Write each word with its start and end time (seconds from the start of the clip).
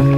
Otkud 0.00 0.10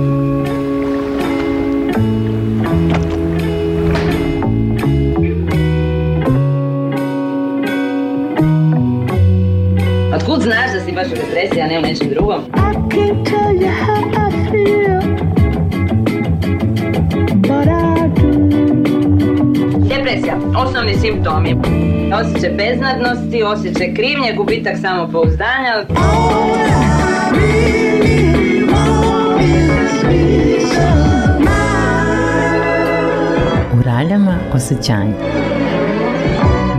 znaš 10.43 10.73
da 10.73 10.81
si 10.85 10.93
baš 10.93 11.07
u 11.07 11.11
depresiji, 11.11 11.63
a 11.63 11.67
ne 11.67 11.79
u 11.79 11.83
nečem 11.83 12.09
drugom? 12.09 12.41
I 12.41 12.75
can't 12.95 13.27
tell 13.27 13.53
you 13.55 13.71
how 13.71 14.03
I 14.15 14.51
feel, 14.51 15.01
but 17.37 17.67
I 17.67 18.09
do. 18.15 18.33
Depresija, 19.89 20.37
osnovni 20.57 20.95
simptomi. 20.95 21.57
Osjećaj 22.15 22.51
beznadnosti, 22.51 23.43
osjećaj 23.43 23.95
krivnje, 23.95 24.33
gubitak 24.37 24.77
samopouzdanja, 24.83 25.85
I 27.33 27.35
really 27.35 28.12
mind. 33.85 33.87
U 33.87 33.89
raljama 33.89 34.39
osjećanja. 34.55 35.15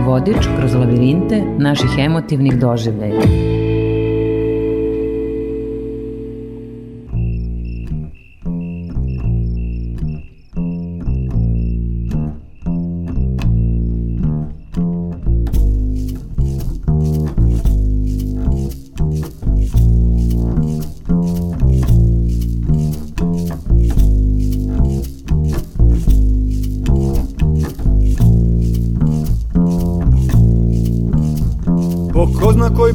Vodič 0.04 0.46
kroz 0.58 0.74
lavirinte 0.74 1.42
naših 1.58 1.90
emotivnih 1.98 2.58
doživljaja. 2.58 3.43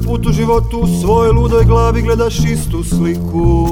Put 0.10 0.26
u 0.26 0.32
životu 0.32 0.80
u 0.80 0.88
svojoj 1.02 1.32
ludoj 1.32 1.64
glavi 1.66 2.02
gledaš 2.02 2.40
istu 2.40 2.84
sliku. 2.84 3.68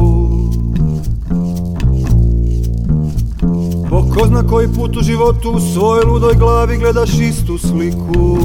Po 3.90 4.06
ko 4.14 4.28
zna 4.28 4.48
koji 4.48 4.68
put 4.68 4.98
u 4.98 5.02
životu 5.02 5.52
u 5.52 5.60
svojoj 5.60 6.06
ludoj 6.06 6.34
glavi 6.34 6.78
gledaš 6.78 7.10
istu 7.20 7.58
sliku. 7.58 8.38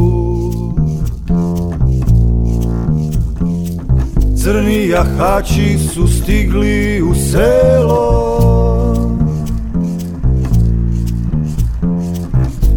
Crni 4.37 4.89
jahači 4.89 5.79
su 5.95 6.09
stigli 6.09 7.03
u 7.03 7.15
selo. 7.15 8.39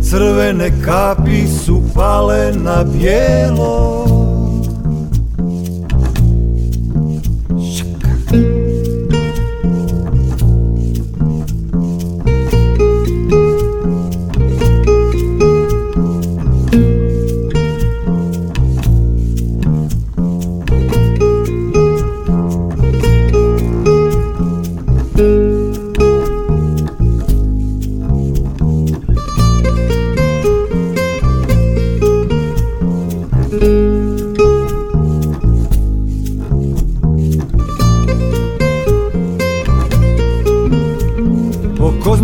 Crvene 0.09 0.71
kapi 0.85 1.47
su 1.47 1.81
pale 1.93 2.51
na 2.63 2.83
bijelo 2.83 4.04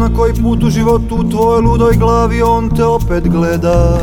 zna 0.01 0.17
koji 0.17 0.33
put 0.33 0.63
u 0.63 0.69
životu 0.69 1.15
u 1.15 1.29
tvojoj 1.29 1.61
ludoj 1.61 1.95
glavi 1.95 2.41
on 2.41 2.69
te 2.69 2.85
opet 2.85 3.29
gleda. 3.29 3.99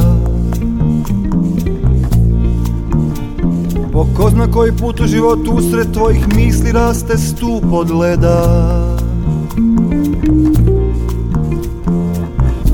Po 3.92 4.06
ko 4.16 4.30
zna 4.30 4.50
koji 4.50 4.72
put 4.72 5.00
u 5.00 5.06
životu 5.06 5.52
usred 5.52 5.92
tvojih 5.92 6.36
misli 6.36 6.72
raste 6.72 7.18
stup 7.18 7.64
od 7.72 7.90
leda. 7.90 8.44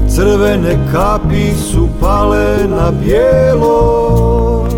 Crvene 0.09 0.89
kapi 0.93 1.55
su 1.73 1.89
pale 2.01 2.59
na 2.69 2.91
bijelo. 2.91 4.69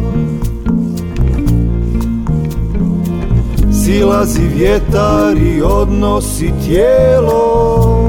Silazi 3.84 4.42
vjetar 4.56 5.36
i 5.36 5.62
odnosi 5.62 6.52
tijelo 6.66 8.05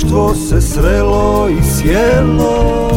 društvo 0.00 0.34
se 0.34 0.60
srelo 0.60 1.48
i 1.48 1.62
sjelo. 1.62 2.90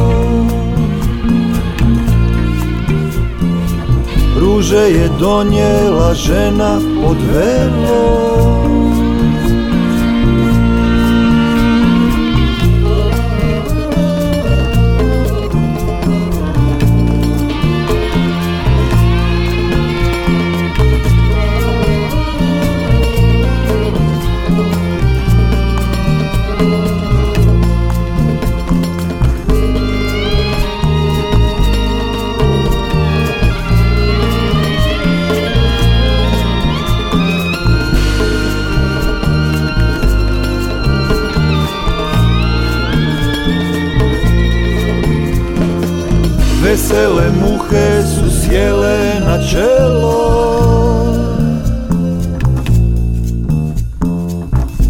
Ruže 4.40 4.78
je 4.78 5.10
donijela 5.20 6.14
žena 6.14 6.80
pod 7.04 7.18
velo 7.34 8.63
Vesele 46.94 47.32
muhe 47.32 48.04
su 48.04 48.30
sjele 48.30 49.20
na 49.26 49.38
čelo. 49.48 50.44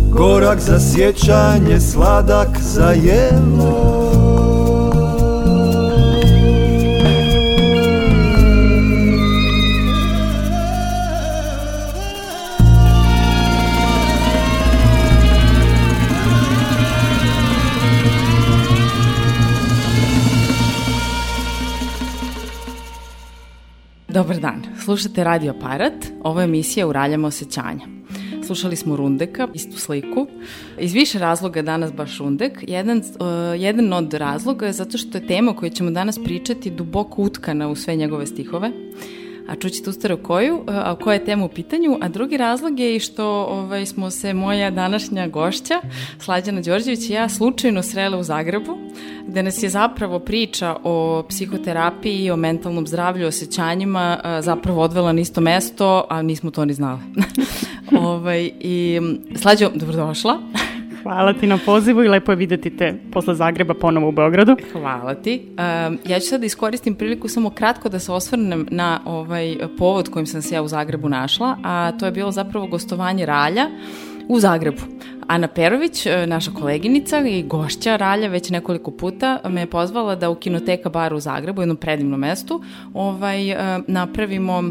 Gorak 0.10 0.60
za 0.60 0.80
sjećanje, 0.80 1.80
sladak 1.80 2.60
za 2.60 2.92
jelo 2.92 4.03
Dobar 24.24 24.40
dan, 24.40 24.64
slušate 24.84 25.24
Radio 25.24 25.54
Parat, 25.62 25.94
ovo 26.24 26.40
je 26.40 26.44
emisija 26.44 26.88
Uraljamo 26.88 27.28
osjećanja. 27.28 27.88
Slušali 28.46 28.76
smo 28.76 28.96
Rundeka, 28.96 29.48
istu 29.54 29.80
sliku. 29.80 30.28
Iz 30.80 30.94
više 30.94 31.20
razloga 31.20 31.60
je 31.60 31.64
danas 31.64 31.94
baš 31.94 32.18
Rundek. 32.18 32.64
Jedan, 32.68 32.98
uh, 32.98 33.62
jedan 33.62 33.94
od 33.94 34.14
razloga 34.14 34.66
je 34.66 34.74
zato 34.74 34.98
što 34.98 35.18
je 35.18 35.28
tema 35.28 35.52
o 35.52 35.54
kojoj 35.54 35.70
ćemo 35.70 35.92
danas 35.92 36.20
pričati 36.24 36.70
duboko 36.70 37.22
utkana 37.22 37.70
u 37.70 37.76
sve 37.76 37.96
njegove 37.96 38.26
stihove 38.26 38.72
a 39.48 39.56
čućete 39.56 39.90
uskoro 39.90 40.18
koju, 40.18 40.64
a 40.68 40.96
koja 40.96 41.14
je 41.14 41.26
tema 41.26 41.46
u 41.46 41.50
pitanju, 41.50 41.98
a 42.02 42.08
drugi 42.08 42.38
razlog 42.38 42.80
je 42.80 42.96
i 42.96 43.00
što 43.00 43.26
ovaj, 43.50 43.86
smo 43.86 44.12
se 44.12 44.34
moja 44.34 44.72
današnja 44.72 45.28
gošća, 45.28 45.82
Slađana 46.20 46.62
Đorđević 46.62 47.10
i 47.10 47.14
ja 47.14 47.30
slučajno 47.30 47.84
srele 47.84 48.18
u 48.18 48.24
Zagrebu, 48.24 48.78
gde 49.28 49.44
nas 49.44 49.64
je 49.64 49.70
zapravo 49.70 50.20
priča 50.20 50.76
o 50.84 51.24
psihoterapiji, 51.30 52.32
o 52.32 52.36
mentalnom 52.36 52.88
zdravlju, 52.88 53.28
osjećanjima 53.28 54.20
zapravo 54.42 54.82
odvela 54.82 55.14
na 55.14 55.22
isto 55.22 55.42
mesto, 55.42 56.06
a 56.10 56.22
nismo 56.22 56.52
to 56.52 56.66
ni 56.66 56.74
znali. 56.74 57.00
ovaj, 58.00 58.52
I 58.60 59.00
Slađo, 59.36 59.72
dobrodošla. 59.76 60.53
Hvala 61.04 61.34
ti 61.34 61.48
na 61.48 61.58
pozivu 61.66 62.04
i 62.04 62.08
lepo 62.08 62.32
je 62.32 62.36
videti 62.36 62.78
te 62.78 62.96
posle 63.12 63.36
Zagreba 63.36 63.74
ponovo 63.74 64.10
u 64.10 64.12
Beogradu. 64.12 64.56
Hvala 64.72 65.16
ti. 65.16 65.42
Um, 65.48 66.00
ja 66.06 66.20
ću 66.20 66.28
sad 66.28 66.40
da 66.40 66.46
iskoristim 66.46 66.96
priliku 66.96 67.28
samo 67.28 67.50
kratko 67.50 67.90
da 67.90 68.00
se 68.00 68.12
osvrnem 68.12 68.68
na 68.72 69.00
ovaj 69.06 69.58
povod 69.78 70.10
kojim 70.10 70.26
sam 70.26 70.42
se 70.42 70.56
ja 70.56 70.62
u 70.62 70.68
Zagrebu 70.68 71.10
našla, 71.10 71.58
a 71.64 71.92
to 72.00 72.06
je 72.06 72.12
bilo 72.12 72.32
zapravo 72.32 72.68
gostovanje 72.68 73.26
Ralja 73.26 73.70
u 74.28 74.40
Zagrebu. 74.40 74.82
Ana 75.28 75.48
Perović, 75.48 76.06
e, 76.06 76.28
naša 76.28 76.52
koleginica 76.52 77.20
i 77.28 77.44
gošća 77.44 77.96
Ralja 77.96 78.28
već 78.28 78.50
nekoliko 78.50 78.92
puta 78.92 79.40
me 79.50 79.62
je 79.62 79.70
pozvala 79.70 80.16
da 80.16 80.30
u 80.30 80.36
Kinoteka 80.36 80.90
baru 80.90 81.18
u 81.18 81.20
Zagrebu, 81.20 81.62
jednom 81.62 81.78
predivnom 81.78 82.20
mestu, 82.20 82.62
ovaj, 82.94 83.52
e, 83.52 83.80
napravimo 83.88 84.64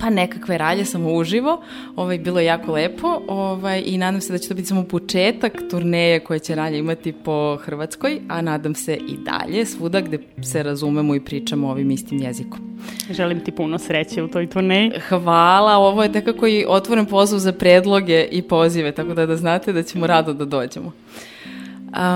pa 0.00 0.10
nekakve 0.10 0.58
ralje 0.58 0.84
samo 0.84 1.12
uživo, 1.12 1.62
ovaj, 1.96 2.18
bilo 2.18 2.40
je 2.40 2.46
jako 2.46 2.72
lepo 2.72 3.20
ovaj, 3.28 3.82
i 3.86 3.98
nadam 3.98 4.20
se 4.20 4.32
da 4.32 4.38
će 4.38 4.48
to 4.48 4.54
biti 4.54 4.68
samo 4.68 4.84
početak 4.84 5.52
turneje 5.70 6.20
koje 6.20 6.38
će 6.38 6.54
ralje 6.54 6.78
imati 6.78 7.12
po 7.12 7.56
Hrvatskoj, 7.56 8.20
a 8.28 8.42
nadam 8.42 8.74
se 8.74 8.94
i 8.94 9.16
dalje, 9.16 9.66
svuda 9.66 10.00
gde 10.00 10.18
se 10.42 10.62
razumemo 10.62 11.14
i 11.14 11.20
pričamo 11.20 11.70
ovim 11.70 11.90
istim 11.90 12.18
jezikom. 12.18 12.78
Želim 13.10 13.40
ti 13.40 13.52
puno 13.52 13.78
sreće 13.78 14.22
u 14.22 14.28
toj 14.28 14.46
turneji. 14.46 14.92
Hvala, 15.08 15.76
ovo 15.76 16.02
je 16.02 16.08
nekako 16.08 16.46
i 16.46 16.64
otvoren 16.68 17.06
poziv 17.06 17.38
za 17.38 17.52
predloge 17.52 18.28
i 18.30 18.42
pozive, 18.42 18.92
tako 18.92 19.14
da 19.14 19.26
da 19.26 19.36
znate 19.36 19.72
da 19.72 19.82
ćemo 19.82 20.06
rado 20.06 20.32
da 20.32 20.44
dođemo. 20.44 20.92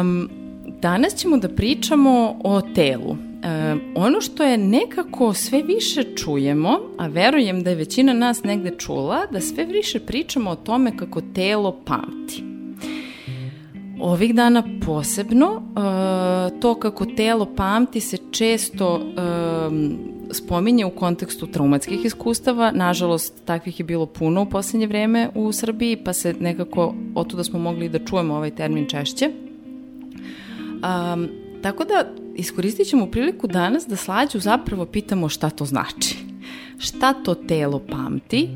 Um, 0.00 0.30
danas 0.66 1.14
ćemo 1.14 1.36
da 1.36 1.48
pričamo 1.48 2.36
o 2.44 2.60
telu. 2.60 3.29
E, 3.42 3.76
ono 3.94 4.20
što 4.20 4.44
je 4.44 4.58
nekako 4.58 5.34
sve 5.34 5.62
više 5.62 6.02
čujemo, 6.16 6.80
a 6.98 7.06
verujem 7.06 7.62
da 7.62 7.70
je 7.70 7.76
većina 7.76 8.12
nas 8.12 8.42
negde 8.44 8.70
čula, 8.78 9.26
da 9.32 9.40
sve 9.40 9.64
više 9.64 10.00
pričamo 10.00 10.50
o 10.50 10.56
tome 10.56 10.96
kako 10.96 11.20
telo 11.34 11.80
pamti. 11.84 12.44
Ovih 14.00 14.34
dana 14.34 14.62
posebno, 14.86 15.46
e, 15.56 16.60
to 16.60 16.74
kako 16.74 17.06
telo 17.06 17.46
pamti 17.56 18.00
se 18.00 18.16
često 18.30 19.00
e, 19.00 19.10
spominje 20.34 20.86
u 20.86 20.90
kontekstu 20.90 21.46
traumatskih 21.46 22.04
iskustava. 22.04 22.72
Nažalost, 22.74 23.44
takvih 23.44 23.80
je 23.80 23.84
bilo 23.84 24.06
puno 24.06 24.42
u 24.42 24.46
poslednje 24.46 24.86
vreme 24.86 25.28
u 25.34 25.52
Srbiji, 25.52 25.96
pa 26.04 26.12
se 26.12 26.34
nekako 26.40 26.94
otuda 27.14 27.44
smo 27.44 27.58
mogli 27.58 27.88
da 27.88 27.98
čujemo 27.98 28.34
ovaj 28.34 28.50
termin 28.50 28.86
češće. 28.86 29.30
Um, 31.14 31.49
tako 31.62 31.84
da 31.84 32.04
iskoristit 32.34 32.88
ćemo 32.88 33.06
priliku 33.06 33.46
danas 33.46 33.86
da 33.86 33.96
slađu 33.96 34.38
zapravo 34.38 34.86
pitamo 34.86 35.28
šta 35.28 35.50
to 35.50 35.64
znači. 35.64 36.16
Šta 36.78 37.12
to 37.12 37.34
telo 37.34 37.78
pamti 37.78 38.48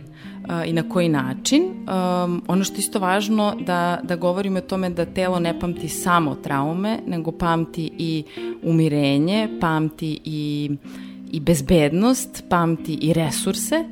uh, 0.44 0.68
i 0.68 0.72
na 0.72 0.88
koji 0.88 1.08
način. 1.08 1.62
Um, 1.64 2.42
ono 2.48 2.64
što 2.64 2.74
je 2.74 2.78
isto 2.78 2.98
važno 2.98 3.56
da, 3.66 4.00
da 4.02 4.16
govorimo 4.16 4.58
o 4.58 4.62
tome 4.62 4.90
da 4.90 5.06
telo 5.06 5.38
ne 5.38 5.60
pamti 5.60 5.88
samo 5.88 6.34
traume, 6.34 6.98
nego 7.06 7.32
pamti 7.32 7.90
i 7.98 8.24
umirenje, 8.62 9.48
pamti 9.60 10.20
i, 10.24 10.70
i 11.32 11.40
bezbednost, 11.40 12.44
pamti 12.48 12.94
i 12.94 13.12
resurse 13.12 13.84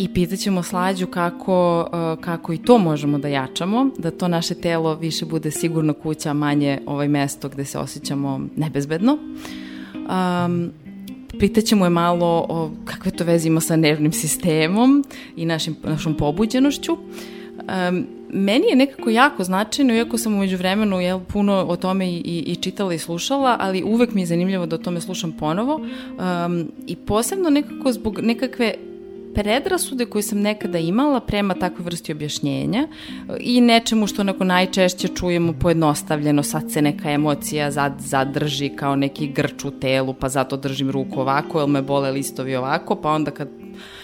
i 0.00 0.08
pitaćemo 0.08 0.62
slađu 0.62 1.06
kako, 1.06 1.88
uh, 1.92 2.24
kako 2.24 2.52
i 2.52 2.58
to 2.58 2.78
možemo 2.78 3.18
da 3.18 3.28
jačamo, 3.28 3.90
da 3.98 4.10
to 4.10 4.28
naše 4.28 4.54
telo 4.54 4.94
više 4.94 5.24
bude 5.24 5.50
sigurno 5.50 5.92
kuća, 5.92 6.32
manje 6.32 6.80
ovaj 6.86 7.08
mesto 7.08 7.48
gde 7.48 7.64
se 7.64 7.78
osjećamo 7.78 8.40
nebezbedno. 8.56 9.18
Um, 9.94 10.70
pitaćemo 11.38 11.86
je 11.86 11.90
malo 11.90 12.46
o 12.48 12.70
kakve 12.84 13.10
to 13.10 13.24
veze 13.24 13.48
ima 13.48 13.60
sa 13.60 13.76
nervnim 13.76 14.12
sistemom 14.12 15.04
i 15.36 15.46
našim, 15.46 15.76
našom 15.84 16.14
pobuđenošću. 16.14 16.92
Um, 16.92 18.06
meni 18.32 18.66
je 18.70 18.76
nekako 18.76 19.10
jako 19.10 19.44
značajno, 19.44 19.94
iako 19.94 20.18
sam 20.18 20.34
umeđu 20.34 20.56
vremenu 20.56 21.00
jel, 21.00 21.20
puno 21.20 21.66
o 21.68 21.76
tome 21.76 22.10
i, 22.10 22.44
i 22.46 22.56
čitala 22.56 22.94
i 22.94 22.98
slušala, 22.98 23.56
ali 23.60 23.82
uvek 23.82 24.14
mi 24.14 24.22
je 24.22 24.26
zanimljivo 24.26 24.66
da 24.66 24.76
o 24.76 24.78
tome 24.78 25.00
slušam 25.00 25.32
ponovo 25.32 25.74
um, 25.74 26.72
i 26.86 26.96
posebno 26.96 27.50
nekako 27.50 27.92
zbog 27.92 28.20
nekakve 28.22 28.74
predrasude 29.34 30.06
koje 30.06 30.22
sam 30.22 30.40
nekada 30.40 30.78
imala 30.78 31.20
prema 31.20 31.54
takvoj 31.54 31.84
vrsti 31.84 32.12
objašnjenja 32.12 32.88
i 33.40 33.60
nečemu 33.60 34.06
što 34.06 34.22
onako 34.22 34.44
najčešće 34.44 35.08
čujemo 35.08 35.52
pojednostavljeno, 35.52 36.42
sad 36.42 36.70
se 36.70 36.82
neka 36.82 37.10
emocija 37.10 37.70
zad, 37.70 37.94
zadrži 37.98 38.68
kao 38.68 38.96
neki 38.96 39.28
grč 39.28 39.64
u 39.64 39.70
telu, 39.70 40.14
pa 40.14 40.28
zato 40.28 40.56
držim 40.56 40.90
ruku 40.90 41.20
ovako, 41.20 41.58
jel 41.58 41.66
me 41.66 41.82
bole 41.82 42.10
listovi 42.10 42.56
ovako, 42.56 42.96
pa 42.96 43.10
onda 43.10 43.30
kad 43.30 43.48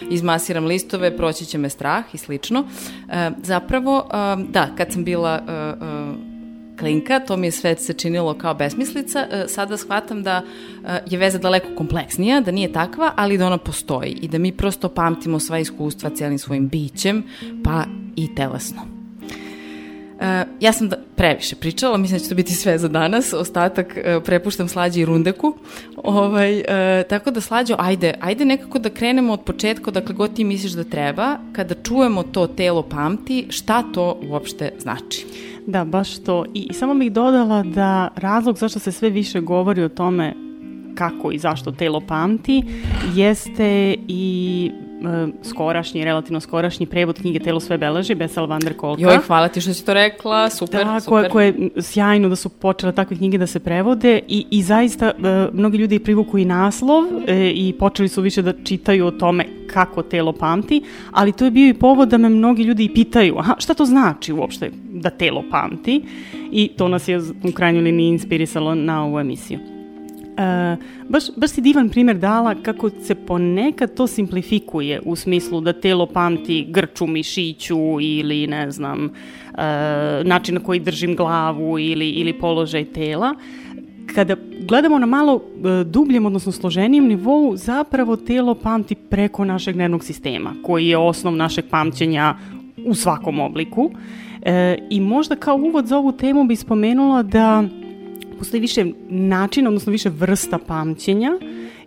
izmasiram 0.09 0.65
listove, 0.65 1.17
proći 1.17 1.45
će 1.45 1.57
me 1.57 1.69
strah 1.69 2.03
i 2.13 2.17
slično. 2.17 2.67
E, 3.09 3.31
zapravo, 3.43 4.09
e, 4.11 4.15
da, 4.49 4.69
kad 4.77 4.93
sam 4.93 5.03
bila 5.03 5.41
e, 5.47 5.51
e, 5.51 6.26
klinka, 6.79 7.19
to 7.19 7.37
mi 7.37 7.47
je 7.47 7.51
sve 7.51 7.75
se 7.75 7.93
činilo 7.93 8.33
kao 8.33 8.53
besmislica, 8.53 9.27
e, 9.31 9.45
sada 9.47 9.77
shvatam 9.77 10.23
da 10.23 10.41
e, 10.85 10.99
je 11.09 11.17
veza 11.17 11.37
daleko 11.37 11.67
kompleksnija, 11.77 12.41
da 12.41 12.51
nije 12.51 12.71
takva, 12.71 13.11
ali 13.15 13.37
da 13.37 13.45
ona 13.45 13.57
postoji 13.57 14.11
i 14.11 14.27
da 14.27 14.37
mi 14.37 14.51
prosto 14.51 14.89
pamtimo 14.89 15.39
sva 15.39 15.59
iskustva 15.59 16.09
cijelim 16.09 16.39
svojim 16.39 16.67
bićem, 16.67 17.23
pa 17.63 17.83
i 18.15 18.35
telesno. 18.35 18.81
Uh, 20.17 20.23
ja 20.59 20.73
sam 20.73 20.89
da, 20.89 20.97
previše 21.15 21.55
pričala, 21.55 21.97
mislim 21.97 22.19
da 22.19 22.23
će 22.23 22.29
to 22.29 22.35
biti 22.35 22.53
sve 22.53 22.77
za 22.77 22.87
danas, 22.87 23.33
ostatak 23.33 23.97
prepuštam 24.25 24.67
Slađi 24.67 25.01
i 25.01 25.05
Rundeku, 25.05 25.53
ovaj, 25.95 26.63
tako 27.09 27.31
da 27.31 27.41
Slađo, 27.41 27.75
ajde, 27.79 28.13
ajde 28.19 28.45
nekako 28.45 28.79
da 28.79 28.89
krenemo 28.89 29.33
od 29.33 29.41
početka, 29.41 29.91
dakle 29.91 30.15
god 30.15 30.33
ti 30.33 30.43
misliš 30.43 30.71
da 30.71 30.83
treba, 30.83 31.37
kada 31.53 31.75
čujemo 31.83 32.23
to 32.23 32.47
telo 32.47 32.83
pamti, 32.83 33.47
šta 33.49 33.83
to 33.93 34.19
uopšte 34.29 34.73
znači? 34.79 35.25
Da, 35.67 35.85
baš 35.85 36.17
to. 36.17 36.45
I, 36.53 36.67
I 36.69 36.73
samo 36.73 36.93
bih 36.93 37.11
dodala 37.11 37.63
da 37.63 38.09
razlog 38.15 38.57
zašto 38.57 38.79
se 38.79 38.91
sve 38.91 39.09
više 39.09 39.41
govori 39.41 39.83
o 39.83 39.89
tome 39.89 40.33
kako 40.95 41.31
i 41.31 41.37
zašto 41.37 41.71
telo 41.71 42.01
pamti 42.07 42.63
jeste 43.15 43.95
i 44.07 44.71
skorašnji, 45.43 46.05
relativno 46.05 46.39
skorašnji 46.39 46.85
prevod 46.85 47.19
knjige 47.21 47.39
Telo 47.39 47.59
sve 47.59 47.77
beleži, 47.77 48.15
Bessel 48.15 48.45
van 48.45 48.59
der 48.59 48.73
Kolka. 48.73 49.01
Joj, 49.01 49.17
hvala 49.27 49.47
ti 49.47 49.61
što 49.61 49.73
si 49.73 49.85
to 49.85 49.93
rekla, 49.93 50.49
super, 50.49 50.85
da, 50.85 50.99
super. 50.99 51.29
Koje, 51.29 51.53
koje 51.53 51.69
sjajno 51.81 52.29
da 52.29 52.35
su 52.35 52.49
počele 52.49 52.91
takve 52.91 53.17
knjige 53.17 53.37
da 53.37 53.47
se 53.47 53.59
prevode 53.59 54.19
i, 54.27 54.45
i 54.51 54.63
zaista 54.63 55.05
e, 55.05 55.47
mnogi 55.53 55.77
ljudi 55.77 55.99
privuku 55.99 56.37
i 56.37 56.45
naslov 56.45 57.03
e, 57.27 57.51
i 57.55 57.73
počeli 57.79 58.09
su 58.09 58.21
više 58.21 58.41
da 58.41 58.53
čitaju 58.63 59.05
o 59.05 59.11
tome 59.11 59.45
kako 59.73 60.03
telo 60.03 60.33
pamti, 60.33 60.81
ali 61.11 61.31
to 61.31 61.45
je 61.45 61.51
bio 61.51 61.69
i 61.69 61.73
povod 61.73 62.09
da 62.09 62.17
me 62.17 62.29
mnogi 62.29 62.63
ljudi 62.63 62.83
i 62.83 62.93
pitaju, 62.93 63.37
aha, 63.37 63.55
šta 63.57 63.73
to 63.73 63.85
znači 63.85 64.33
uopšte 64.33 64.71
da 64.93 65.09
telo 65.09 65.43
pamti 65.51 66.01
i 66.51 66.67
to 66.77 66.87
nas 66.87 67.07
je 67.07 67.19
u 67.19 67.51
krajnjoj 67.55 67.83
liniji 67.83 68.07
inspirisalo 68.07 68.75
na 68.75 69.05
ovu 69.05 69.19
emisiju. 69.19 69.76
E, 70.37 70.77
baš, 71.09 71.23
baš 71.35 71.49
si 71.49 71.61
divan 71.61 71.89
primer 71.89 72.17
dala 72.17 72.55
kako 72.55 72.89
se 72.89 73.15
ponekad 73.15 73.93
to 73.93 74.07
simplifikuje 74.07 75.01
u 75.05 75.15
smislu 75.15 75.61
da 75.61 75.73
telo 75.73 76.05
pamti 76.05 76.65
grču 76.69 77.07
mišiću 77.07 77.77
ili 78.01 78.47
ne 78.47 78.71
znam 78.71 79.05
e, 79.05 79.09
način 80.23 80.55
na 80.55 80.61
koji 80.61 80.79
držim 80.79 81.15
glavu 81.15 81.79
ili, 81.79 82.09
ili 82.09 82.33
položaj 82.33 82.85
tela 82.85 83.35
kada 84.15 84.35
gledamo 84.67 84.99
na 84.99 85.05
malo 85.05 85.41
e, 85.41 85.83
dubljem, 85.83 86.25
odnosno 86.25 86.51
složenijem 86.51 87.07
nivou, 87.07 87.55
zapravo 87.55 88.15
telo 88.15 88.55
pamti 88.55 88.95
preko 88.95 89.45
našeg 89.45 89.75
nervnog 89.75 90.03
sistema, 90.03 90.53
koji 90.63 90.87
je 90.87 90.97
osnov 90.97 91.35
našeg 91.35 91.65
pamćenja 91.69 92.35
u 92.85 92.95
svakom 92.95 93.39
obliku. 93.39 93.91
E, 94.41 94.77
I 94.89 95.01
možda 95.01 95.35
kao 95.35 95.55
uvod 95.55 95.85
za 95.85 95.97
ovu 95.97 96.11
temu 96.11 96.43
bi 96.43 96.55
spomenula 96.55 97.23
da 97.23 97.63
postoji 98.37 98.61
više 98.61 98.85
načina, 99.09 99.69
odnosno 99.69 99.91
više 99.91 100.09
vrsta 100.09 100.57
pamćenja. 100.57 101.31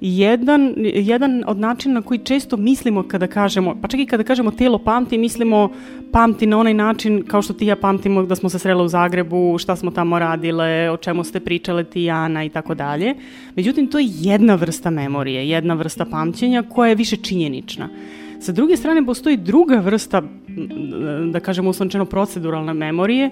Jedan, 0.00 0.74
jedan 0.76 1.44
od 1.46 1.58
načina 1.58 1.94
na 1.94 2.02
koji 2.02 2.18
često 2.18 2.56
mislimo 2.56 3.02
kada 3.02 3.26
kažemo, 3.26 3.76
pa 3.82 3.88
čak 3.88 4.00
i 4.00 4.06
kada 4.06 4.24
kažemo 4.24 4.50
telo 4.50 4.78
pamti, 4.78 5.18
mislimo 5.18 5.70
pamti 6.12 6.46
na 6.46 6.58
onaj 6.58 6.74
način 6.74 7.24
kao 7.26 7.42
što 7.42 7.52
ti 7.52 7.66
ja 7.66 7.76
pamtimo 7.76 8.22
da 8.22 8.34
smo 8.36 8.48
se 8.48 8.58
srele 8.58 8.84
u 8.84 8.88
Zagrebu, 8.88 9.58
šta 9.58 9.76
smo 9.76 9.90
tamo 9.90 10.18
radile, 10.18 10.90
o 10.90 10.96
čemu 10.96 11.24
ste 11.24 11.40
pričale 11.40 11.84
ti 11.84 12.02
i 12.02 12.10
Ana 12.10 12.44
i 12.44 12.48
tako 12.48 12.74
dalje. 12.74 13.14
Međutim, 13.56 13.86
to 13.86 13.98
je 13.98 14.08
jedna 14.10 14.54
vrsta 14.54 14.90
memorije, 14.90 15.48
jedna 15.48 15.74
vrsta 15.74 16.04
pamćenja 16.04 16.62
koja 16.62 16.88
je 16.88 16.94
više 16.94 17.16
činjenična. 17.16 17.88
Sa 18.40 18.52
druge 18.52 18.76
strane, 18.76 19.06
postoji 19.06 19.36
druga 19.36 19.76
vrsta, 19.76 20.22
da 21.32 21.40
kažemo 21.40 21.70
uslovčeno 21.70 22.04
proceduralne 22.04 22.74
memorije, 22.74 23.30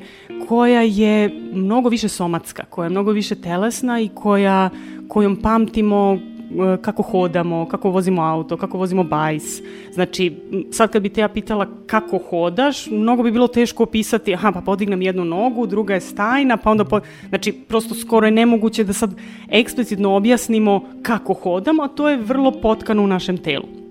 koja 0.49 0.83
je 0.83 1.31
mnogo 1.53 1.89
više 1.89 2.09
somatska, 2.09 2.65
koja 2.71 2.87
je 2.87 2.91
mnogo 2.91 3.11
više 3.11 3.35
telesna 3.35 4.01
i 4.01 4.09
koja, 4.09 4.71
kojom 5.09 5.37
pamtimo 5.37 6.19
e, 6.19 6.77
kako 6.83 7.03
hodamo, 7.03 7.67
kako 7.69 7.91
vozimo 7.91 8.23
auto, 8.23 8.57
kako 8.57 8.79
vozimo 8.79 9.05
bajs. 9.05 9.63
Znači, 9.93 10.37
sad 10.71 10.93
kad 10.93 11.03
bi 11.03 11.09
te 11.09 11.21
ja 11.21 11.29
pitala 11.29 11.67
kako 11.87 12.19
hodaš, 12.19 12.87
mnogo 12.87 13.23
bi 13.23 13.33
bilo 13.33 13.49
teško 13.49 13.83
opisati, 13.83 14.35
aha, 14.35 14.53
pa 14.53 14.61
podignem 14.61 15.03
jednu 15.03 15.25
nogu, 15.25 15.67
druga 15.67 15.95
je 15.95 16.01
stajna, 16.01 16.57
pa 16.57 16.71
onda, 16.71 16.85
po... 16.85 17.01
znači, 17.29 17.53
prosto 17.53 17.95
skoro 17.95 18.27
je 18.27 18.31
nemoguće 18.31 18.85
da 18.85 18.93
sad 18.93 19.15
eksplicitno 19.49 20.17
objasnimo 20.17 20.85
kako 21.03 21.35
hodamo, 21.35 21.83
a 21.83 21.89
to 21.89 22.09
je 22.09 22.17
vrlo 22.17 22.51
potkano 22.51 23.03
u 23.03 23.07
našem 23.07 23.39
telu. 23.39 23.88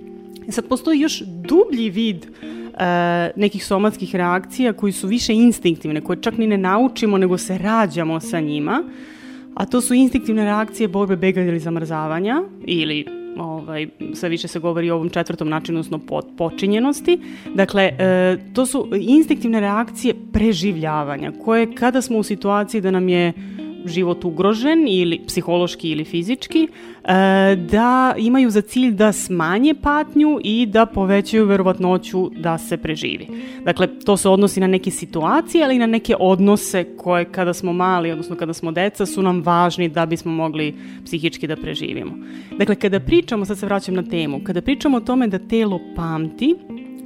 E 0.48 0.52
Sad 0.52 0.68
postoji 0.68 1.00
još 1.00 1.24
dublji 1.26 1.90
vid 1.90 2.26
e, 2.26 2.30
nekih 3.36 3.66
somatskih 3.66 4.16
reakcija 4.16 4.74
koji 4.74 4.92
su 4.92 5.08
više 5.08 5.34
instinktivne, 5.34 6.02
koje 6.02 6.22
čak 6.22 6.38
ni 6.38 6.48
ne 6.48 6.58
naučimo, 6.58 7.18
nego 7.18 7.38
se 7.38 7.58
rađamo 7.58 8.20
sa 8.20 8.40
njima, 8.40 8.84
a 9.56 9.66
to 9.66 9.82
su 9.82 9.94
instinktivne 9.94 10.46
reakcije 10.46 10.88
borbe, 10.88 11.16
beganja 11.16 11.48
ili 11.48 11.60
zamrzavanja, 11.60 12.42
ili 12.66 13.06
ovaj, 13.38 13.88
sve 14.14 14.30
više 14.30 14.48
se 14.48 14.60
govori 14.60 14.92
o 14.92 14.96
ovom 14.96 15.10
četvrtom 15.10 15.50
načinu, 15.50 15.80
odnosno 15.80 16.00
po, 16.00 16.22
počinjenosti. 16.38 17.20
Dakle, 17.56 17.84
e, 17.84 18.38
to 18.54 18.66
su 18.66 18.88
instinktivne 19.00 19.60
reakcije 19.60 20.14
preživljavanja, 20.34 21.32
koje 21.46 21.76
kada 21.76 22.02
smo 22.02 22.18
u 22.18 22.24
situaciji 22.24 22.82
da 22.82 22.92
nam 22.92 23.10
je 23.10 23.34
život 23.88 24.26
ugrožen 24.26 24.88
ili 24.88 25.22
psihološki 25.28 25.90
ili 25.90 26.06
fizički, 26.06 26.68
e, 26.68 27.56
da 27.56 28.16
imaju 28.18 28.50
za 28.50 28.62
cilj 28.62 28.92
da 28.92 29.12
smanje 29.12 29.74
patnju 29.82 30.40
i 30.44 30.66
da 30.66 30.86
povećaju 30.86 31.46
verovatnoću 31.46 32.30
da 32.30 32.58
se 32.58 32.78
preživi. 32.78 33.28
Dakle, 33.64 33.88
to 34.00 34.18
se 34.18 34.30
odnosi 34.30 34.60
na 34.60 34.68
neke 34.68 34.92
situacije, 34.92 35.64
ali 35.64 35.76
i 35.76 35.80
na 35.80 35.88
neke 35.88 36.16
odnose 36.20 36.84
koje 36.98 37.26
kada 37.26 37.54
smo 37.54 37.74
mali, 37.74 38.12
odnosno 38.12 38.36
kada 38.36 38.54
smo 38.54 38.72
deca, 38.72 39.06
su 39.06 39.22
nam 39.22 39.42
važni 39.42 39.90
da 39.90 40.06
bismo 40.06 40.32
mogli 40.32 40.76
psihički 41.06 41.48
da 41.48 41.56
preživimo. 41.56 42.12
Dakle, 42.58 42.76
kada 42.76 43.00
pričamo, 43.00 43.46
sad 43.46 43.58
se 43.58 43.66
vraćam 43.66 43.96
na 43.96 44.04
temu, 44.04 44.42
kada 44.44 44.62
pričamo 44.62 44.98
o 44.98 45.02
tome 45.02 45.28
da 45.28 45.40
telo 45.40 45.80
pamti, 45.96 46.56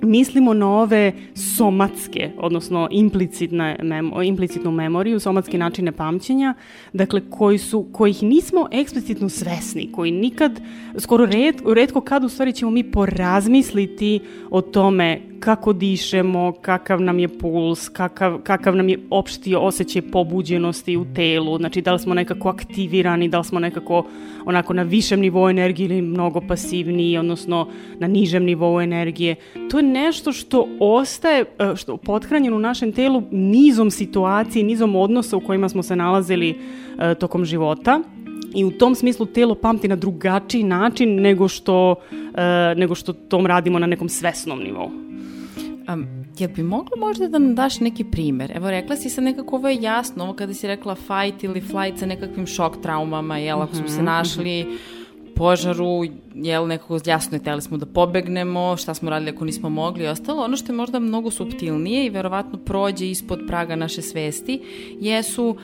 mislimo 0.01 0.53
na 0.53 0.67
ove 0.67 1.13
somatske, 1.36 2.31
odnosno 2.38 2.88
implicitne 2.91 3.77
memo, 3.84 4.24
implicitnu 4.24 4.72
memoriju, 4.72 5.20
somatske 5.20 5.58
načine 5.58 5.91
pamćenja, 5.91 6.53
dakle 6.93 7.22
koji 7.29 7.58
su, 7.58 7.88
kojih 7.91 8.24
nismo 8.24 8.67
eksplicitno 8.72 9.29
svesni, 9.29 9.91
koji 9.91 10.12
nikad, 10.12 10.62
skoro 11.00 11.25
red, 11.25 11.55
redko 11.75 12.01
kad 12.01 12.24
u 12.24 12.29
stvari 12.29 12.53
ćemo 12.53 12.72
mi 12.72 12.91
porazmisliti 12.91 14.20
o 14.50 14.62
tome 14.62 15.31
kako 15.41 15.74
dišemo, 15.74 16.53
kakav 16.62 17.01
nam 17.01 17.19
je 17.19 17.27
puls, 17.27 17.89
kakav, 17.89 18.39
kakav 18.43 18.75
nam 18.75 18.89
je 18.89 19.00
opšti 19.10 19.55
osjećaj 19.55 20.01
pobuđenosti 20.01 20.98
u 20.98 21.05
telu, 21.15 21.57
znači 21.57 21.81
da 21.81 21.93
li 21.93 22.00
smo 22.00 22.13
nekako 22.13 22.50
aktivirani, 22.50 23.29
da 23.29 23.38
li 23.38 23.45
smo 23.45 23.60
nekako 23.60 24.05
onako 24.45 24.74
na 24.74 24.83
višem 24.83 25.19
nivou 25.19 25.50
energije 25.50 25.86
ili 25.86 26.01
mnogo 26.01 26.41
pasivniji, 26.41 27.17
odnosno 27.17 27.67
na 28.00 28.07
nižem 28.07 28.43
nivou 28.43 28.81
energije. 28.81 29.36
To 29.71 29.79
je 29.79 29.83
nešto 29.83 30.31
što 30.31 30.67
ostaje, 30.79 31.41
e, 31.41 31.75
što 31.75 31.98
pothranjeno 31.98 32.55
u 32.55 32.60
našem 32.60 32.91
telu 32.91 33.24
nizom 33.31 33.91
situacije, 33.91 34.63
nizom 34.63 34.95
odnosa 34.95 35.38
u 35.38 35.41
kojima 35.41 35.69
smo 35.69 35.83
se 35.83 35.95
nalazili 35.95 36.50
e, 37.00 37.15
tokom 37.15 37.45
života 37.45 38.00
i 38.55 38.65
u 38.65 38.71
tom 38.71 38.95
smislu 38.95 39.25
telo 39.25 39.55
pamti 39.55 39.88
na 39.88 39.95
drugačiji 39.95 40.63
način 40.63 41.21
nego 41.21 41.48
što, 41.48 41.95
e, 42.36 42.75
nego 42.75 42.95
što 42.95 43.13
tom 43.13 43.45
radimo 43.45 43.79
na 43.79 43.88
nekom 43.88 44.10
svesnom 44.10 44.60
nivou. 44.60 45.11
Um, 45.93 46.25
jel 46.38 46.50
bi 46.55 46.63
mogla 46.63 46.98
možda 46.98 47.27
da 47.27 47.39
nam 47.39 47.55
daš 47.55 47.79
neki 47.79 48.03
primer? 48.03 48.51
Evo, 48.55 48.71
rekla 48.71 48.95
si 48.95 49.10
sad 49.10 49.24
nekako 49.24 49.55
ovo 49.55 49.69
je 49.69 49.81
jasno, 49.81 50.24
ovo 50.24 50.33
kada 50.33 50.53
si 50.53 50.67
rekla 50.67 50.95
fight 50.95 51.43
ili 51.43 51.62
flight 51.62 52.00
sa 52.00 52.05
nekakvim 52.05 52.48
šok 52.48 52.81
traumama, 52.81 53.38
jel, 53.38 53.62
ako 53.62 53.75
smo 53.75 53.88
se 53.88 54.03
našli 54.03 54.65
u 54.67 55.00
požaru, 55.41 56.03
jel, 56.36 56.67
nekako 56.67 57.00
jasno 57.05 57.38
je, 57.38 57.43
teli 57.43 57.62
smo 57.62 57.77
da 57.77 57.86
pobegnemo, 57.86 58.77
šta 58.77 58.93
smo 58.93 59.10
radili 59.10 59.31
ako 59.31 59.45
nismo 59.45 59.69
mogli 59.69 60.03
i 60.03 60.07
ostalo. 60.07 60.43
Ono 60.43 60.57
što 60.57 60.71
je 60.71 60.75
možda 60.77 61.00
mnogo 61.00 61.31
subtilnije 61.31 62.05
i 62.05 62.10
verovatno 62.10 62.60
prođe 62.60 63.10
ispod 63.10 63.39
praga 63.48 63.75
naše 63.75 64.01
svesti, 64.01 64.60
jesu 65.00 65.45
uh, 65.50 65.57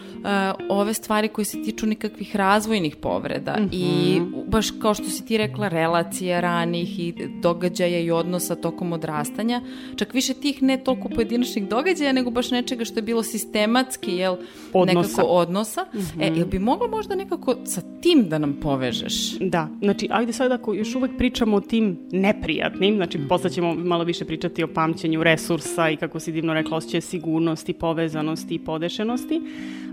ove 0.69 0.93
stvari 0.93 1.27
koje 1.27 1.45
se 1.45 1.63
tiču 1.63 1.85
nekakvih 1.85 2.35
razvojnih 2.35 2.95
povreda 2.95 3.57
i 3.71 4.19
baš 4.47 4.71
kao 4.71 4.93
što 4.93 5.03
si 5.03 5.25
ti 5.25 5.37
rekla, 5.37 5.67
relacija 5.67 6.39
ranih 6.39 6.99
i 6.99 7.13
događaja 7.41 7.99
i 7.99 8.11
odnosa 8.11 8.55
tokom 8.55 8.93
odrastanja, 8.93 9.61
čak 9.95 10.13
više 10.13 10.33
tih 10.33 10.63
ne 10.63 10.77
toliko 10.77 11.09
pojedinačnih 11.09 11.69
događaja, 11.69 12.11
nego 12.11 12.31
baš 12.31 12.51
nečega 12.51 12.85
što 12.85 12.99
je 12.99 13.03
bilo 13.03 13.23
sistematski, 13.23 14.11
jel, 14.11 14.37
Odnosa. 14.73 15.09
nekako 15.09 15.27
odnosa. 15.27 15.85
E, 16.19 16.31
jel 16.35 16.47
bi 16.47 16.59
mogla 16.59 16.87
možda 16.87 17.15
nekako 17.15 17.55
sa 17.65 17.81
tim 18.01 18.29
da 18.29 18.37
nam 18.37 18.57
povežeš? 18.61 19.39
Da, 19.39 19.66
znači, 19.81 20.07
ajde 20.11 20.33
sad 20.33 20.51
ako 20.51 20.73
još 20.73 20.95
uvek 20.95 21.11
pričamo 21.17 21.57
o 21.57 21.61
tim 21.61 21.99
neprijatnim, 22.11 22.95
znači 22.95 23.19
posle 23.29 23.49
ćemo 23.49 23.73
malo 23.73 24.03
više 24.03 24.25
pričati 24.25 24.63
o 24.63 24.67
pamćenju 24.67 25.23
resursa 25.23 25.89
i 25.89 25.95
kako 25.95 26.19
si 26.19 26.31
divno 26.31 26.53
rekla, 26.53 26.77
osjećaj 26.77 27.01
sigurnosti, 27.01 27.73
povezanosti 27.73 28.55
i 28.55 28.59
podešenosti. 28.59 29.41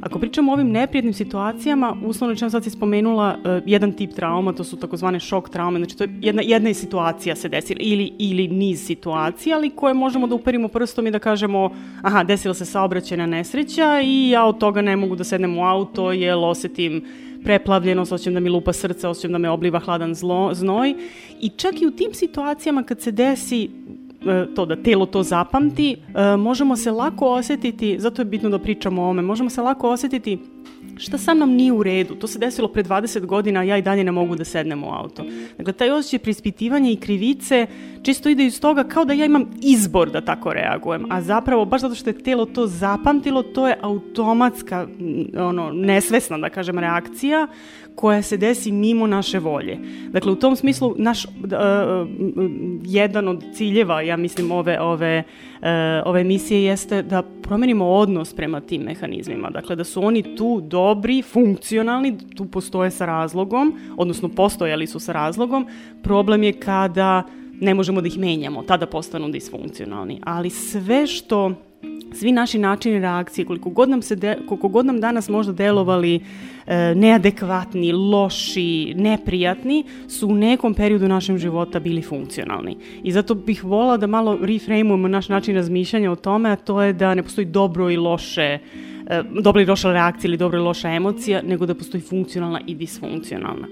Ako 0.01 0.19
pričamo 0.19 0.53
o 0.53 0.55
ovim 0.55 0.71
neprijatnim 0.71 1.15
situacijama, 1.15 1.97
uslovno 2.05 2.33
rečeno 2.33 2.51
sad 2.51 2.65
si 2.65 2.71
spomenula 2.71 3.37
uh, 3.39 3.63
jedan 3.67 3.93
tip 3.93 4.13
trauma, 4.13 4.53
to 4.53 4.65
su 4.65 4.77
takozvane 4.77 5.21
šok 5.21 5.49
traume, 5.49 5.79
znači 5.79 5.97
to 5.97 6.05
je 6.05 6.11
jedna, 6.21 6.43
jedna 6.43 6.69
je 6.69 6.75
situacija 6.75 7.37
se 7.37 7.49
desila 7.49 7.79
ili, 7.83 8.13
ili 8.19 8.49
niz 8.49 8.87
situacija, 8.87 9.57
ali 9.57 9.71
koje 9.71 9.95
možemo 9.95 10.27
da 10.27 10.35
uperimo 10.35 10.69
prstom 10.69 11.07
i 11.07 11.11
da 11.11 11.19
kažemo 11.19 11.71
aha, 12.03 12.25
desila 12.25 12.55
se 12.55 12.65
saobraćajna 12.65 13.27
nesreća 13.27 14.01
i 14.05 14.31
ja 14.31 14.45
od 14.45 14.59
toga 14.59 14.83
ne 14.83 14.97
mogu 14.97 15.17
da 15.17 15.25
sednem 15.25 15.59
u 15.59 15.65
auto 15.65 16.13
jer 16.13 16.35
osetim 16.37 17.05
preplavljenost, 17.45 18.13
osjećam 18.13 18.35
da 18.35 18.41
mi 18.41 18.51
lupa 18.51 18.73
srce, 18.73 19.09
osjećam 19.09 19.33
da 19.33 19.39
me 19.39 19.51
obliva 19.51 19.79
hladan 19.79 20.15
zlo, 20.15 20.55
znoj. 20.55 20.95
I 21.41 21.49
čak 21.49 21.83
i 21.83 21.87
u 21.87 21.91
tim 21.91 22.15
situacijama 22.15 22.83
kad 22.83 23.01
se 23.01 23.11
desi 23.11 23.65
e, 23.65 24.55
to 24.55 24.67
da 24.67 24.77
telo 24.77 25.07
to 25.07 25.23
zapamti, 25.23 25.93
e, 25.93 26.37
možemo 26.37 26.77
se 26.77 26.91
lako 26.91 27.29
osetiti, 27.29 27.97
zato 27.99 28.23
je 28.23 28.27
bitno 28.27 28.51
da 28.51 28.59
pričamo 28.59 29.03
o 29.03 29.09
ome, 29.09 29.23
možemo 29.23 29.51
se 29.51 29.63
lako 29.63 29.91
osetiti 29.91 30.39
šta 30.97 31.19
sa 31.19 31.35
mnom 31.35 31.51
nije 31.55 31.73
u 31.73 31.83
redu, 31.83 32.15
to 32.15 32.27
se 32.27 32.39
desilo 32.39 32.69
pre 32.69 32.83
20 32.83 33.27
godina, 33.27 33.63
ja 33.63 33.79
i 33.79 33.83
dalje 33.83 34.05
ne 34.05 34.13
mogu 34.13 34.37
da 34.37 34.45
sednem 34.45 34.85
u 34.85 34.93
auto. 34.93 35.25
Dakle, 35.59 35.73
taj 35.73 35.91
osjećaj 35.91 36.19
prispitivanja 36.19 36.91
i 36.91 36.97
krivice 36.97 37.67
čisto 38.03 38.29
ide 38.29 38.45
iz 38.45 38.61
toga 38.61 38.85
kao 38.85 39.05
da 39.05 39.13
ja 39.13 39.25
imam 39.25 39.51
izbor 39.63 40.11
da 40.11 40.21
tako 40.21 40.53
reagujem, 40.53 41.07
a 41.11 41.23
zapravo 41.23 41.65
baš 41.65 41.81
zato 41.81 41.95
što 41.95 42.11
je 42.11 42.23
telo 42.23 42.47
to 42.47 42.67
zapamtilo, 42.67 43.43
to 43.43 43.69
je 43.69 43.79
automatska, 43.81 44.87
m, 45.01 45.27
ono, 45.37 45.71
nesvesna, 45.73 46.39
da 46.39 46.51
kažem, 46.51 46.79
reakcija 46.79 47.47
koja 47.95 48.23
se 48.23 48.37
desi 48.37 48.73
mimo 48.73 49.07
naše 49.07 49.39
volje. 49.39 49.79
Dakle, 50.09 50.33
u 50.33 50.37
tom 50.37 50.57
smislu, 50.57 50.95
naš, 50.99 51.25
uh, 51.25 51.31
jedan 52.85 53.29
od 53.29 53.45
ciljeva, 53.55 54.03
ja 54.03 54.17
mislim, 54.17 54.51
ove, 54.53 54.81
ove, 54.81 55.19
uh, 55.27 55.54
ove 56.05 56.21
emisije 56.21 56.65
jeste 56.65 57.03
da 57.03 57.23
promenimo 57.43 57.87
odnos 57.87 58.35
prema 58.35 58.61
tim 58.61 58.83
mehanizmima. 58.83 59.51
Dakle, 59.51 59.77
da 59.77 59.85
su 59.85 60.05
oni 60.05 60.37
tu 60.37 60.61
dobri, 60.61 61.23
funkcionalni, 61.23 62.19
tu 62.37 62.45
postoje 62.45 62.91
sa 62.91 63.07
razlogom, 63.07 63.75
odnosno 63.97 64.29
postojali 64.29 64.87
su 64.87 65.01
sa 65.01 65.13
razlogom. 65.13 65.67
Problem 66.03 66.43
je 66.43 66.53
kada 66.53 67.23
ne 67.61 67.75
možemo 67.75 68.01
da 68.01 68.07
ih 68.07 68.19
menjamo, 68.19 68.63
tada 68.63 68.87
postanu 68.87 69.29
disfunkcionalni. 69.29 70.21
Ali 70.25 70.51
sve 70.51 71.07
što 71.07 71.53
svi 72.15 72.33
naši 72.33 72.59
načini 72.59 72.99
reakcije, 72.99 73.45
koliko 73.45 73.71
god 73.71 73.89
nam, 73.89 74.03
se 74.03 74.17
de, 74.17 74.37
koliko 74.49 74.69
god 74.69 74.87
nam 74.87 75.01
danas 75.01 75.29
možda 75.29 75.53
delovali 75.53 76.21
e, 76.67 76.95
neadekvatni, 76.95 77.93
loši, 77.93 78.95
neprijatni, 78.97 79.85
su 80.09 80.29
u 80.29 80.35
nekom 80.35 80.75
periodu 80.75 81.09
našem 81.09 81.39
života 81.39 81.81
bili 81.81 82.03
funkcionalni. 82.03 82.77
I 83.03 83.13
zato 83.13 83.35
bih 83.35 83.65
volila 83.65 83.97
da 83.97 84.07
malo 84.07 84.39
reframeujemo 84.41 85.09
naš 85.09 85.29
način 85.29 85.55
razmišljanja 85.55 86.11
o 86.11 86.17
tome, 86.17 86.51
a 86.51 86.57
to 86.57 86.83
je 86.83 86.93
da 86.93 87.15
ne 87.15 87.23
postoji 87.23 87.45
dobro 87.45 87.91
i 87.91 87.97
loše 87.97 88.59
e, 89.07 89.23
dobra 89.41 89.63
i 89.63 89.67
loša 89.67 89.93
reakcija 89.93 90.29
ili 90.29 90.37
dobra 90.37 90.59
i 90.59 90.63
loša 90.63 90.89
emocija, 90.89 91.43
nego 91.43 91.67
da 91.67 91.75
postoji 91.75 92.01
funkcionalna 92.01 92.61
i 92.67 92.75
disfunkcionalna. 92.75 93.69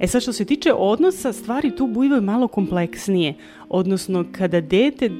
E 0.00 0.06
sad 0.06 0.22
što 0.22 0.32
se 0.32 0.44
tiče 0.44 0.72
odnosa, 0.72 1.32
stvari 1.32 1.76
tu 1.76 1.86
bivaju 1.86 2.22
malo 2.22 2.48
kompleksnije. 2.48 3.34
Odnosno, 3.68 4.24
kada 4.32 4.60
dete, 4.60 5.06
e, 5.06 5.10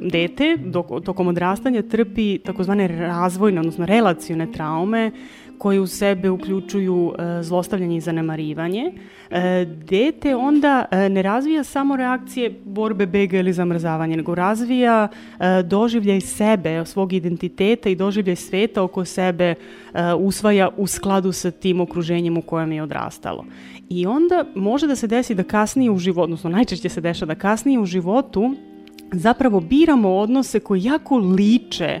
dete 0.00 0.56
tokom 1.04 1.28
odrastanja 1.28 1.82
trpi 1.82 2.38
takozvane 2.38 2.88
razvojne, 2.88 3.60
odnosno 3.60 3.86
relacione 3.86 4.52
traume, 4.52 5.10
koje 5.62 5.80
u 5.80 5.86
sebe 5.86 6.30
uključuju 6.30 7.14
e, 7.18 7.42
zlostavljanje 7.42 7.96
i 7.96 8.00
zanemarivanje, 8.00 8.92
e, 9.30 9.64
dete 9.64 10.36
onda 10.36 10.84
e, 10.90 11.08
ne 11.08 11.22
razvija 11.22 11.64
samo 11.64 11.96
reakcije 11.96 12.50
borbe, 12.64 13.06
bega 13.06 13.38
ili 13.38 13.52
zamrzavanja, 13.52 14.16
nego 14.16 14.34
razvija 14.34 15.08
doživljaj 15.64 16.20
sebe, 16.20 16.84
svog 16.84 17.12
identiteta 17.12 17.88
i 17.88 17.94
doživljaj 17.94 18.36
sveta 18.36 18.82
oko 18.82 19.04
sebe 19.04 19.54
usvaja 20.18 20.68
u 20.76 20.86
skladu 20.86 21.32
sa 21.32 21.50
tim 21.50 21.80
okruženjem 21.80 22.38
u 22.38 22.42
kojem 22.42 22.72
je 22.72 22.82
odrastalo. 22.82 23.44
I 23.88 24.06
onda 24.06 24.44
može 24.54 24.86
da 24.86 24.96
se 24.96 25.06
desi 25.06 25.34
da 25.34 25.42
kasnije 25.42 25.90
u 25.90 25.98
životu, 25.98 26.24
odnosno 26.24 26.50
najčešće 26.50 26.88
se 26.88 27.00
dešava 27.00 27.34
da 27.34 27.40
kasnije 27.40 27.78
u 27.78 27.86
životu 27.86 28.54
zapravo 29.12 29.60
biramo 29.60 30.16
odnose 30.16 30.60
koji 30.60 30.82
jako 30.84 31.16
liče 31.18 32.00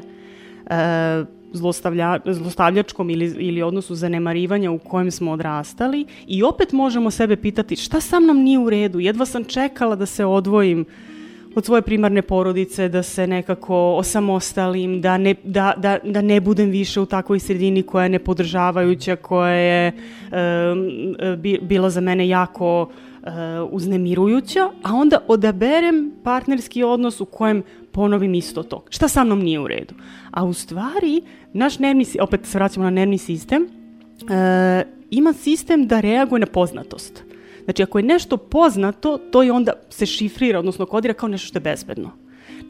e, 0.66 1.41
zlostavlja, 1.52 2.18
zlostavljačkom 2.26 3.10
ili, 3.10 3.34
ili 3.38 3.62
odnosu 3.62 3.94
zanemarivanja 3.94 4.70
u 4.70 4.78
kojem 4.78 5.10
smo 5.10 5.32
odrastali 5.32 6.06
i 6.26 6.42
opet 6.42 6.72
možemo 6.72 7.10
sebe 7.10 7.36
pitati 7.36 7.76
šta 7.76 8.00
sa 8.00 8.20
mnom 8.20 8.42
nije 8.42 8.58
u 8.58 8.70
redu, 8.70 9.00
jedva 9.00 9.26
sam 9.26 9.44
čekala 9.44 9.96
da 9.96 10.06
se 10.06 10.24
odvojim 10.24 10.84
od 11.54 11.64
svoje 11.64 11.82
primarne 11.82 12.22
porodice, 12.22 12.88
da 12.88 13.02
se 13.02 13.26
nekako 13.26 13.76
osamostalim, 13.76 15.00
da 15.00 15.18
ne, 15.18 15.34
da, 15.44 15.74
da, 15.76 15.98
da 16.04 16.20
ne 16.20 16.40
budem 16.40 16.70
više 16.70 17.00
u 17.00 17.06
takvoj 17.06 17.38
sredini 17.38 17.82
koja 17.82 18.02
je 18.02 18.08
nepodržavajuća, 18.08 19.16
koja 19.16 19.52
je 19.52 19.92
um, 19.92 21.36
bi, 21.38 21.58
bila 21.62 21.90
za 21.90 22.00
mene 22.00 22.28
jako 22.28 22.82
uh, 22.82 23.28
uznemirujuća, 23.70 24.70
a 24.82 24.94
onda 24.94 25.18
odaberem 25.28 26.12
partnerski 26.24 26.82
odnos 26.82 27.20
u 27.20 27.24
kojem 27.24 27.62
ponovim 27.92 28.34
isto 28.34 28.62
to. 28.62 28.84
Šta 28.90 29.08
sa 29.08 29.24
mnom 29.24 29.42
nije 29.42 29.60
u 29.60 29.68
redu? 29.68 29.94
A 30.32 30.44
u 30.44 30.52
stvari, 30.52 31.22
naš 31.52 31.78
nervni, 31.78 32.04
si- 32.04 32.20
opet 32.20 32.46
se 32.46 32.58
vraćamo 32.58 32.84
na 32.84 32.90
nervni 32.90 33.18
sistem, 33.18 33.62
uh, 33.62 34.28
ima 35.10 35.32
sistem 35.32 35.86
da 35.86 36.00
reaguje 36.00 36.40
na 36.40 36.46
poznatost. 36.46 37.24
Znači, 37.64 37.82
ako 37.82 37.98
je 37.98 38.02
nešto 38.02 38.36
poznato, 38.36 39.18
to 39.18 39.42
je 39.42 39.52
onda 39.52 39.72
se 39.90 40.06
šifrira, 40.06 40.58
odnosno 40.58 40.86
kodira 40.86 41.14
kao 41.14 41.28
nešto 41.28 41.46
što 41.46 41.56
je 41.56 41.62
bezbedno. 41.62 42.10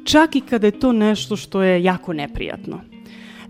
Čak 0.04 0.36
i 0.36 0.40
kada 0.40 0.66
je 0.66 0.78
to 0.80 0.92
nešto 0.92 1.36
što 1.36 1.62
je 1.62 1.82
jako 1.84 2.12
neprijatno. 2.12 2.80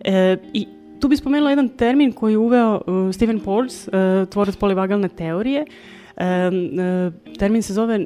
E, 0.05 0.37
I 0.53 0.67
tu 1.01 1.09
bih 1.09 1.19
spomenula 1.19 1.51
jedan 1.51 1.69
termin 1.69 2.13
koji 2.13 2.33
je 2.33 2.39
uveo 2.39 2.83
uh, 2.87 3.15
Stephen 3.15 3.41
Porges, 3.41 3.89
uh, 3.89 3.93
tvorac 4.29 4.57
polivagalne 4.57 5.09
teorije. 5.09 5.61
E, 5.61 5.65
e, 5.65 5.67
termin 7.39 7.63
se 7.63 7.73
zove 7.73 7.95
e, 7.95 8.05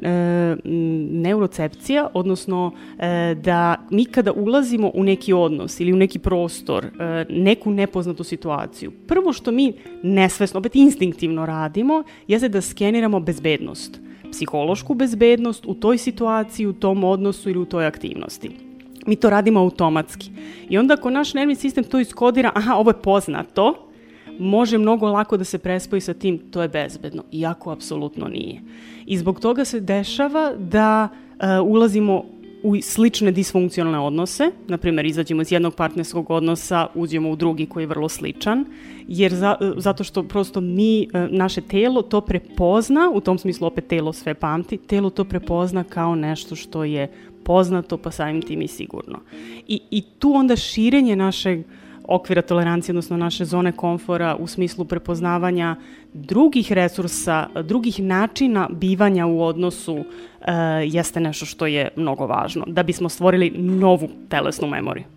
neurocepcija, 1.11 2.07
odnosno 2.13 2.71
e, 2.99 3.35
da 3.35 3.75
mi 3.91 4.05
kada 4.05 4.31
ulazimo 4.31 4.91
u 4.93 5.03
neki 5.03 5.33
odnos 5.33 5.79
ili 5.79 5.93
u 5.93 5.97
neki 5.97 6.19
prostor, 6.19 6.85
e, 6.85 7.25
neku 7.29 7.71
nepoznatu 7.71 8.23
situaciju, 8.23 8.91
prvo 9.07 9.33
što 9.33 9.51
mi 9.51 9.73
nesvesno, 10.03 10.59
opet 10.59 10.75
instinktivno 10.75 11.45
radimo, 11.45 12.03
jeste 12.27 12.49
da 12.49 12.61
skeniramo 12.61 13.19
bezbednost 13.19 13.99
psihološku 14.31 14.93
bezbednost 14.93 15.65
u 15.65 15.73
toj 15.73 15.97
situaciji, 15.97 16.67
u 16.67 16.73
tom 16.73 17.03
odnosu 17.03 17.49
ili 17.49 17.59
u 17.59 17.65
toj 17.65 17.85
aktivnosti. 17.85 18.51
Mi 19.05 19.15
to 19.15 19.29
radimo 19.29 19.59
automatski. 19.59 20.31
I 20.69 20.77
onda 20.77 20.93
ako 20.93 21.09
naš 21.09 21.33
nervni 21.33 21.55
sistem 21.55 21.83
to 21.83 21.99
iskodira, 21.99 22.51
aha, 22.55 22.75
ovo 22.75 22.89
je 22.89 23.01
poznato, 23.01 23.86
može 24.39 24.77
mnogo 24.77 25.07
lako 25.07 25.37
da 25.37 25.43
se 25.43 25.57
prespoji 25.57 26.01
sa 26.01 26.13
tim, 26.13 26.37
to 26.51 26.61
je 26.61 26.67
bezbedno, 26.67 27.23
iako 27.31 27.71
apsolutno 27.71 28.27
nije. 28.27 28.61
I 29.05 29.17
zbog 29.17 29.39
toga 29.39 29.65
se 29.65 29.79
dešava 29.79 30.53
da 30.57 31.09
e, 31.39 31.59
ulazimo 31.59 32.23
u 32.63 32.75
slične 32.81 33.31
disfunkcionalne 33.31 33.99
odnose, 33.99 34.51
na 34.67 34.77
primjer 34.77 35.05
izađemo 35.05 35.41
iz 35.41 35.51
jednog 35.51 35.75
partnerskog 35.75 36.31
odnosa, 36.31 36.87
uđemo 36.95 37.29
u 37.29 37.35
drugi 37.35 37.65
koji 37.65 37.83
je 37.83 37.87
vrlo 37.87 38.09
sličan, 38.09 38.65
jer 39.07 39.33
za, 39.33 39.55
e, 39.61 39.71
zato 39.77 40.03
što 40.03 40.23
prosto 40.23 40.61
mi, 40.61 41.03
e, 41.03 41.07
naše 41.31 41.61
telo 41.61 42.01
to 42.01 42.21
prepozna, 42.21 43.11
u 43.13 43.21
tom 43.21 43.37
smislu 43.37 43.67
opet 43.67 43.87
telo 43.87 44.13
sve 44.13 44.33
pamti, 44.33 44.77
telo 44.77 45.09
to 45.09 45.23
prepozna 45.23 45.83
kao 45.83 46.15
nešto 46.15 46.55
što 46.55 46.83
je 46.83 47.11
poznato, 47.43 47.97
pa 47.97 48.11
samim 48.11 48.41
tim 48.41 48.61
i 48.61 48.67
sigurno. 48.67 49.19
I, 49.67 49.81
i 49.91 50.01
tu 50.19 50.33
onda 50.33 50.55
širenje 50.55 51.15
našeg 51.15 51.63
okvira 52.07 52.41
tolerancije, 52.41 52.93
odnosno 52.93 53.17
naše 53.17 53.45
zone 53.45 53.71
komfora 53.71 54.35
u 54.39 54.47
smislu 54.47 54.85
prepoznavanja 54.85 55.75
drugih 56.13 56.71
resursa, 56.71 57.47
drugih 57.63 57.99
načina 57.99 58.69
bivanja 58.71 59.25
u 59.25 59.43
odnosu 59.43 59.97
e, 59.97 60.53
jeste 60.85 61.19
nešto 61.19 61.45
što 61.45 61.65
je 61.65 61.89
mnogo 61.95 62.25
važno, 62.27 62.63
da 62.67 62.83
bismo 62.83 63.09
stvorili 63.09 63.49
novu 63.57 64.09
telesnu 64.29 64.67
memoriju. 64.67 65.16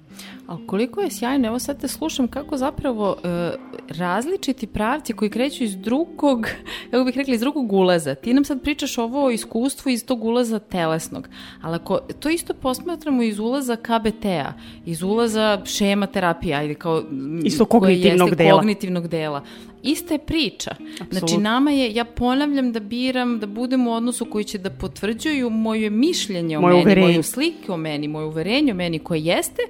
Ali 0.50 0.66
koliko 0.66 1.00
je 1.00 1.10
sjajno, 1.10 1.48
evo 1.48 1.58
sad 1.58 1.80
te 1.80 1.88
slušam 1.88 2.28
kako 2.28 2.56
zapravo 2.56 3.16
e, 3.18 3.50
različiti 3.90 4.66
pravci 4.66 5.12
koji 5.12 5.30
kreću 5.30 5.64
iz 5.64 5.76
drugog, 5.76 6.46
kako 6.90 7.04
bih 7.04 7.16
rekla, 7.16 7.34
iz 7.34 7.40
drugog 7.40 7.72
ulaza. 7.72 8.14
Ti 8.14 8.34
nam 8.34 8.44
sad 8.44 8.62
pričaš 8.62 8.98
ovo 8.98 9.24
o 9.24 9.30
iskustvu 9.30 9.90
iz 9.90 10.06
tog 10.06 10.24
ulaza 10.24 10.58
telesnog, 10.58 11.28
ali 11.62 11.74
ako 11.74 11.98
to 12.20 12.28
isto 12.28 12.54
posmatramo 12.54 13.22
iz 13.22 13.38
ulaza 13.38 13.76
KBT-a, 13.76 14.52
iz 14.86 15.02
ulaza 15.02 15.60
šema 15.64 16.06
terapije, 16.06 16.54
ajde 16.54 16.74
kao... 16.74 17.02
m, 17.10 17.40
Isto 17.44 17.64
kognitivnog 17.64 18.28
jeste 18.28 18.44
dela. 18.44 18.58
kognitivnog 18.58 19.08
dela. 19.08 19.42
Ista 19.82 20.14
je 20.14 20.18
priča. 20.18 20.74
Znači, 20.76 21.02
Apsolutno. 21.14 21.40
nama 21.40 21.70
je, 21.70 21.94
ja 21.94 22.04
ponavljam 22.04 22.72
da 22.72 22.80
biram, 22.80 23.38
da 23.38 23.46
budem 23.46 23.86
u 23.86 23.92
odnosu 23.92 24.24
koji 24.24 24.44
će 24.44 24.58
da 24.58 24.70
potvrđuju 24.70 25.50
moje 25.50 25.90
mišljenje 25.90 26.58
o 26.58 26.60
Moje 26.60 26.72
meni, 26.72 26.84
uverenje. 26.84 27.06
moju 27.06 27.22
sliku 27.22 27.72
o 27.72 27.76
meni, 27.76 28.08
moje 28.08 28.26
uverenje 28.26 28.72
o 28.72 28.76
meni 28.76 28.98
koje 28.98 29.20
jeste 29.20 29.62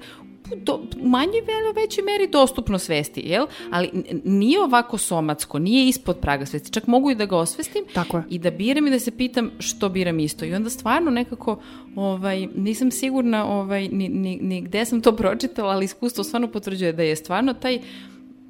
do, 0.55 0.81
manjoj 1.03 1.41
velo 1.41 1.71
većoj 1.75 2.03
meri 2.03 2.27
dostupno 2.27 2.79
svesti, 2.79 3.21
jel? 3.25 3.45
Ali 3.71 3.89
nije 4.23 4.63
ovako 4.63 4.97
somatsko, 4.97 5.59
nije 5.59 5.87
ispod 5.87 6.17
praga 6.17 6.45
svesti. 6.45 6.71
Čak 6.71 6.87
mogu 6.87 7.11
i 7.11 7.15
da 7.15 7.25
ga 7.25 7.37
osvestim 7.37 7.83
Tako 7.93 8.17
je. 8.17 8.23
i 8.29 8.39
da 8.39 8.51
biram 8.51 8.87
i 8.87 8.89
da 8.89 8.99
se 8.99 9.11
pitam 9.11 9.51
što 9.59 9.89
biram 9.89 10.19
isto. 10.19 10.45
I 10.45 10.53
onda 10.53 10.69
stvarno 10.69 11.11
nekako 11.11 11.59
ovaj, 11.95 12.47
nisam 12.55 12.91
sigurna 12.91 13.45
ovaj, 13.45 13.87
ni, 13.87 14.09
ni, 14.09 14.37
ni 14.41 14.61
gde 14.61 14.85
sam 14.85 15.01
to 15.01 15.15
pročitala, 15.15 15.73
ali 15.73 15.85
iskustvo 15.85 16.23
stvarno 16.23 16.47
potvrđuje 16.47 16.93
da 16.93 17.03
je 17.03 17.15
stvarno 17.15 17.53
taj 17.53 17.79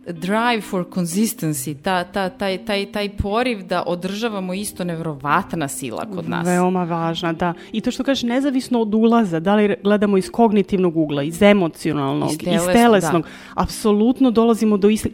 drive 0.08 0.62
for 0.62 0.86
consistency, 0.94 1.76
ta, 1.82 2.04
ta, 2.04 2.30
taj, 2.30 2.66
taj, 2.66 2.92
taj 2.92 3.10
poriv 3.10 3.64
da 3.64 3.84
održavamo 3.88 4.54
isto 4.54 4.84
nevrovatna 4.84 5.68
sila 5.68 6.06
kod 6.16 6.30
nas. 6.30 6.48
Veoma 6.48 6.84
važna, 6.84 7.34
da. 7.34 7.54
I 7.72 7.82
to 7.82 7.92
što 7.92 8.04
kažeš, 8.04 8.24
nezavisno 8.24 8.82
od 8.82 8.94
ulaza, 8.94 9.40
da 9.40 9.56
li 9.56 9.76
gledamo 9.84 10.18
iz 10.18 10.30
kognitivnog 10.32 10.98
ugla, 10.98 11.24
iz 11.24 11.42
emocionalnog, 11.42 12.30
Iz 12.30 12.34
iz, 12.34 12.40
telesnog, 12.40 12.74
telesnog, 12.74 13.26
apsolutno 13.56 14.32
dolazimo 14.32 14.78
do 14.78 14.90
istih... 14.90 15.12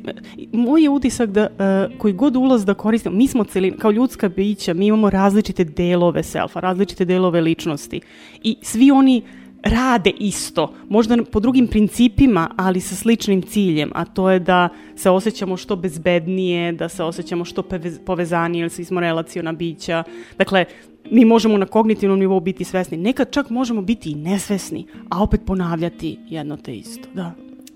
Moj 0.51 0.83
je 0.83 0.89
utisak 0.89 1.29
da 1.29 1.47
uh, 1.91 1.97
koji 1.97 2.13
god 2.13 2.35
ulaz 2.35 2.65
da 2.65 2.73
koristimo, 2.73 3.15
mi 3.15 3.27
smo 3.27 3.43
celina, 3.43 3.77
kao 3.77 3.91
ljudska 3.91 4.29
bića, 4.29 4.73
mi 4.73 4.87
imamo 4.87 5.09
različite 5.09 5.63
delove 5.63 6.23
selfa, 6.23 6.59
različite 6.59 7.05
delove 7.05 7.41
ličnosti. 7.41 8.01
I 8.43 8.57
svi 8.61 8.91
oni 8.91 9.23
rade 9.67 10.09
isto, 10.19 10.73
možda 10.89 11.17
po 11.31 11.39
drugim 11.39 11.67
principima, 11.67 12.49
ali 12.57 12.81
sa 12.81 12.95
sličnim 12.95 13.41
ciljem, 13.41 13.91
a 13.95 14.05
to 14.05 14.29
je 14.31 14.39
da 14.39 14.69
se 14.95 15.09
osjećamo 15.09 15.57
što 15.57 15.75
bezbednije, 15.75 16.71
da 16.71 16.89
se 16.89 17.03
osjećamo 17.03 17.45
što 17.45 17.63
povezanije, 18.05 18.61
jer 18.61 18.69
svi 18.69 18.85
smo 18.85 18.99
relaciona 18.99 19.53
bića. 19.53 20.03
Dakle, 20.37 20.65
mi 21.11 21.25
možemo 21.25 21.57
na 21.57 21.65
kognitivnom 21.65 22.19
nivou 22.19 22.39
biti 22.39 22.63
svesni, 22.63 22.97
nekad 22.97 23.31
čak 23.31 23.49
možemo 23.49 23.81
biti 23.81 24.11
i 24.11 24.15
nesvesni, 24.15 24.85
a 25.09 25.23
opet 25.23 25.41
ponavljati 25.45 26.19
jedno 26.29 26.57
te 26.57 26.75
isto, 26.75 27.07
da. 27.13 27.31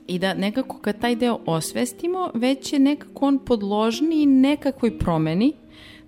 I 0.08 0.20
da 0.20 0.34
nekako 0.34 0.78
kad 0.78 1.00
taj 1.00 1.16
deo 1.16 1.40
osvestimo, 1.46 2.32
već 2.34 2.74
je 2.74 2.80
nekako 2.80 3.28
on 3.28 3.40
podložniji 3.40 4.26
nekakvoj 4.26 4.98
promeni, 4.98 5.54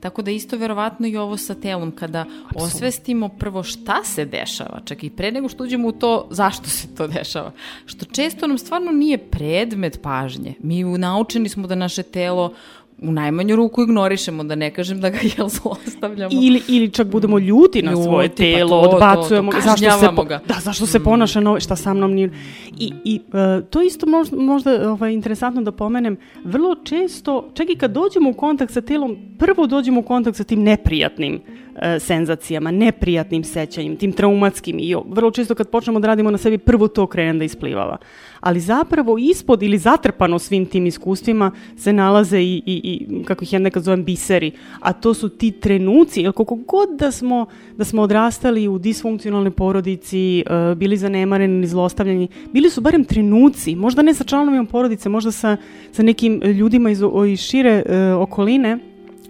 Tako 0.03 0.21
da 0.21 0.31
isto 0.31 0.57
verovatno 0.57 1.07
i 1.07 1.17
ovo 1.17 1.37
sa 1.37 1.55
telom, 1.55 1.91
kada 1.91 2.25
osvestimo 2.55 3.29
prvo 3.29 3.63
šta 3.63 4.03
se 4.03 4.25
dešava, 4.25 4.81
čak 4.85 5.03
i 5.03 5.09
pre 5.09 5.31
nego 5.31 5.49
što 5.49 5.63
uđemo 5.63 5.87
u 5.87 5.91
to 5.91 6.27
zašto 6.31 6.69
se 6.69 6.95
to 6.95 7.07
dešava, 7.07 7.51
što 7.85 8.05
često 8.05 8.47
nam 8.47 8.57
stvarno 8.57 8.91
nije 8.91 9.17
predmet 9.17 9.99
pažnje. 10.01 10.53
Mi 10.59 10.83
naučeni 10.83 11.49
smo 11.49 11.67
da 11.67 11.75
naše 11.75 12.03
telo 12.03 12.53
u 13.01 13.11
najmanju 13.11 13.55
ruku 13.55 13.83
ignorišemo, 13.83 14.43
da 14.43 14.55
ne 14.55 14.73
kažem 14.73 15.01
da 15.01 15.09
ga 15.09 15.17
jel 15.37 15.47
zlostavljamo. 15.49 16.31
Ili, 16.41 16.61
ili 16.67 16.91
čak 16.91 17.07
budemo 17.07 17.39
ljuti 17.39 17.81
na 17.81 17.91
Ljuti, 17.91 18.03
svoje 18.03 18.29
pa 18.29 18.35
telo, 18.35 18.69
to, 18.69 18.81
to, 18.81 18.89
to, 18.89 18.95
odbacujemo 18.95 19.51
ga, 19.51 19.57
zašto 19.61 19.99
se, 19.99 20.07
po, 20.15 20.23
ga. 20.23 20.39
da, 20.47 20.55
zašto 20.59 20.85
se 20.85 21.03
ponaša 21.03 21.39
na 21.39 21.59
šta 21.59 21.75
sa 21.75 21.93
mnom 21.93 22.13
nije. 22.13 22.29
I, 22.77 22.93
i 23.03 23.21
e, 23.33 23.61
to 23.69 23.81
je 23.81 23.87
isto 23.87 24.05
možda, 24.07 24.37
možda 24.37 24.91
ovaj, 24.91 25.13
interesantno 25.13 25.61
da 25.61 25.71
pomenem, 25.71 26.17
vrlo 26.43 26.75
često, 26.83 27.49
čak 27.53 27.69
i 27.69 27.75
kad 27.75 27.91
dođemo 27.91 28.29
u 28.29 28.33
kontakt 28.33 28.73
sa 28.73 28.81
telom, 28.81 29.17
prvo 29.39 29.67
dođemo 29.67 29.99
u 29.99 30.03
kontakt 30.03 30.37
sa 30.37 30.43
tim 30.43 30.63
neprijatnim 30.63 31.41
e, 31.75 31.99
senzacijama, 31.99 32.71
neprijatnim 32.71 33.43
sećanjem, 33.43 33.97
tim 33.97 34.11
traumatskim 34.11 34.79
i 34.79 34.95
vrlo 35.07 35.31
često 35.31 35.55
kad 35.55 35.69
počnemo 35.69 35.99
da 35.99 36.07
radimo 36.07 36.31
na 36.31 36.37
sebi, 36.37 36.57
prvo 36.57 36.87
to 36.87 37.07
krene 37.07 37.33
da 37.33 37.45
isplivava. 37.45 37.97
Ali 38.43 38.59
zapravo 38.59 39.17
ispod 39.17 39.63
ili 39.63 39.77
zatrpano 39.77 40.39
svim 40.39 40.65
tim 40.65 40.85
iskustvima 40.85 41.51
se 41.77 41.93
nalaze 41.93 42.41
i, 42.41 42.61
i, 42.65 42.81
i 42.83 43.23
kako 43.23 43.43
ih 43.43 43.53
ja 43.53 43.59
nekad 43.59 43.83
zovem 43.83 44.03
biseri, 44.03 44.51
a 44.79 44.93
to 44.93 45.13
su 45.13 45.29
ti 45.29 45.51
trenuci, 45.51 46.21
jer 46.21 46.31
koliko 46.31 46.55
god 46.55 46.89
da 46.99 47.11
smo, 47.11 47.45
da 47.77 47.85
smo 47.85 48.01
odrastali 48.01 48.67
u 48.67 48.77
disfunkcionalnoj 48.77 49.51
porodici, 49.51 50.39
e, 50.39 50.75
bili 50.75 50.97
zanemareni 50.97 51.57
ili 51.57 51.67
zlostavljeni, 51.67 52.27
bili 52.51 52.69
su 52.69 52.81
barem 52.81 53.03
trenuci, 53.03 53.75
možda 53.75 54.01
ne 54.01 54.13
sa 54.13 54.23
članovima 54.23 54.65
porodice, 54.65 55.09
možda 55.09 55.31
sa, 55.31 55.57
sa 55.91 56.03
nekim 56.03 56.41
ljudima 56.43 56.89
iz, 56.89 57.01
iz 57.31 57.39
šire 57.39 57.83
e, 57.85 58.13
okoline, 58.13 58.79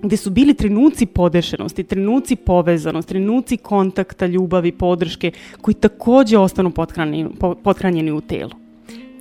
gde 0.02 0.18
su 0.18 0.30
bili 0.30 0.54
trenuci 0.54 1.06
podešenosti, 1.06 1.84
trenuci 1.84 2.36
povezanosti, 2.36 3.10
trenuci 3.10 3.58
kontakta, 3.58 4.26
ljubavi, 4.26 4.72
podrške, 4.72 5.32
koji 5.62 5.76
takođe 5.76 6.38
ostanu 6.38 6.72
pothranjeni, 6.72 7.30
po- 7.40 7.56
pothranjeni 7.56 8.12
u 8.12 8.22
telu. 8.22 8.63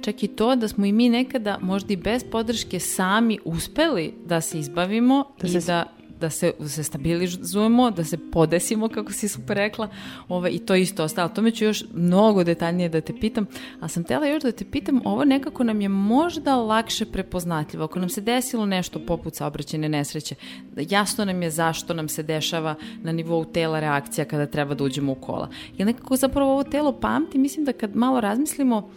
Čak 0.02 0.22
i 0.22 0.28
to 0.28 0.56
da 0.56 0.68
smo 0.68 0.86
i 0.86 0.92
mi 0.92 1.08
nekada 1.08 1.58
možda 1.60 1.92
i 1.92 1.96
bez 1.96 2.24
podrške 2.24 2.80
sami 2.80 3.38
uspeli 3.44 4.14
da 4.26 4.40
se 4.40 4.58
izbavimo 4.58 5.24
Da 5.40 5.46
i 5.48 5.50
se- 5.50 5.60
da 5.60 5.84
da 6.20 6.30
se, 6.30 6.52
da 6.58 6.68
se 6.68 6.82
stabilizujemo, 6.82 7.90
da 7.90 8.04
se 8.04 8.18
podesimo, 8.30 8.88
kako 8.88 9.12
si 9.12 9.28
super 9.28 9.56
rekla, 9.56 9.88
Ove, 10.28 10.50
i 10.50 10.58
to 10.58 10.74
isto 10.74 11.04
ostalo. 11.04 11.28
Tome 11.28 11.50
ću 11.50 11.64
još 11.64 11.84
mnogo 11.94 12.44
detaljnije 12.44 12.88
da 12.88 13.00
te 13.00 13.12
pitam, 13.20 13.46
ali 13.80 13.88
sam 13.90 14.04
tela 14.04 14.26
još 14.26 14.42
da 14.42 14.52
te 14.52 14.64
pitam, 14.64 15.00
ovo 15.04 15.24
nekako 15.24 15.64
nam 15.64 15.80
je 15.80 15.88
možda 15.88 16.56
lakše 16.56 17.04
prepoznatljivo. 17.06 17.84
Ako 17.84 17.98
nam 17.98 18.08
se 18.08 18.20
desilo 18.20 18.66
nešto 18.66 18.98
poput 19.06 19.34
saobraćene 19.34 19.88
nesreće, 19.88 20.34
jasno 20.76 21.24
nam 21.24 21.42
je 21.42 21.50
zašto 21.50 21.94
nam 21.94 22.08
se 22.08 22.22
dešava 22.22 22.74
na 23.02 23.12
nivou 23.12 23.44
tela 23.44 23.80
reakcija 23.80 24.24
kada 24.24 24.46
treba 24.46 24.74
da 24.74 24.84
uđemo 24.84 25.12
u 25.12 25.20
kola. 25.20 25.48
Jer 25.78 25.86
nekako 25.86 26.16
zapravo 26.16 26.52
ovo 26.52 26.64
telo 26.64 26.92
pamti, 26.92 27.38
mislim 27.38 27.64
da 27.64 27.72
kad 27.72 27.96
malo 27.96 28.20
razmislimo, 28.20 28.90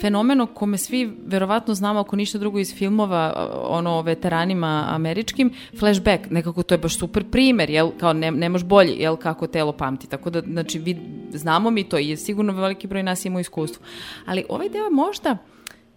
fenomen 0.00 0.40
o 0.40 0.46
kome 0.46 0.78
svi 0.78 1.16
verovatno 1.26 1.74
znamo 1.74 2.00
ako 2.00 2.16
ništa 2.16 2.38
drugo 2.38 2.58
iz 2.58 2.74
filmova 2.74 3.50
ono 3.62 3.90
o 3.90 4.02
veteranima 4.02 4.84
američkim, 4.88 5.52
flashback, 5.78 6.30
nekako 6.30 6.62
to 6.62 6.74
je 6.74 6.78
baš 6.78 6.98
super 6.98 7.24
primer, 7.30 7.70
jel, 7.70 7.90
kao 8.00 8.12
ne, 8.12 8.30
nemaš 8.30 8.64
bolji, 8.64 8.96
jel, 8.98 9.16
kako 9.16 9.46
telo 9.46 9.72
pamti, 9.72 10.06
tako 10.06 10.30
da, 10.30 10.40
znači, 10.40 10.78
vi, 10.78 10.96
znamo 11.32 11.70
mi 11.70 11.84
to 11.84 11.98
i 11.98 12.16
sigurno 12.16 12.52
veliki 12.52 12.86
broj 12.86 13.02
nas 13.02 13.24
ima 13.24 13.40
iskustvo, 13.40 13.84
ali 14.26 14.44
ovaj 14.48 14.68
deo 14.68 14.84
je 14.84 14.90
možda 14.90 15.36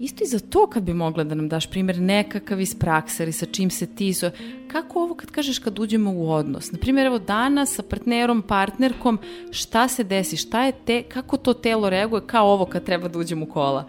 Isto 0.03 0.23
i 0.23 0.27
za 0.27 0.39
to 0.39 0.67
kad 0.67 0.83
bi 0.83 0.93
mogla 0.93 1.23
da 1.23 1.35
nam 1.35 1.49
daš 1.49 1.69
primjer 1.69 1.99
nekakav 1.99 2.61
iz 2.61 2.75
prakse 2.75 3.23
ili 3.23 3.31
sa 3.31 3.45
čim 3.45 3.69
se 3.69 3.85
ti... 3.85 4.13
So, 4.13 4.31
kako 4.67 4.99
ovo 4.99 5.15
kad 5.15 5.31
kažeš 5.31 5.59
kad 5.59 5.79
uđemo 5.79 6.13
u 6.13 6.31
odnos? 6.31 6.71
Naprimjer, 6.71 7.07
evo 7.07 7.19
danas 7.19 7.75
sa 7.75 7.83
partnerom, 7.83 8.41
partnerkom, 8.41 9.19
šta 9.51 9.87
se 9.87 10.03
desi? 10.03 10.37
Šta 10.37 10.63
je 10.63 10.71
te, 10.85 11.03
kako 11.03 11.37
to 11.37 11.53
telo 11.53 11.89
reaguje 11.89 12.21
kao 12.27 12.47
ovo 12.47 12.65
kad 12.65 12.83
treba 12.83 13.07
da 13.07 13.19
uđem 13.19 13.43
u 13.43 13.45
kola 13.45 13.85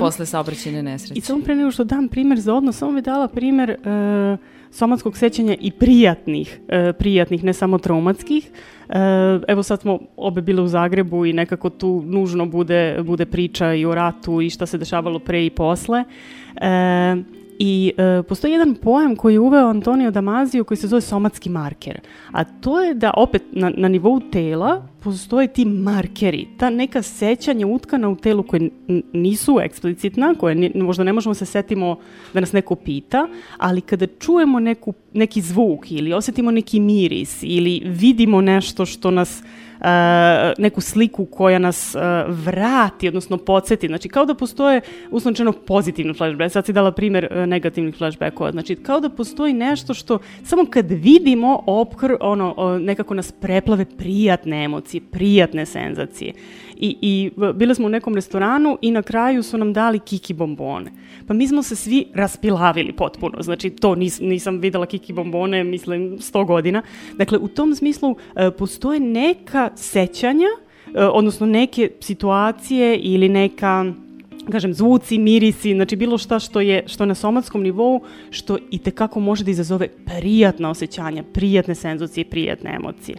posle 0.00 0.26
saobraćene 0.26 0.82
nesreće? 0.82 1.18
I 1.18 1.20
samo 1.20 1.42
pre 1.42 1.56
nego 1.56 1.70
što 1.70 1.84
dam 1.84 2.08
primer 2.08 2.40
za 2.40 2.54
odnos, 2.54 2.76
samo 2.76 2.92
bi 2.92 3.02
dala 3.02 3.28
primer 3.28 3.70
e, 3.70 3.76
somatskog 4.76 5.16
sećanja 5.16 5.56
i 5.60 5.70
prijatnih, 5.70 6.60
e, 6.68 6.92
prijatnih, 6.92 7.44
ne 7.44 7.52
samo 7.52 7.78
traumatskih. 7.78 8.50
E, 8.88 8.98
evo 9.48 9.62
sad 9.62 9.80
smo 9.80 9.98
obe 10.16 10.42
bile 10.42 10.62
u 10.62 10.68
Zagrebu 10.68 11.26
i 11.26 11.32
nekako 11.32 11.70
tu 11.70 12.02
nužno 12.06 12.46
bude, 12.46 12.98
bude 13.02 13.26
priča 13.26 13.74
i 13.74 13.84
o 13.84 13.94
ratu 13.94 14.40
i 14.40 14.50
šta 14.50 14.66
se 14.66 14.78
dešavalo 14.78 15.18
pre 15.18 15.46
i 15.46 15.50
posle. 15.50 16.04
E, 16.56 17.16
I 17.58 17.92
e, 17.96 18.22
postoji 18.22 18.52
jedan 18.52 18.74
pojam 18.74 19.16
koji 19.16 19.34
je 19.34 19.40
uveo 19.40 19.68
Antonio 19.68 20.10
Damasio 20.10 20.64
koji 20.64 20.78
se 20.78 20.86
zove 20.86 21.00
somatski 21.00 21.50
marker. 21.50 22.00
A 22.32 22.44
to 22.44 22.82
je 22.82 22.94
da 22.94 23.10
opet 23.16 23.42
na, 23.52 23.72
na 23.76 23.88
nivou 23.88 24.20
tela 24.20 24.88
postoje 25.02 25.46
ti 25.52 25.64
markeri, 25.64 26.48
ta 26.58 26.70
neka 26.70 27.02
sećanja 27.02 27.66
utkana 27.66 28.08
u 28.08 28.16
telu 28.16 28.42
koje 28.42 28.70
nisu 29.12 29.58
eksplicitna, 29.60 30.34
koje 30.34 30.54
ni, 30.54 30.72
možda 30.74 31.04
ne 31.04 31.12
možemo 31.12 31.34
se 31.34 31.46
setimo 31.46 31.98
da 32.34 32.40
nas 32.40 32.52
neko 32.52 32.74
pita, 32.74 33.28
ali 33.58 33.80
kada 33.80 34.06
čujemo 34.06 34.60
neku, 34.60 34.94
neki 35.12 35.40
zvuk 35.40 35.90
ili 35.90 36.12
osetimo 36.12 36.50
neki 36.50 36.80
miris 36.80 37.38
ili 37.42 37.82
vidimo 37.84 38.40
nešto 38.40 38.86
što 38.86 39.10
nas 39.10 39.42
neku 40.58 40.80
sliku 40.80 41.26
koja 41.26 41.58
nas 41.58 41.96
vrati, 42.28 43.08
odnosno 43.08 43.36
podsjeti. 43.36 43.86
Znači, 43.86 44.08
kao 44.08 44.24
da 44.24 44.34
postoje, 44.34 44.80
uslovno 45.10 45.52
pozitivni 45.52 46.14
flashback. 46.14 46.52
Sad 46.52 46.66
si 46.66 46.72
dala 46.72 46.92
primjer 46.92 47.28
uh, 47.30 47.36
negativnih 47.36 47.94
flashbackova. 47.94 48.52
Znači, 48.52 48.76
kao 48.76 49.00
da 49.00 49.10
postoji 49.10 49.52
nešto 49.52 49.94
što 49.94 50.18
samo 50.44 50.64
kad 50.70 50.86
vidimo 50.90 51.62
opkr, 51.66 52.16
ono, 52.20 52.78
nekako 52.80 53.14
nas 53.14 53.32
preplave 53.32 53.84
prijatne 53.84 54.64
emocije, 54.64 55.00
prijatne 55.10 55.66
senzacije. 55.66 56.32
I, 56.76 56.96
i 57.00 57.30
bile 57.54 57.74
smo 57.74 57.86
u 57.86 57.90
nekom 57.90 58.14
restoranu 58.14 58.78
i 58.82 58.90
na 58.90 59.02
kraju 59.02 59.42
su 59.42 59.58
nam 59.58 59.72
dali 59.72 59.98
kiki 59.98 60.34
bombone. 60.34 60.90
Pa 61.26 61.34
mi 61.34 61.48
smo 61.48 61.62
se 61.62 61.76
svi 61.76 62.06
raspilavili 62.14 62.92
potpuno. 62.92 63.42
Znači, 63.42 63.70
to 63.70 63.94
nis, 63.94 64.20
nisam 64.20 64.58
videla 64.58 64.86
kiki 64.86 65.12
bombone, 65.12 65.64
mislim, 65.64 66.18
100 66.18 66.46
godina. 66.46 66.82
Dakle, 67.14 67.38
u 67.38 67.48
tom 67.48 67.74
smislu 67.74 68.10
uh, 68.10 68.16
postoje 68.58 69.00
neka 69.00 69.70
sećanja, 69.76 70.46
uh, 70.86 70.92
odnosno 71.12 71.46
neke 71.46 71.90
situacije 72.00 72.96
ili 72.96 73.28
neka 73.28 73.92
kažem, 74.52 74.74
zvuci, 74.74 75.18
mirisi, 75.18 75.74
znači 75.74 75.96
bilo 75.96 76.18
šta 76.18 76.38
što 76.38 76.60
je 76.60 76.84
što 76.86 77.06
na 77.06 77.14
somatskom 77.14 77.62
nivou, 77.62 78.00
što 78.30 78.58
i 78.70 78.78
tekako 78.78 79.20
može 79.20 79.44
da 79.44 79.50
izazove 79.50 79.88
prijatna 79.88 80.70
osjećanja, 80.70 81.24
prijatne 81.32 81.74
senzucije, 81.74 82.24
prijatne 82.24 82.74
emocije. 82.74 83.16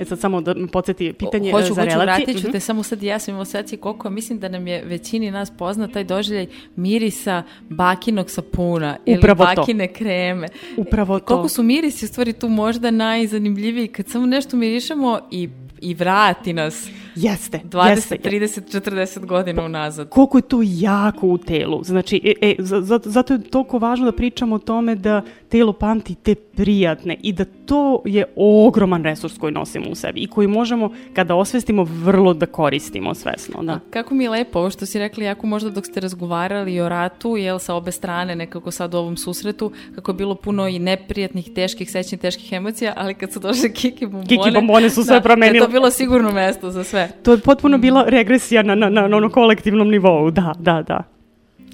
E 0.00 0.04
sad 0.04 0.20
samo 0.20 0.40
da 0.40 0.54
me 0.54 0.66
podsjeti 0.66 1.12
pitanje 1.12 1.52
hoću, 1.52 1.66
e, 1.66 1.68
za 1.68 1.82
hoću, 1.82 1.90
relacije. 1.90 2.04
vratit 2.16 2.36
ću 2.36 2.48
Mhm. 2.48 2.52
te, 2.52 2.60
samo 2.60 2.82
sad 2.82 3.02
ja 3.02 3.18
sam 3.18 3.34
imao 3.34 3.44
koliko 3.80 4.10
mislim 4.10 4.38
da 4.38 4.48
nam 4.48 4.66
je 4.66 4.84
većini 4.84 5.30
nas 5.30 5.50
poznat 5.58 5.92
taj 5.92 6.04
doživljaj 6.04 6.46
mirisa 6.76 7.42
bakinog 7.68 8.30
sapuna 8.30 8.96
Upravo 9.06 9.42
ili 9.42 9.54
to. 9.54 9.60
bakine 9.60 9.88
kreme. 9.88 10.48
Upravo 10.76 11.18
to. 11.18 11.24
Koliko 11.24 11.48
su 11.48 11.62
mirisi 11.62 12.04
u 12.04 12.08
stvari 12.08 12.32
tu 12.32 12.48
možda 12.48 12.90
najzanimljiviji 12.90 13.88
kad 13.88 14.08
samo 14.08 14.26
nešto 14.26 14.56
mirišemo 14.56 15.20
i, 15.30 15.48
i 15.80 15.94
vrati 15.94 16.52
nas 16.52 16.88
Jeste, 17.16 17.60
20, 17.64 17.88
jeste. 17.90 18.16
30, 18.16 18.80
40 18.80 19.26
godina 19.26 19.64
unazad. 19.64 20.08
koliko 20.08 20.38
je 20.38 20.42
to 20.42 20.60
jako 20.64 21.26
u 21.26 21.38
telu. 21.38 21.84
Znači, 21.84 22.20
e, 22.24 22.48
e, 22.48 22.54
za- 22.58 22.80
za- 22.80 23.00
zato 23.04 23.32
je 23.32 23.42
toliko 23.42 23.78
važno 23.78 24.04
da 24.04 24.12
pričamo 24.12 24.54
o 24.54 24.58
tome 24.58 24.94
da 24.94 25.22
telo 25.48 25.72
pamti 25.72 26.14
te 26.14 26.34
prijatne 26.34 27.16
i 27.22 27.32
da 27.32 27.44
to 27.44 28.02
je 28.04 28.24
ogroman 28.36 29.04
resurs 29.04 29.38
koji 29.38 29.52
nosimo 29.52 29.90
u 29.90 29.94
sebi 29.94 30.20
i 30.20 30.26
koji 30.26 30.48
možemo, 30.48 30.90
kada 31.14 31.34
osvestimo, 31.34 31.84
vrlo 31.84 32.34
da 32.34 32.46
koristimo 32.46 33.14
svesno. 33.14 33.62
Da. 33.62 33.72
A 33.72 33.80
kako 33.90 34.14
mi 34.14 34.24
je 34.24 34.30
lepo 34.30 34.58
ovo 34.58 34.70
što 34.70 34.86
si 34.86 34.98
rekli, 34.98 35.24
jako 35.24 35.46
možda 35.46 35.70
dok 35.70 35.86
ste 35.86 36.00
razgovarali 36.00 36.80
o 36.80 36.88
ratu, 36.88 37.36
jel 37.36 37.58
sa 37.58 37.74
obe 37.74 37.92
strane 37.92 38.36
nekako 38.36 38.70
sad 38.70 38.94
u 38.94 38.98
ovom 38.98 39.16
susretu, 39.16 39.72
kako 39.94 40.10
je 40.10 40.14
bilo 40.14 40.34
puno 40.34 40.68
i 40.68 40.78
neprijatnih, 40.78 41.50
teških, 41.54 41.90
sećnih, 41.90 42.20
teških 42.20 42.52
emocija, 42.52 42.92
ali 42.96 43.14
kad 43.14 43.32
su 43.32 43.40
došle 43.40 43.72
kiki 43.72 44.06
bombone... 44.06 44.26
Kiki 44.26 44.50
bombone 44.54 44.90
su 44.90 45.02
sve 45.04 45.14
da, 45.14 45.20
promenile. 45.20 45.52
Da 45.52 45.64
je 45.64 45.66
to 45.66 45.72
bilo 45.72 45.90
sigurno 45.90 46.32
mesto 46.32 46.70
za 46.70 46.84
sve. 46.84 46.99
To 47.22 47.32
je 47.32 47.38
potpuno 47.38 47.78
bila 47.78 48.04
regresija 48.08 48.62
na, 48.62 48.74
na, 48.74 48.88
na, 48.88 49.08
na 49.08 49.16
ono 49.16 49.30
kolektivnom 49.30 49.88
nivou, 49.88 50.30
da, 50.30 50.54
da, 50.58 50.82
da. 50.82 51.02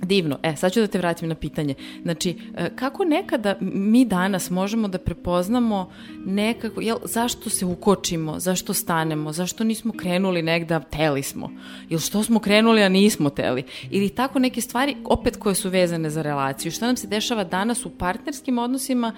Divno. 0.03 0.39
E, 0.43 0.57
sad 0.57 0.73
ću 0.73 0.81
da 0.81 0.87
te 0.87 0.99
vratim 0.99 1.29
na 1.29 1.35
pitanje. 1.35 1.75
Znači, 2.03 2.39
e, 2.57 2.71
kako 2.77 3.05
nekada 3.05 3.57
mi 3.61 4.05
danas 4.05 4.51
možemo 4.51 4.89
da 4.89 4.99
prepoznamo 4.99 5.91
nekako, 6.27 6.81
jel, 6.81 6.99
zašto 7.05 7.51
se 7.51 7.65
ukočimo, 7.65 8.41
zašto 8.41 8.75
stanemo, 8.75 9.33
zašto 9.33 9.65
nismo 9.65 9.93
krenuli 9.93 10.43
negde, 10.43 10.75
a 10.75 10.81
teli 10.81 11.23
smo? 11.23 11.51
Ili 11.89 12.01
što 12.01 12.23
smo 12.23 12.39
krenuli, 12.41 12.83
a 12.83 12.89
nismo 12.89 13.31
teli? 13.31 13.62
Ili 13.91 14.09
tako 14.09 14.39
neke 14.39 14.61
stvari, 14.61 14.97
opet 15.05 15.37
koje 15.37 15.55
su 15.55 15.71
vezane 15.71 16.11
za 16.11 16.23
relaciju. 16.23 16.73
Šta 16.73 16.87
nam 16.87 16.97
se 16.97 17.07
dešava 17.07 17.45
danas 17.45 17.87
u 17.87 17.91
partnerskim 17.91 18.59
odnosima 18.59 19.12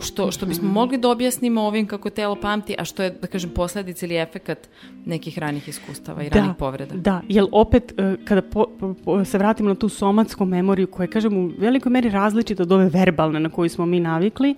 što, 0.00 0.30
što 0.30 0.46
bismo 0.46 0.68
mogli 0.72 0.98
da 0.98 1.10
objasnimo 1.10 1.62
ovim 1.62 1.86
kako 1.86 2.10
telo 2.10 2.36
pamti, 2.36 2.74
a 2.78 2.84
što 2.84 3.02
je, 3.02 3.10
da 3.10 3.26
kažem, 3.26 3.50
posledica 3.50 4.06
ili 4.06 4.16
efekat 4.16 4.68
nekih 5.04 5.38
ranih 5.38 5.68
iskustava 5.68 6.22
i 6.22 6.28
ranih 6.28 6.50
povreda. 6.58 6.94
Da, 6.94 7.20
jer 7.28 7.44
opet 7.52 7.94
e, 7.96 8.16
kada 8.24 8.42
po, 8.42 8.66
po- 8.80 8.94
po- 9.04 9.24
se 9.24 9.38
vratimo 9.38 9.68
na 9.68 9.74
tu 9.74 9.88
somatsku 9.88 10.44
memoriju 10.44 10.86
koja 10.86 11.04
je, 11.04 11.10
kažem, 11.10 11.36
u 11.36 11.50
velikoj 11.58 11.90
meri 11.90 12.10
različita 12.10 12.62
od 12.62 12.72
ove 12.72 12.88
verbalne 12.88 13.40
na 13.40 13.50
koju 13.50 13.68
smo 13.68 13.86
mi 13.86 14.00
navikli, 14.00 14.54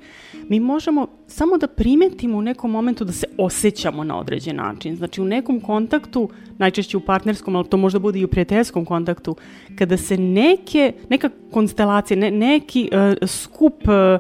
mi 0.49 0.61
možemo 0.61 1.07
samo 1.31 1.59
da 1.59 1.67
primetimo 1.67 2.39
u 2.39 2.43
nekom 2.43 2.71
momentu 2.71 3.05
da 3.05 3.13
se 3.13 3.27
osjećamo 3.39 4.05
na 4.05 4.19
određen 4.19 4.57
način. 4.57 4.97
Znači 4.97 5.21
u 5.21 5.25
nekom 5.25 5.61
kontaktu, 5.61 6.29
najčešće 6.59 6.97
u 6.97 7.01
partnerskom, 7.01 7.57
ali 7.57 7.69
to 7.69 7.77
možda 7.77 7.99
bude 7.99 8.19
i 8.19 8.25
u 8.25 8.29
prijateljskom 8.29 8.85
kontaktu, 8.85 9.37
kada 9.79 9.97
se 9.97 10.17
neke, 10.19 10.93
neka 11.09 11.31
konstelacija, 11.51 12.17
ne, 12.17 12.31
neki 12.31 12.89
e, 12.93 13.27
skup 13.27 13.75
e, 13.89 14.19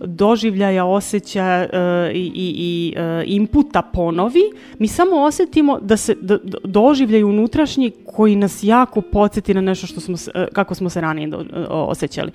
doživljaja, 0.00 0.84
osjećaja 0.84 1.62
e, 1.62 2.12
i, 2.14 2.26
i, 2.34 2.54
i 2.58 2.94
e, 2.96 3.24
inputa 3.26 3.82
ponovi, 3.82 4.42
mi 4.78 4.88
samo 4.88 5.22
osetimo 5.22 5.78
da 5.80 5.96
se 5.96 6.14
da, 6.20 6.38
da, 6.38 6.58
doživljaju 6.64 7.28
unutrašnji 7.28 7.92
koji 8.06 8.36
nas 8.36 8.62
jako 8.62 9.00
podsjeti 9.00 9.54
na 9.54 9.60
nešto 9.60 9.86
što 9.86 10.00
smo, 10.00 10.16
e, 10.34 10.46
kako 10.52 10.74
smo 10.74 10.90
se 10.90 11.00
ranije 11.00 11.28
do, 11.28 11.40
e, 11.40 11.66
osjećali. 11.68 12.32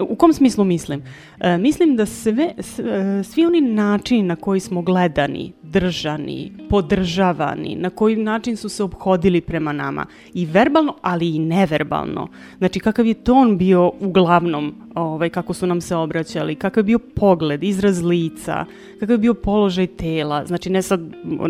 U 0.00 0.16
kom 0.16 0.32
smislu 0.32 0.64
mislim? 0.64 1.02
E, 1.40 1.58
mislim 1.58 1.96
da 1.96 2.06
sve, 2.06 2.44
e, 2.44 3.22
svi 3.22 3.46
oni 3.46 3.60
načini 3.60 4.22
na 4.22 4.36
koji 4.36 4.60
smo 4.60 4.82
gledani, 4.82 5.52
podržani, 5.72 6.52
podržavani, 6.70 7.76
na 7.76 7.90
koji 7.90 8.16
način 8.16 8.56
su 8.56 8.68
se 8.68 8.82
obhodili 8.82 9.40
prema 9.40 9.72
nama 9.72 10.06
i 10.34 10.46
verbalno, 10.46 10.96
ali 11.02 11.28
i 11.28 11.38
neverbalno. 11.38 12.28
Znači 12.58 12.80
kakav 12.80 13.06
je 13.06 13.14
ton 13.14 13.58
bio 13.58 13.92
uglavnom, 14.00 14.74
ovaj, 14.94 15.30
kako 15.30 15.54
su 15.54 15.66
nam 15.66 15.80
se 15.80 15.96
obraćali, 15.96 16.54
kakav 16.54 16.80
je 16.80 16.84
bio 16.84 16.98
pogled, 16.98 17.64
izraz 17.64 18.02
lica, 18.02 18.64
kakav 19.00 19.10
je 19.10 19.18
bio 19.18 19.34
položaj 19.34 19.86
tela, 19.86 20.46
znači 20.46 20.70
ne 20.70 20.82
sad, 20.82 21.00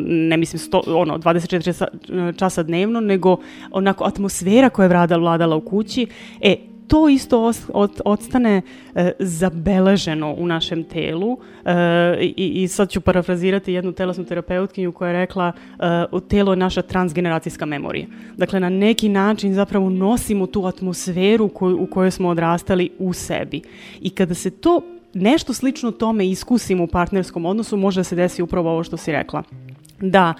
ne 0.06 0.36
mislim 0.36 0.58
sto, 0.58 0.82
ono, 0.86 1.18
24 1.18 1.64
časa, 1.64 1.86
časa 2.36 2.62
dnevno, 2.62 3.00
nego 3.00 3.36
onako 3.70 4.04
atmosfera 4.04 4.70
koja 4.70 4.84
je 4.84 5.18
vladala 5.18 5.56
u 5.56 5.60
kući, 5.60 6.06
e, 6.40 6.56
to 6.88 7.08
isto 7.08 7.44
os, 7.44 7.70
od, 7.74 8.00
odstane 8.04 8.62
e, 8.94 9.12
zabeleženo 9.18 10.34
u 10.38 10.46
našem 10.46 10.84
telu 10.84 11.38
e, 11.64 11.72
i, 12.20 12.62
i 12.62 12.68
sad 12.68 12.90
ću 12.90 13.00
parafrazirati 13.00 13.72
jednu 13.72 13.92
telesnu 13.92 14.24
terapeutkinju 14.24 14.92
koja 14.92 15.08
je 15.08 15.18
rekla 15.18 15.52
e, 16.12 16.28
telo 16.28 16.52
je 16.52 16.56
naša 16.56 16.82
transgeneracijska 16.82 17.66
memorija. 17.66 18.06
Dakle, 18.36 18.60
na 18.60 18.68
neki 18.68 19.08
način 19.08 19.54
zapravo 19.54 19.90
nosimo 19.90 20.46
tu 20.46 20.66
atmosferu 20.66 21.48
koju, 21.48 21.82
u 21.82 21.86
kojoj 21.86 22.10
smo 22.10 22.28
odrastali 22.28 22.90
u 22.98 23.12
sebi. 23.12 23.62
I 24.00 24.10
kada 24.10 24.34
se 24.34 24.50
to 24.50 24.80
nešto 25.14 25.52
slično 25.52 25.90
tome 25.90 26.28
iskusimo 26.28 26.84
u 26.84 26.86
partnerskom 26.86 27.46
odnosu, 27.46 27.76
može 27.76 28.00
da 28.00 28.04
se 28.04 28.16
desi 28.16 28.42
upravo 28.42 28.70
ovo 28.70 28.84
što 28.84 28.96
si 28.96 29.12
rekla. 29.12 29.42
Da, 30.00 30.34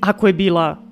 ako 0.00 0.26
je 0.26 0.32
bila 0.32 0.85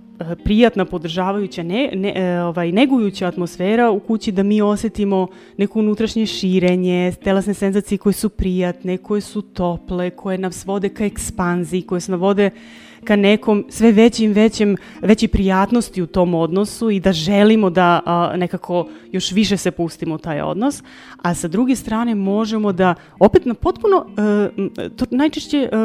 prijatna, 0.45 0.85
podržavajuća, 0.85 1.63
ne, 1.63 1.91
ne, 1.95 2.13
e, 2.17 2.43
ovaj, 2.43 2.73
negujuća 2.73 3.27
atmosfera 3.27 3.91
u 3.91 4.01
kući 4.01 4.33
da 4.33 4.43
mi 4.43 4.63
osetimo 4.63 5.27
neko 5.57 5.79
unutrašnje 5.79 6.27
širenje, 6.27 7.13
telesne 7.25 7.55
senzacije 7.55 7.99
koje 7.99 8.13
su 8.13 8.29
prijatne, 8.29 8.97
koje 8.97 9.21
su 9.21 9.43
tople, 9.43 10.11
koje 10.11 10.39
nas 10.39 10.67
vode 10.67 10.89
ka 10.89 11.05
ekspanziji, 11.05 11.83
koje 11.83 12.01
nas 12.09 12.21
vode 12.21 12.51
ka 13.05 13.17
nekom 13.17 13.65
sve 13.69 13.93
većim, 13.93 14.33
većem, 14.33 14.77
veći 15.01 15.29
prijatnosti 15.29 16.03
u 16.03 16.07
tom 16.07 16.35
odnosu 16.35 16.91
i 16.91 17.01
da 17.01 17.13
želimo 17.13 17.71
da 17.71 18.01
a, 18.05 18.37
nekako 18.37 18.89
još 19.13 19.33
više 19.33 19.57
se 19.57 19.71
pustimo 19.71 20.15
u 20.15 20.19
taj 20.19 20.41
odnos, 20.41 20.83
a 21.23 21.35
sa 21.35 21.49
druge 21.49 21.77
strane 21.77 22.15
možemo 22.15 22.73
da 22.73 22.95
opet 23.19 23.45
na 23.45 23.55
potpuno, 23.55 24.07
e, 24.79 24.89
to 24.97 25.05
najčešće 25.11 25.59
e, 25.59 25.77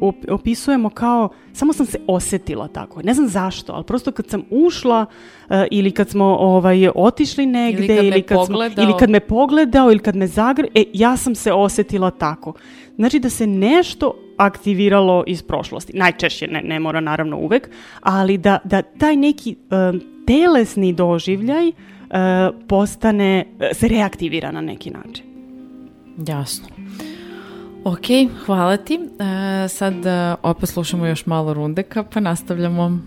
op- 0.00 0.30
opisujemo 0.32 0.90
kao 0.90 1.28
samo 1.52 1.72
sam 1.72 1.86
se 1.86 1.98
osetila 2.06 2.68
tako, 2.68 3.02
ne 3.02 3.14
znam 3.14 3.28
zašto, 3.28 3.72
ali 3.72 3.84
prosto 3.84 4.12
kad 4.12 4.28
sam 4.28 4.42
ušla 4.50 5.06
e, 5.50 5.66
ili 5.70 5.90
kad 5.90 6.08
smo 6.08 6.24
ovaj, 6.24 6.88
otišli 6.94 7.46
negde 7.46 7.84
Ili 7.84 7.96
kad 7.96 8.04
ili 8.04 8.22
kad, 8.22 8.36
smo, 8.36 8.46
pogledao. 8.46 8.84
ili 8.84 8.94
kad 8.98 9.10
me 9.10 9.20
pogledao 9.20 9.90
ili 9.90 9.98
kad 9.98 10.16
me 10.16 10.26
zagre, 10.26 10.68
e, 10.74 10.84
ja 10.92 11.16
sam 11.16 11.34
se 11.34 11.52
osetila 11.52 12.10
tako. 12.10 12.52
Znači 12.96 13.18
da 13.18 13.30
se 13.30 13.46
nešto 13.46 14.14
aktiviralo 14.40 15.24
iz 15.26 15.42
prošlosti. 15.42 15.92
Najčešće, 15.96 16.46
ne, 16.46 16.62
ne 16.62 16.80
mora 16.80 17.00
naravno 17.00 17.36
uvek, 17.36 17.70
ali 18.00 18.38
da, 18.38 18.58
da 18.64 18.82
taj 18.82 19.16
neki 19.16 19.56
um, 19.56 20.00
telesni 20.26 20.92
doživljaj 20.92 21.68
uh, 21.68 21.74
postane, 22.68 23.44
uh, 23.54 23.66
se 23.72 23.88
reaktivira 23.88 24.50
na 24.50 24.60
neki 24.60 24.90
način. 24.90 25.24
Jasno. 26.26 26.68
Ok, 27.84 28.06
hvala 28.46 28.76
ti. 28.76 28.94
E, 28.94 29.68
sad 29.68 30.06
e, 30.06 30.34
opet 30.42 30.68
slušamo 30.68 31.06
još 31.06 31.26
malo 31.26 31.54
rundeka, 31.54 32.04
pa 32.04 32.20
nastavljamo. 32.20 32.98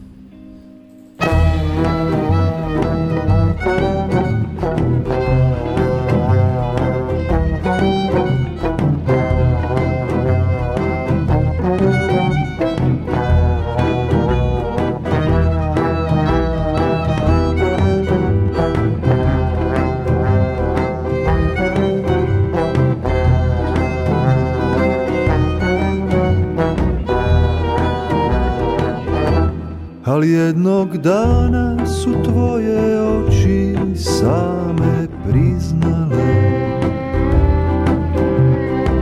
Ali 30.06 30.32
jednog 30.32 30.98
dana 30.98 31.86
su 31.86 32.10
tvoje 32.24 33.02
oči 33.02 33.76
same 33.96 35.08
priznale. 35.30 36.34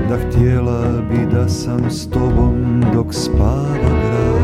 Da 0.10 0.18
htjela 0.18 1.02
bi 1.10 1.36
da 1.36 1.50
sam 1.50 1.90
s 1.90 2.10
tobom 2.10 2.84
dok 2.94 3.14
spava 3.14 3.78
grad. 3.82 4.42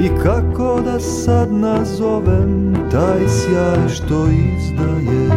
I 0.00 0.08
kako 0.22 0.80
da 0.84 1.00
sad 1.00 1.52
nazovem 1.52 2.74
taj 2.92 3.28
sjaj 3.28 3.88
što 3.88 4.26
izdaje? 4.26 5.28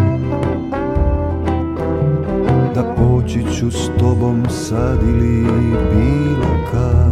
Da 2.75 2.95
poći 2.97 3.43
ću 3.59 3.71
s 3.71 3.89
tobom 3.99 4.43
sad 4.49 4.99
ili 5.03 5.45
bilo 5.91 6.55
kad 6.71 7.08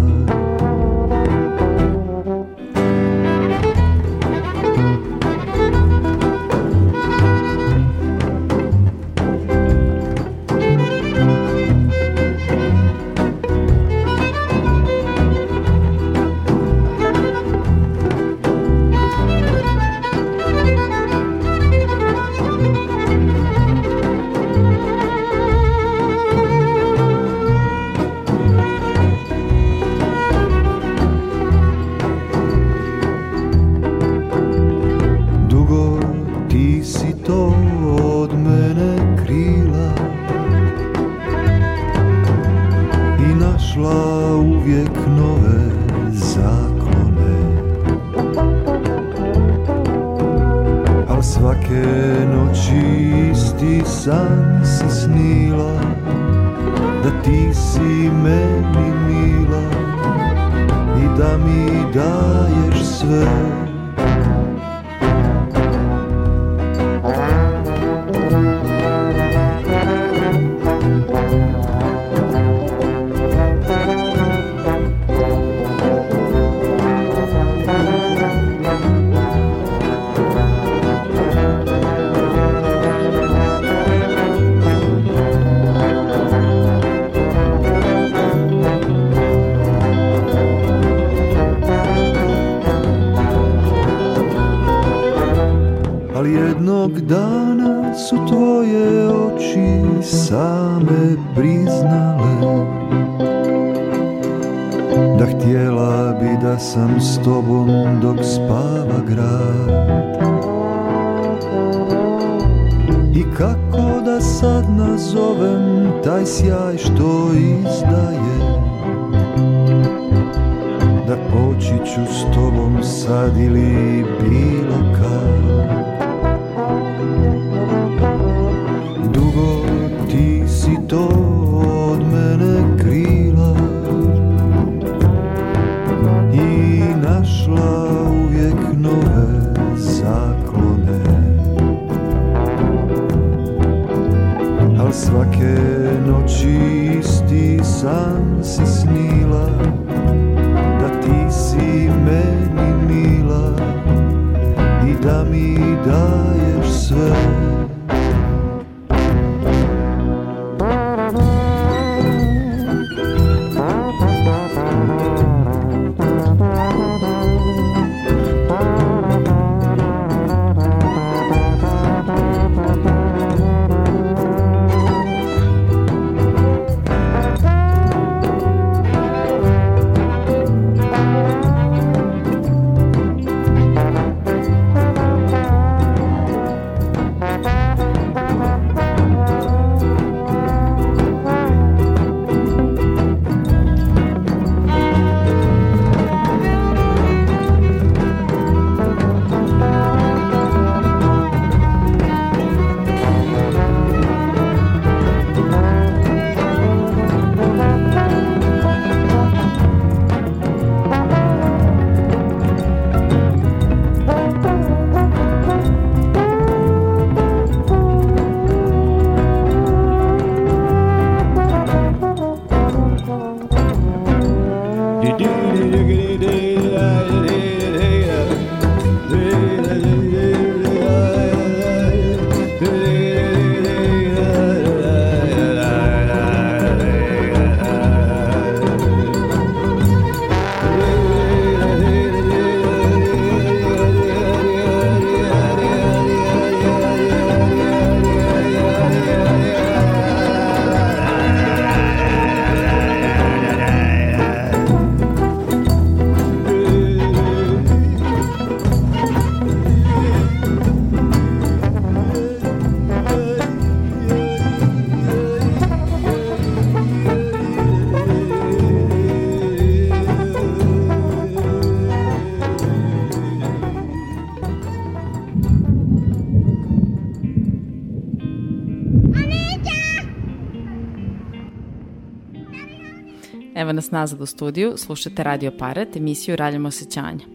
Evo 283.58 283.72
nas 283.72 283.92
nazad 283.92 284.22
u 284.22 284.26
studiju, 284.26 284.74
slušate 284.78 285.24
Radio 285.24 285.52
Paret, 285.52 285.96
emisiju 285.96 286.36
Raljamo 286.36 286.68
osjećanja. 286.68 287.26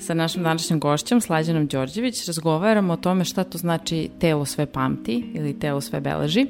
Sa 0.00 0.14
našom 0.14 0.42
današnjom 0.42 0.80
gošćom, 0.80 1.20
Slađanom 1.20 1.66
Đorđević, 1.66 2.26
razgovaramo 2.26 2.92
o 2.92 2.96
tome 2.96 3.24
šta 3.24 3.44
to 3.44 3.58
znači 3.58 4.10
telo 4.20 4.44
sve 4.44 4.66
pamti 4.66 5.24
ili 5.34 5.58
telo 5.58 5.80
sve 5.80 6.00
beleži. 6.00 6.46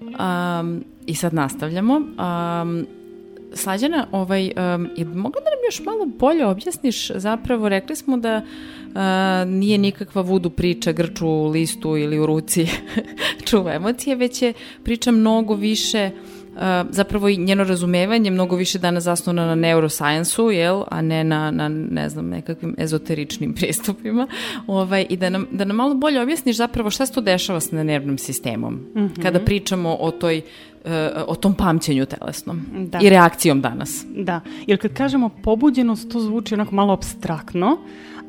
Um, 0.00 0.84
I 1.06 1.14
sad 1.14 1.34
nastavljamo. 1.34 1.96
Um, 1.96 2.86
Slađana, 3.54 4.06
ovaj, 4.12 4.42
um, 4.42 4.88
je 4.96 5.04
mogla 5.04 5.40
da 5.40 5.50
nam 5.50 5.60
još 5.68 5.80
malo 5.84 6.06
bolje 6.06 6.46
objasniš, 6.46 7.10
zapravo 7.14 7.68
rekli 7.68 7.96
smo 7.96 8.16
da 8.16 8.42
uh, 8.42 9.52
nije 9.52 9.78
nikakva 9.78 10.22
vudu 10.22 10.50
priča 10.50 10.92
grču 10.92 11.26
u 11.28 11.48
listu 11.48 11.96
ili 11.96 12.18
u 12.18 12.26
ruci 12.26 12.66
čuva 13.46 13.74
emocije, 13.74 14.16
već 14.16 14.42
je 14.42 14.52
priča 14.84 15.10
mnogo 15.10 15.54
više 15.54 16.10
uh, 16.14 16.39
zapravo 16.90 17.28
i 17.28 17.36
njeno 17.36 17.64
razumevanje 17.64 18.30
mnogo 18.30 18.56
više 18.56 18.78
danas 18.78 19.04
zasnovano 19.04 19.46
na 19.46 19.54
neuroscience-u, 19.54 20.50
jel, 20.50 20.82
a 20.88 21.02
ne 21.02 21.24
na, 21.24 21.50
na 21.50 21.68
ne 21.68 22.08
znam, 22.08 22.28
nekakvim 22.28 22.74
ezoteričnim 22.78 23.54
pristupima. 23.58 24.28
Ovaj, 24.66 25.06
I 25.08 25.16
da 25.16 25.30
nam, 25.30 25.46
da 25.50 25.64
nam 25.64 25.76
malo 25.76 25.94
bolje 25.94 26.20
objasniš 26.22 26.56
zapravo 26.56 26.90
šta 26.90 27.06
se 27.06 27.12
to 27.12 27.20
dešava 27.20 27.60
sa 27.60 27.82
nervnim 27.82 28.18
sistemom 28.18 28.74
mm 28.74 28.90
-hmm. 28.94 29.22
kada 29.22 29.40
pričamo 29.40 29.96
o 30.00 30.10
toj 30.10 30.42
o 31.26 31.34
tom 31.34 31.54
pamćenju 31.54 32.06
telesnom 32.06 32.62
da. 32.72 32.98
i 33.02 33.10
reakcijom 33.10 33.60
danas. 33.60 34.04
Da, 34.16 34.40
jer 34.66 34.80
kad 34.80 34.92
kažemo 34.92 35.28
pobuđenost, 35.28 36.12
to 36.12 36.20
zvuči 36.20 36.54
onako 36.54 36.74
malo 36.74 36.92
abstraktno, 36.92 37.78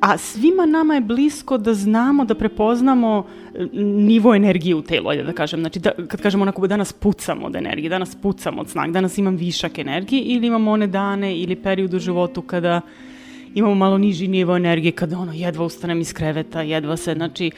a 0.02 0.18
svima 0.18 0.66
nama 0.66 0.94
je 0.94 1.02
blisko 1.02 1.58
da 1.58 1.74
znamo, 1.74 2.26
da 2.26 2.36
prepoznamo 2.36 3.26
e, 3.54 3.68
nivo 3.82 4.36
energije 4.36 4.76
u 4.76 4.82
telu, 4.82 5.10
ajde 5.10 5.24
da 5.24 5.34
kažem. 5.34 5.60
Znači, 5.60 5.80
da, 5.80 5.92
kad 6.08 6.22
kažemo 6.22 6.42
onako 6.42 6.68
danas 6.68 6.94
pucamo 6.94 7.46
od 7.46 7.56
energije, 7.56 7.90
danas 7.90 8.16
pucamo 8.16 8.62
od 8.62 8.70
snag, 8.70 8.92
danas 8.92 9.18
imam 9.18 9.36
višak 9.36 9.80
energije 9.80 10.22
ili 10.22 10.48
imamo 10.48 10.72
one 10.72 10.88
dane 10.88 11.38
ili 11.38 11.56
period 11.56 11.94
u 11.94 12.00
životu 12.00 12.42
kada 12.42 12.82
imamo 13.54 13.76
malo 13.76 13.98
niži 13.98 14.28
nivo 14.28 14.56
energije, 14.56 14.92
kada 14.92 15.18
ono 15.18 15.34
jedva 15.34 15.66
ustanem 15.66 16.02
iz 16.02 16.14
kreveta, 16.14 16.62
jedva 16.62 16.98
se, 16.98 17.14
znači, 17.14 17.52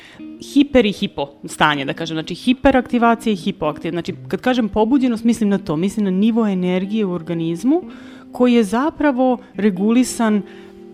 hiper 0.53 0.86
i 0.86 0.91
hipo 0.91 1.29
stanje, 1.45 1.86
da 1.86 1.93
kažem, 1.93 2.15
znači 2.15 2.36
hiperaktivacija 2.36 3.34
i 3.34 3.36
hipoaktivacija. 3.36 3.91
Znači, 3.91 4.13
kad 4.27 4.41
kažem 4.41 4.69
pobuđenost, 4.69 5.23
mislim 5.23 5.49
na 5.49 5.58
to, 5.58 5.75
mislim 5.75 6.03
na 6.03 6.12
nivo 6.12 6.47
energije 6.47 7.06
u 7.06 7.12
organizmu 7.12 7.82
koji 8.32 8.53
je 8.53 8.63
zapravo 8.63 9.38
regulisan 9.56 10.41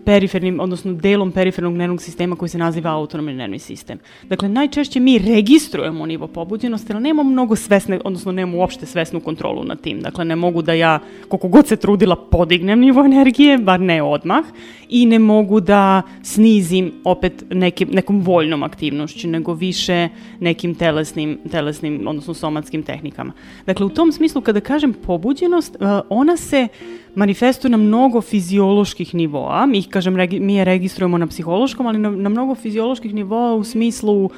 perifernim, 0.04 0.60
odnosno 0.60 0.92
delom 0.92 1.32
perifernog 1.32 1.74
nervnog 1.74 2.02
sistema 2.02 2.36
koji 2.36 2.48
se 2.48 2.58
naziva 2.58 2.90
autonomni 2.90 3.34
nervni 3.34 3.58
sistem. 3.58 3.98
Dakle, 4.28 4.48
najčešće 4.48 5.00
mi 5.00 5.18
registrujemo 5.18 6.06
nivo 6.06 6.26
pobuđenosti, 6.26 6.92
ali 6.92 7.02
nemamo 7.02 7.30
mnogo 7.30 7.56
svesne, 7.56 8.00
odnosno 8.04 8.32
nemamo 8.32 8.58
uopšte 8.58 8.86
svesnu 8.86 9.20
kontrolu 9.20 9.64
nad 9.64 9.80
tim. 9.80 10.00
Dakle, 10.00 10.24
ne 10.24 10.36
mogu 10.36 10.62
da 10.62 10.72
ja, 10.72 10.98
koliko 11.28 11.48
god 11.48 11.66
se 11.66 11.76
trudila, 11.76 12.16
podignem 12.16 12.80
nivo 12.80 13.04
energije, 13.04 13.58
bar 13.58 13.80
ne 13.80 14.02
odmah, 14.02 14.44
i 14.88 15.06
ne 15.06 15.18
mogu 15.18 15.60
da 15.60 16.02
snizim 16.22 16.92
opet 17.04 17.44
nekim, 17.50 17.88
nekom 17.92 18.20
voljnom 18.20 18.62
aktivnošću, 18.62 19.28
nego 19.28 19.54
više 19.54 20.08
nekim 20.40 20.74
telesnim, 20.74 21.38
telesnim, 21.50 22.06
odnosno 22.08 22.34
somatskim 22.34 22.82
tehnikama. 22.82 23.32
Dakle, 23.66 23.86
u 23.86 23.88
tom 23.88 24.12
smislu, 24.12 24.40
kada 24.40 24.60
kažem 24.60 24.92
pobuđenost, 24.92 25.76
ona 26.08 26.36
se 26.36 26.68
manifestuje 27.14 27.70
na 27.70 27.76
mnogo 27.76 28.20
fizioloških 28.20 29.14
nivoa. 29.14 29.66
Mi 29.66 29.78
ih, 29.78 29.88
kažem, 29.88 30.16
regi, 30.16 30.40
mi 30.40 30.54
je 30.54 30.64
registrujemo 30.64 31.18
na 31.18 31.26
psihološkom, 31.26 31.86
ali 31.86 31.98
na, 31.98 32.10
na 32.10 32.28
mnogo 32.28 32.54
fizioloških 32.54 33.14
nivoa 33.14 33.54
u 33.54 33.64
smislu 33.64 34.24
uh, 34.24 34.32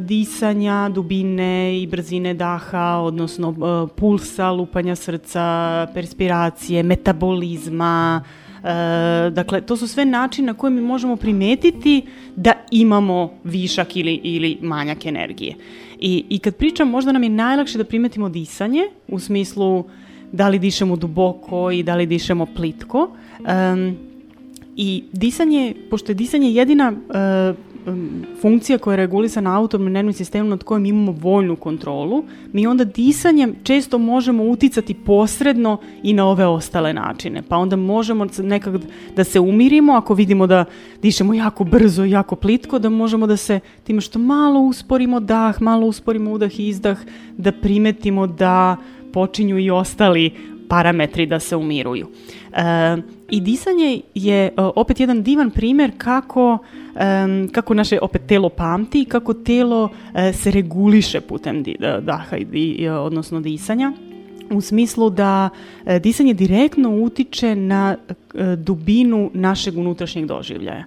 disanja, 0.00 0.88
dubine 0.88 1.82
i 1.82 1.86
brzine 1.86 2.34
daha, 2.34 3.00
odnosno 3.02 3.48
uh, 3.48 3.90
pulsa, 3.96 4.50
lupanja 4.50 4.96
srca, 4.96 5.86
perspiracije, 5.94 6.82
metabolizma, 6.82 8.22
E, 8.64 9.30
dakle, 9.30 9.60
to 9.60 9.76
su 9.76 9.88
sve 9.88 10.04
načine 10.04 10.46
na 10.46 10.54
koje 10.54 10.70
mi 10.70 10.80
možemo 10.80 11.16
primetiti 11.16 12.02
da 12.36 12.52
imamo 12.70 13.32
višak 13.44 13.96
ili, 13.96 14.14
ili 14.14 14.58
manjak 14.62 15.06
energije. 15.06 15.54
I, 16.00 16.24
I 16.28 16.38
kad 16.38 16.56
pričam, 16.56 16.90
možda 16.90 17.12
nam 17.12 17.22
je 17.22 17.28
najlakše 17.28 17.78
da 17.78 17.84
primetimo 17.84 18.28
disanje, 18.28 18.82
u 19.08 19.18
smislu 19.18 19.84
da 20.32 20.48
li 20.48 20.58
dišemo 20.58 20.96
duboko 20.96 21.70
i 21.70 21.82
da 21.82 21.94
li 21.94 22.06
dišemo 22.06 22.46
plitko. 22.46 23.10
Um, 23.40 23.96
I 24.76 25.04
disanje, 25.12 25.74
pošto 25.90 26.12
je 26.12 26.14
disanje 26.14 26.50
jedina 26.52 26.92
uh, 26.92 27.56
funkcija 28.40 28.78
koja 28.78 28.92
je 28.92 28.96
regulisana 28.96 29.58
autonomnim 29.58 29.92
nervnim 29.92 30.12
sistemom 30.12 30.48
nad 30.48 30.62
kojim 30.62 30.86
imamo 30.86 31.12
voljnu 31.12 31.56
kontrolu, 31.56 32.24
mi 32.52 32.66
onda 32.66 32.84
disanjem 32.84 33.54
često 33.62 33.98
možemo 33.98 34.44
uticati 34.44 34.94
posredno 34.94 35.78
i 36.02 36.12
na 36.12 36.26
ove 36.26 36.46
ostale 36.46 36.92
načine. 36.92 37.42
Pa 37.48 37.56
onda 37.56 37.76
možemo 37.76 38.26
nekak 38.38 38.74
da 39.16 39.24
se 39.24 39.40
umirimo 39.40 39.92
ako 39.92 40.14
vidimo 40.14 40.46
da 40.46 40.64
dišemo 41.02 41.34
jako 41.34 41.64
brzo 41.64 42.04
jako 42.04 42.36
plitko, 42.36 42.78
da 42.78 42.88
možemo 42.88 43.26
da 43.26 43.36
se 43.36 43.60
time 43.84 44.00
što 44.00 44.18
malo 44.18 44.60
usporimo 44.60 45.20
dah, 45.20 45.62
malo 45.62 45.86
usporimo 45.86 46.32
udah 46.32 46.60
i 46.60 46.68
izdah, 46.68 46.98
da 47.36 47.52
primetimo 47.52 48.26
da 48.26 48.76
počinju 49.14 49.58
i 49.58 49.70
ostali 49.70 50.30
parametri 50.68 51.26
da 51.26 51.40
se 51.40 51.56
umiruju. 51.56 52.08
E, 52.52 52.96
I 53.30 53.40
disanje 53.40 54.00
je 54.14 54.44
e, 54.46 54.52
opet 54.56 55.00
jedan 55.00 55.22
divan 55.22 55.50
primer 55.50 55.92
kako, 55.98 56.58
em, 56.96 57.48
kako 57.52 57.74
naše 57.74 57.98
opet 58.02 58.22
telo 58.26 58.48
pamti 58.48 59.02
i 59.02 59.04
kako 59.04 59.34
telo 59.34 59.88
e, 60.14 60.32
se 60.32 60.50
reguliše 60.50 61.20
putem 61.20 61.62
di, 61.62 61.76
da- 61.80 62.00
daha 62.00 62.36
i, 62.36 62.44
di- 62.44 62.88
odnosno 62.88 63.40
disanja 63.40 63.92
u 64.50 64.60
smislu 64.60 65.10
da 65.10 65.48
e, 65.86 65.98
disanje 65.98 66.34
direktno 66.34 66.90
utiče 66.90 67.54
na 67.56 67.96
e, 68.34 68.56
dubinu 68.56 69.30
našeg 69.34 69.78
unutrašnjeg 69.78 70.26
doživljaja. 70.26 70.84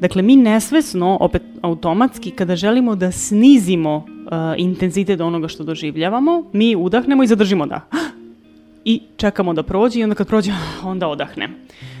Dakle, 0.00 0.22
mi 0.22 0.36
nesvesno, 0.36 1.16
opet 1.20 1.42
automatski, 1.62 2.30
kada 2.30 2.56
želimo 2.56 2.96
da 2.96 3.12
snizimo 3.12 4.06
e, 4.06 4.54
intenzitet 4.56 5.20
onoga 5.20 5.48
što 5.48 5.64
doživljavamo, 5.64 6.50
mi 6.52 6.76
udahnemo 6.76 7.22
i 7.22 7.26
zadržimo 7.26 7.66
dah 7.66 7.82
i 8.84 9.00
čekamo 9.16 9.52
da 9.52 9.62
prođe 9.62 10.00
i 10.00 10.02
onda 10.02 10.14
kad 10.14 10.26
prođe, 10.26 10.52
onda 10.84 11.08
odahne. 11.08 11.48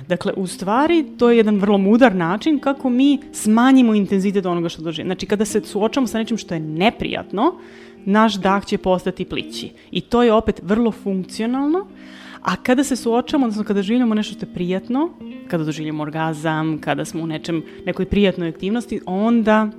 Dakle, 0.08 0.32
u 0.36 0.46
stvari, 0.46 1.06
to 1.18 1.30
je 1.30 1.36
jedan 1.36 1.56
vrlo 1.56 1.78
mudar 1.78 2.14
način 2.14 2.58
kako 2.58 2.90
mi 2.90 3.18
smanjimo 3.32 3.94
intenzitet 3.94 4.46
onoga 4.46 4.68
što 4.68 4.82
doživimo. 4.82 5.08
Znači, 5.08 5.26
kada 5.26 5.44
se 5.44 5.60
suočamo 5.60 6.06
sa 6.06 6.18
nečim 6.18 6.36
što 6.36 6.54
je 6.54 6.60
neprijatno, 6.60 7.54
naš 8.04 8.34
dah 8.34 8.64
će 8.64 8.78
postati 8.78 9.24
plići. 9.24 9.70
I 9.90 10.00
to 10.00 10.22
je 10.22 10.32
opet 10.32 10.60
vrlo 10.62 10.92
funkcionalno, 10.92 11.86
a 12.42 12.56
kada 12.56 12.84
se 12.84 12.96
suočamo, 12.96 13.46
odnosno 13.46 13.64
kada 13.64 13.78
doživljamo 13.78 14.14
nešto 14.14 14.34
što 14.34 14.46
je 14.46 14.54
prijatno, 14.54 15.10
kada 15.48 15.64
doživljamo 15.64 16.02
orgazam, 16.02 16.78
kada 16.78 17.04
smo 17.04 17.22
u 17.22 17.26
nečem, 17.26 17.62
nekoj 17.86 18.06
prijatnoj 18.06 18.48
aktivnosti, 18.48 19.00
onda 19.06 19.70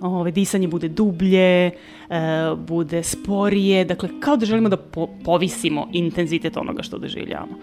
ove, 0.00 0.30
disanje 0.30 0.68
bude 0.68 0.88
dublje, 0.88 1.66
e, 1.66 1.72
bude 2.66 3.02
sporije, 3.02 3.84
dakle 3.84 4.08
kao 4.20 4.36
da 4.36 4.46
želimo 4.46 4.68
da 4.68 4.76
po, 4.76 5.08
povisimo 5.24 5.88
intenzitet 5.92 6.56
onoga 6.56 6.82
što 6.82 6.98
doživljavamo. 6.98 7.58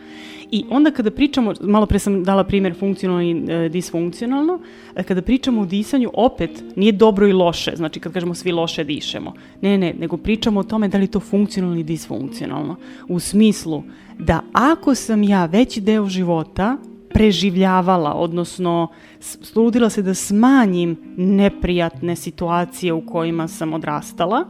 I 0.52 0.66
onda 0.70 0.92
kada 0.92 1.12
pričamo, 1.12 1.54
malo 1.62 1.86
pre 1.86 2.00
sam 2.00 2.24
dala 2.24 2.44
primjer 2.44 2.76
funkcionalno 2.80 3.24
i 3.24 3.46
e, 3.50 3.70
disfunkcionalno, 3.70 4.60
e, 4.96 5.04
kada 5.04 5.22
pričamo 5.22 5.62
o 5.62 5.66
disanju, 5.66 6.12
opet 6.14 6.64
nije 6.76 6.92
dobro 6.92 7.28
i 7.28 7.34
loše, 7.34 7.72
znači 7.76 8.00
kad 8.00 8.14
kažemo 8.14 8.34
svi 8.34 8.52
loše 8.52 8.84
dišemo. 8.84 9.34
Ne, 9.62 9.78
ne, 9.78 9.94
nego 9.94 10.18
pričamo 10.18 10.60
o 10.60 10.64
tome 10.64 10.88
da 10.88 10.98
li 10.98 11.08
to 11.08 11.20
funkcionalno 11.20 11.76
ili 11.76 11.84
disfunkcionalno. 11.84 12.76
U 13.08 13.20
smislu 13.20 13.84
da 14.20 14.42
ako 14.54 14.96
sam 14.96 15.24
ja 15.24 15.46
veći 15.46 15.82
deo 15.82 16.06
života 16.06 16.78
preživljavala, 17.14 18.14
odnosno 18.14 18.88
s- 19.20 19.52
trudila 19.54 19.90
se 19.90 20.02
da 20.02 20.14
smanjim 20.14 20.98
neprijatne 21.18 22.16
situacije 22.16 22.94
u 22.94 23.06
kojima 23.06 23.48
sam 23.48 23.74
odrastala, 23.74 24.46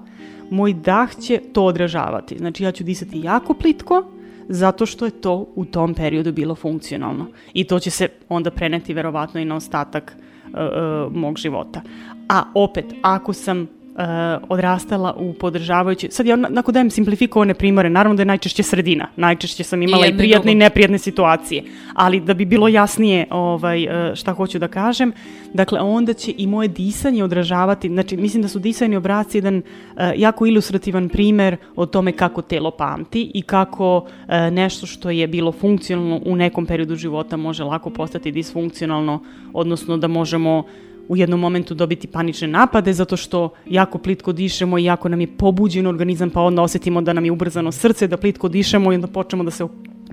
moj 0.49 0.73
dah 0.73 1.15
će 1.15 1.41
to 1.53 1.65
odražavati. 1.65 2.37
Znači 2.37 2.63
ja 2.63 2.71
ću 2.71 2.83
disati 2.83 3.21
jako 3.21 3.53
plitko, 3.53 4.03
zato 4.47 4.85
što 4.85 5.05
je 5.05 5.11
to 5.11 5.47
u 5.55 5.65
tom 5.65 5.93
periodu 5.93 6.31
bilo 6.33 6.55
funkcionalno. 6.55 7.25
I 7.53 7.63
to 7.63 7.79
će 7.79 7.89
se 7.89 8.07
onda 8.29 8.51
preneti 8.51 8.93
verovatno 8.93 9.39
i 9.39 9.45
na 9.45 9.55
ostatak 9.55 10.15
e, 10.53 10.59
e, 10.59 10.69
mog 11.11 11.37
života. 11.37 11.81
A 12.29 12.43
opet, 12.53 12.85
ako 13.01 13.33
sam 13.33 13.67
e, 13.99 14.03
odrastala 14.49 15.13
u 15.17 15.33
podržavajući, 15.33 16.07
sad 16.11 16.25
ja 16.25 16.33
onako 16.33 16.71
dajem 16.71 16.89
simplifikovane 16.89 17.53
primere, 17.53 17.89
naravno 17.89 18.15
da 18.15 18.21
je 18.21 18.25
najčešće 18.25 18.63
sredina, 18.63 19.07
najčešće 19.15 19.63
sam 19.63 19.81
imala 19.81 20.05
i, 20.05 20.09
i 20.09 20.17
prijatne 20.17 20.51
i 20.51 20.55
neprijatne 20.55 20.97
situacije, 20.97 21.63
ali 21.93 22.19
da 22.19 22.33
bi 22.33 22.45
bilo 22.45 22.67
jasnije 22.67 23.27
ovaj, 23.29 23.83
e, 23.83 24.15
šta 24.15 24.33
hoću 24.33 24.59
da 24.59 24.67
kažem, 24.67 25.11
dakle 25.53 25.79
onda 25.79 26.13
će 26.13 26.33
i 26.37 26.47
moje 26.47 26.67
disanje 26.67 27.23
odražavati, 27.23 27.89
znači 27.89 28.17
mislim 28.17 28.41
da 28.41 28.47
su 28.49 28.59
disajni 28.59 28.95
obrasci 28.95 29.37
jedan 29.37 29.57
e, 29.57 30.13
jako 30.15 30.45
ilustrativan 30.45 31.09
primer 31.09 31.57
o 31.75 31.85
tome 31.85 32.11
kako 32.11 32.41
telo 32.41 32.71
pamti 32.71 33.31
i 33.33 33.41
kako 33.41 34.05
e, 34.27 34.51
nešto 34.51 34.85
što 34.85 35.09
je 35.09 35.27
bilo 35.27 35.51
funkcionalno 35.51 36.21
u 36.25 36.35
nekom 36.35 36.65
periodu 36.65 36.95
života 36.95 37.37
može 37.37 37.63
lako 37.63 37.89
postati 37.89 38.31
disfunkcionalno, 38.31 39.23
odnosno 39.53 39.97
da 39.97 40.07
možemo 40.07 40.63
u 41.09 41.17
jednom 41.17 41.39
momentu 41.39 41.73
dobiti 41.73 42.07
panične 42.07 42.47
napade 42.47 42.93
zato 42.93 43.17
što 43.17 43.49
jako 43.65 43.97
plitko 43.97 44.31
dišemo 44.31 44.77
i 44.77 44.83
jako 44.83 45.09
nam 45.09 45.21
je 45.21 45.37
pobuđen 45.37 45.87
organizam 45.87 46.29
pa 46.29 46.41
onda 46.41 46.61
osetimo 46.61 47.01
da 47.01 47.13
nam 47.13 47.25
je 47.25 47.31
ubrzano 47.31 47.71
srce, 47.71 48.07
da 48.07 48.17
plitko 48.17 48.47
dišemo 48.49 48.91
i 48.91 48.95
onda 48.95 49.07
počnemo 49.07 49.43
da 49.43 49.51
se 49.51 49.65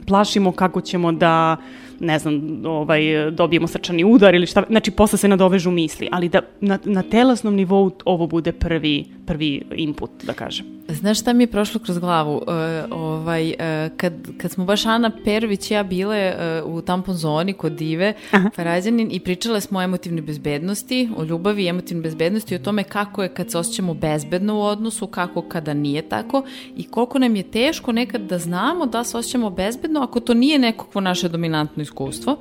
plašimo 0.07 0.53
kako 0.53 0.80
ćemo 0.80 1.12
da 1.12 1.57
ne 2.01 2.18
znam, 2.18 2.62
ovaj, 2.66 3.30
dobijemo 3.30 3.66
srčani 3.66 4.05
udar 4.05 4.34
ili 4.34 4.47
šta, 4.47 4.62
znači 4.70 4.90
posle 4.90 5.18
se 5.18 5.28
nadovežu 5.28 5.70
misli, 5.70 6.09
ali 6.12 6.28
da 6.28 6.40
na, 6.61 6.78
na 6.84 7.03
telesnom 7.03 7.55
nivou 7.55 7.90
ovo 8.05 8.26
bude 8.26 8.53
prvi, 8.53 9.05
prvi 9.26 9.62
input, 9.76 10.11
da 10.22 10.32
kažem. 10.32 10.76
Znaš 10.88 11.20
šta 11.20 11.32
mi 11.32 11.42
je 11.42 11.47
prošlo 11.47 11.80
kroz 11.80 11.99
glavu? 11.99 12.42
E, 12.49 12.84
ovaj, 12.90 13.51
e, 13.51 13.90
kad, 13.97 14.12
kad 14.38 14.51
smo 14.51 14.64
baš 14.64 14.86
Ana 14.86 15.11
Perović 15.24 15.70
i 15.70 15.74
ja 15.74 15.82
bile 15.82 16.16
e, 16.16 16.62
u 16.64 16.80
tampon 16.80 17.14
zoni 17.14 17.53
kod 17.53 17.72
Dive 17.72 18.12
Farađanin 18.57 19.09
i 19.12 19.20
pričale 19.20 19.61
smo 19.61 19.78
o 19.78 19.82
emotivnoj 19.82 20.22
bezbednosti, 20.22 21.09
o 21.16 21.24
ljubavi 21.24 21.64
i 21.64 21.68
emotivnoj 21.68 22.03
bezbednosti, 22.03 22.55
o 22.55 22.59
tome 22.59 22.84
kako 22.84 23.22
je 23.22 23.28
kad 23.28 23.51
se 23.51 23.59
osjećamo 23.59 23.94
bezbedno 23.94 24.57
u 24.57 24.62
odnosu, 24.62 25.07
kako 25.07 25.42
kada 25.42 25.74
nije 25.74 26.03
tako 26.03 26.42
i 26.76 26.84
koliko 26.84 27.18
nam 27.18 27.36
je 27.36 27.42
teško 27.42 27.92
nekad 27.92 28.20
da 28.20 28.38
znamo 28.38 28.86
da 28.86 29.05
se 29.05 29.16
osjećamo 29.16 29.51
bezbedno 29.51 30.01
ako 30.01 30.20
to 30.20 30.34
nije 30.34 30.59
nekakvo 30.59 31.01
naše 31.01 31.28
dominantno 31.28 31.82
iskustvo. 31.87 32.37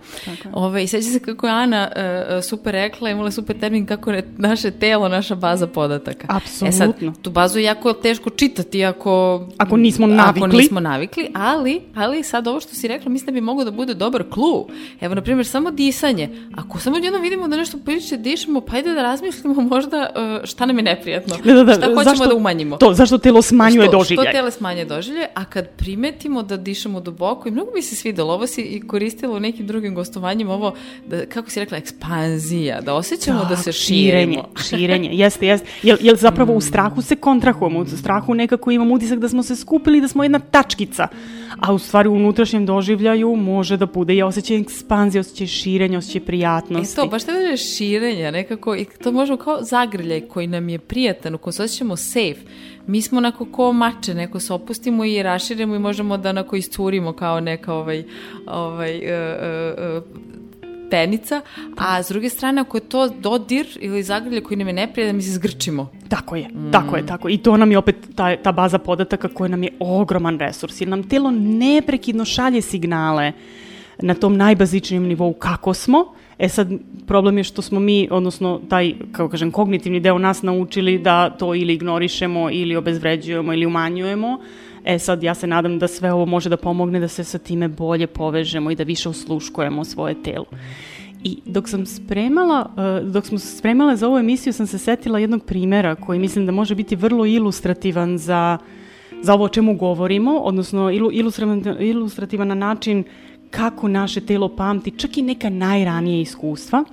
Ove, 0.53 0.83
I 0.83 0.87
seća 0.87 1.09
se 1.09 1.19
kako 1.19 1.47
je 1.47 1.53
Ana 1.53 1.91
e, 1.95 2.01
e, 2.29 2.41
super 2.41 2.73
rekla, 2.73 3.09
imala 3.09 3.31
super 3.31 3.59
termin 3.59 3.85
kako 3.85 4.11
je 4.11 4.27
naše 4.37 4.71
telo, 4.71 5.07
naša 5.09 5.35
baza 5.35 5.67
podataka. 5.67 6.27
E 6.27 6.71
sad, 6.71 6.89
Apsolutno. 6.89 7.13
tu 7.21 7.29
bazu 7.29 7.59
je 7.59 7.63
jako 7.63 7.93
teško 7.93 8.29
čitati 8.29 8.85
ako, 8.85 9.45
Ako 9.57 9.77
nismo 9.77 10.05
Ako 10.05 10.13
navikli. 10.15 10.57
nismo 10.57 10.79
navikli, 10.79 11.27
ali, 11.33 11.81
ali 11.95 12.23
sad 12.23 12.47
ovo 12.47 12.59
što 12.59 12.75
si 12.75 12.87
rekla, 12.87 13.11
mislim 13.11 13.25
da 13.25 13.31
bi 13.31 13.41
moglo 13.41 13.63
da 13.63 13.71
bude 13.71 13.93
dobar 13.93 14.23
klu. 14.29 14.67
Evo, 15.01 15.15
na 15.15 15.21
primjer, 15.21 15.45
samo 15.45 15.71
disanje. 15.71 16.29
Ako 16.55 16.79
samo 16.79 16.97
jedno 16.97 17.19
vidimo 17.19 17.47
da 17.47 17.57
nešto 17.57 17.77
priliče 17.85 18.17
dišemo, 18.17 18.61
pa 18.61 18.75
ajde 18.75 18.93
da 18.93 19.01
razmislimo 19.01 19.61
možda 19.61 20.09
uh, 20.15 20.45
šta 20.45 20.65
nam 20.65 20.77
je 20.77 20.83
neprijatno. 20.83 21.35
Da, 21.43 21.53
da, 21.53 21.63
da, 21.63 21.73
šta 21.73 21.85
hoćemo 21.85 22.03
zašto- 22.03 22.27
da 22.27 22.35
umanjimo. 22.35 22.77
To, 22.77 22.93
zašto 22.93 23.17
telo 23.17 23.41
smanjuje 23.41 23.87
što, 23.87 23.97
doživljaj? 23.97 24.25
Što 24.25 24.31
tele 24.31 24.51
smanje 24.51 24.85
doživlje, 24.85 25.25
a 25.33 25.45
kad 25.45 25.69
primetimo 25.69 26.43
da 26.43 26.57
dišemo 26.57 26.99
duboko, 26.99 27.47
i 27.47 27.51
mnogo 27.51 27.71
mi 27.75 27.81
se 27.81 27.95
svidelo, 27.95 28.33
ovo 28.33 28.47
si 28.47 28.61
i 28.61 28.87
koristila 28.87 29.34
u 29.37 29.39
nekim 29.39 29.67
drugim 29.67 29.95
gostovanjima, 29.95 30.53
ovo, 30.53 30.75
da, 31.07 31.25
kako 31.25 31.49
si 31.49 31.59
rekla, 31.59 31.77
ekspanzija, 31.77 32.81
da 32.81 32.93
osjećamo 32.93 33.39
da, 33.39 33.55
Tak, 33.55 33.63
se 33.63 33.71
širenje, 33.71 34.33
širimo. 34.33 34.49
širenje, 34.69 35.09
jeste, 35.11 35.47
jeste. 35.47 35.67
Jel, 35.83 35.97
jel 36.01 36.15
zapravo 36.15 36.53
u 36.53 36.61
strahu 36.61 37.01
se 37.01 37.15
kontrahujemo, 37.15 37.79
u 37.79 37.85
strahu 37.85 38.33
nekako 38.33 38.71
imam 38.71 38.91
utisak 38.91 39.19
da 39.19 39.29
smo 39.29 39.43
se 39.43 39.55
skupili, 39.55 40.01
da 40.01 40.07
smo 40.07 40.23
jedna 40.23 40.39
tačkica, 40.39 41.07
a 41.59 41.73
u 41.73 41.79
stvari 41.79 42.09
u 42.09 42.13
unutrašnjem 42.13 42.65
doživljaju 42.65 43.35
može 43.35 43.77
da 43.77 43.85
bude 43.85 44.15
i 44.15 44.23
osjećaj 44.23 44.57
ekspanzije, 44.57 45.19
osjećaj 45.19 45.47
širenja, 45.47 45.97
osjećaj 45.97 46.21
E 46.21 46.25
prijatnosti. 46.25 46.95
to, 46.95 47.07
baš 47.07 47.23
te 47.23 47.31
kaže 47.31 47.57
širenja, 47.57 48.31
nekako, 48.31 48.75
i 48.75 48.85
to 49.03 49.11
možemo 49.11 49.37
kao 49.37 49.63
zagrljaj 49.63 50.21
koji 50.21 50.47
nam 50.47 50.69
je 50.69 50.79
prijatan, 50.79 51.35
u 51.35 51.37
kojem 51.37 51.53
se 51.53 51.63
osjećamo 51.63 51.95
safe. 51.95 52.41
Mi 52.87 53.01
smo 53.01 53.17
onako 53.17 53.45
ko 53.45 53.73
mače, 53.73 54.13
neko 54.13 54.39
se 54.39 54.53
opustimo 54.53 55.05
i 55.05 55.23
raširimo 55.23 55.75
i 55.75 55.79
možemo 55.79 56.17
da 56.17 56.29
onako 56.29 56.55
iscurimo 56.55 57.13
kao 57.13 57.39
neka 57.39 57.73
ovaj, 57.73 58.03
ovaj, 58.47 58.97
uh, 58.97 59.03
uh, 59.97 60.03
penica, 60.89 61.41
a 61.77 62.03
s 62.03 62.09
druge 62.09 62.29
strane 62.29 62.61
ako 62.61 62.77
je 62.77 62.81
to 62.81 63.09
dodir 63.09 63.67
ili 63.81 64.03
zagrljaj 64.03 64.41
koji 64.41 64.57
nam 64.57 64.67
je 64.67 64.73
neprijatan, 64.73 65.15
mi 65.15 65.21
se 65.21 65.31
zgrčimo. 65.31 65.91
Tako 66.09 66.35
je, 66.35 66.47
tako 66.71 66.95
je, 66.95 67.05
tako. 67.05 67.29
I 67.29 67.37
to 67.37 67.57
nam 67.57 67.71
je 67.71 67.77
opet 67.77 67.95
ta, 68.15 68.35
ta 68.35 68.51
baza 68.51 68.79
podataka 68.79 69.27
koja 69.27 69.47
nam 69.47 69.63
je 69.63 69.73
ogroman 69.79 70.39
resurs, 70.39 70.81
jer 70.81 70.87
nam 70.87 71.03
telo 71.03 71.31
neprekidno 71.31 72.25
šalje 72.25 72.61
signale 72.61 73.31
na 73.99 74.13
tom 74.13 74.37
najbazičnijem 74.37 75.03
nivou 75.03 75.33
kako 75.33 75.73
smo. 75.73 76.05
E 76.39 76.49
sad, 76.49 76.67
problem 77.07 77.37
je 77.37 77.43
što 77.43 77.61
smo 77.61 77.79
mi, 77.79 78.07
odnosno 78.11 78.61
taj, 78.69 78.93
kako 79.11 79.29
kažem, 79.29 79.51
kognitivni 79.51 79.99
deo 79.99 80.17
nas 80.17 80.41
naučili 80.41 80.97
da 80.97 81.29
to 81.29 81.55
ili 81.55 81.73
ignorišemo, 81.73 82.49
ili 82.51 82.75
obezvređujemo, 82.75 83.53
ili 83.53 83.65
umanjujemo. 83.65 84.39
E 84.85 84.99
sad, 84.99 85.23
ja 85.23 85.33
se 85.33 85.47
nadam 85.47 85.79
da 85.79 85.87
sve 85.87 86.13
ovo 86.13 86.25
može 86.25 86.49
da 86.49 86.57
pomogne 86.57 86.99
da 86.99 87.07
se 87.07 87.23
sa 87.23 87.37
time 87.37 87.67
bolje 87.67 88.07
povežemo 88.07 88.71
i 88.71 88.75
da 88.75 88.83
više 88.83 89.09
osluškujemo 89.09 89.83
svoje 89.85 90.23
telo. 90.23 90.45
I 91.23 91.37
dok 91.45 91.69
sam 91.69 91.85
spremala, 91.85 92.69
uh, 92.77 93.11
dok 93.11 93.25
smo 93.25 93.39
se 93.39 93.57
spremale 93.57 93.95
za 93.95 94.07
ovu 94.07 94.17
emisiju, 94.17 94.53
sam 94.53 94.67
se 94.67 94.77
setila 94.77 95.19
jednog 95.19 95.45
primera 95.45 95.95
koji 95.95 96.19
mislim 96.19 96.45
da 96.45 96.51
može 96.51 96.75
biti 96.75 96.95
vrlo 96.95 97.25
ilustrativan 97.25 98.17
za, 98.17 98.57
za 99.21 99.33
ovo 99.33 99.43
o 99.43 99.49
čemu 99.49 99.75
govorimo, 99.75 100.37
odnosno 100.37 100.91
ilu, 100.91 101.11
ilustrativan, 101.11 101.77
ilustrativan 101.79 102.47
na 102.47 102.55
način 102.55 103.03
kako 103.49 103.87
naše 103.87 104.21
telo 104.21 104.49
pamti 104.55 104.91
čak 104.91 105.17
i 105.17 105.21
neka 105.21 105.49
najranije 105.49 106.21
iskustva. 106.21 106.83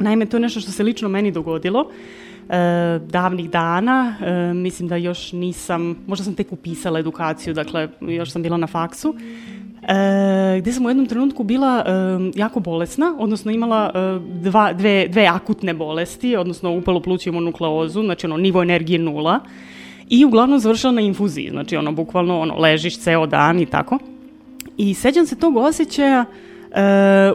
Naime, 0.00 0.26
to 0.26 0.36
je 0.36 0.40
nešto 0.40 0.60
što 0.60 0.72
se 0.72 0.82
lično 0.82 1.08
meni 1.08 1.32
dogodilo 1.32 1.90
e, 2.48 2.98
davnih 3.08 3.50
dana, 3.50 4.14
e, 4.20 4.54
mislim 4.54 4.88
da 4.88 4.96
još 4.96 5.32
nisam, 5.32 5.96
možda 6.06 6.24
sam 6.24 6.34
tek 6.34 6.52
upisala 6.52 6.98
edukaciju, 6.98 7.54
dakle 7.54 7.88
još 8.00 8.30
sam 8.30 8.42
bila 8.42 8.56
na 8.56 8.66
faksu, 8.66 9.14
e, 9.82 10.60
gde 10.60 10.72
sam 10.72 10.86
u 10.86 10.90
jednom 10.90 11.06
trenutku 11.06 11.42
bila 11.42 11.84
e, 11.86 11.90
jako 12.34 12.60
bolesna, 12.60 13.14
odnosno 13.18 13.50
imala 13.52 13.90
e, 13.94 14.18
dva, 14.40 14.72
dve, 14.72 15.08
dve 15.08 15.26
akutne 15.26 15.74
bolesti, 15.74 16.36
odnosno 16.36 16.72
upalo 16.72 17.00
pluću 17.00 17.32
nukleozu, 17.32 18.02
znači 18.02 18.26
ono 18.26 18.36
nivo 18.36 18.62
energije 18.62 18.98
nula, 18.98 19.40
i 20.08 20.24
uglavnom 20.24 20.58
završila 20.58 20.92
na 20.92 21.00
infuziji, 21.00 21.50
znači 21.50 21.76
ono 21.76 21.92
bukvalno 21.92 22.40
ono 22.40 22.54
ležiš 22.54 22.98
ceo 22.98 23.26
dan 23.26 23.60
i 23.60 23.66
tako. 23.66 23.98
I 24.76 24.94
sećam 24.94 25.26
se 25.26 25.36
tog 25.36 25.56
osjećaja 25.56 26.24
e, 26.24 26.82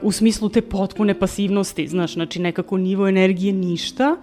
u 0.01 0.11
smislu 0.11 0.49
te 0.49 0.61
potpune 0.61 1.19
pasivnosti, 1.19 1.88
znaš, 1.88 2.13
znači 2.13 2.39
nekako 2.39 2.77
nivo 2.77 3.07
energije 3.07 3.53
ništa 3.53 4.15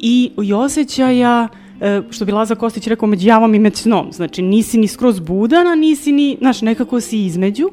i, 0.00 0.30
i 0.42 0.52
osjećaja 0.52 1.48
e, 1.80 2.02
što 2.10 2.24
bi 2.24 2.32
Laza 2.32 2.54
Kostić 2.54 2.86
rekao, 2.86 3.08
među 3.08 3.28
javom 3.28 3.54
i 3.54 3.58
med 3.58 3.76
snom. 3.76 4.12
Znači, 4.12 4.42
nisi 4.42 4.78
ni 4.78 4.88
skroz 4.88 5.20
budana, 5.20 5.74
nisi 5.74 6.12
ni, 6.12 6.36
znaš, 6.40 6.62
nekako 6.62 7.00
si 7.00 7.24
između. 7.24 7.70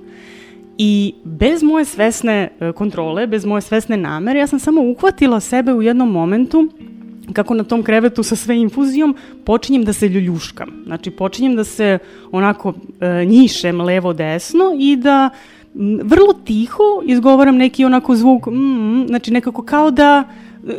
I 0.77 1.13
bez 1.23 1.63
moje 1.63 1.85
svesne 1.85 2.49
e, 2.59 2.71
kontrole, 2.71 3.27
bez 3.27 3.45
moje 3.45 3.61
svesne 3.61 3.97
namere, 3.97 4.39
ja 4.39 4.47
sam 4.47 4.59
samo 4.59 4.81
uhvatila 4.81 5.39
sebe 5.39 5.73
u 5.73 5.81
jednom 5.81 6.11
momentu 6.11 6.69
kako 7.33 7.53
na 7.53 7.63
tom 7.63 7.83
krevetu 7.83 8.23
sa 8.23 8.35
sve 8.35 8.57
infuzijom 8.57 9.15
počinjem 9.45 9.83
da 9.83 9.93
se 9.93 10.07
ljuljuškam. 10.07 10.69
Znači, 10.85 11.11
počinjem 11.11 11.55
da 11.55 11.63
se 11.63 11.97
onako 12.31 12.73
e, 12.99 13.25
njišem 13.25 13.81
levo-desno 13.81 14.75
i 14.79 14.95
da 14.95 15.29
m, 15.75 15.99
vrlo 16.03 16.33
tiho 16.33 16.83
izgovaram 17.05 17.57
neki 17.57 17.85
onako 17.85 18.15
zvuk, 18.15 18.47
mm, 18.47 19.05
znači 19.07 19.31
nekako 19.31 19.61
kao 19.61 19.91
da, 19.91 20.23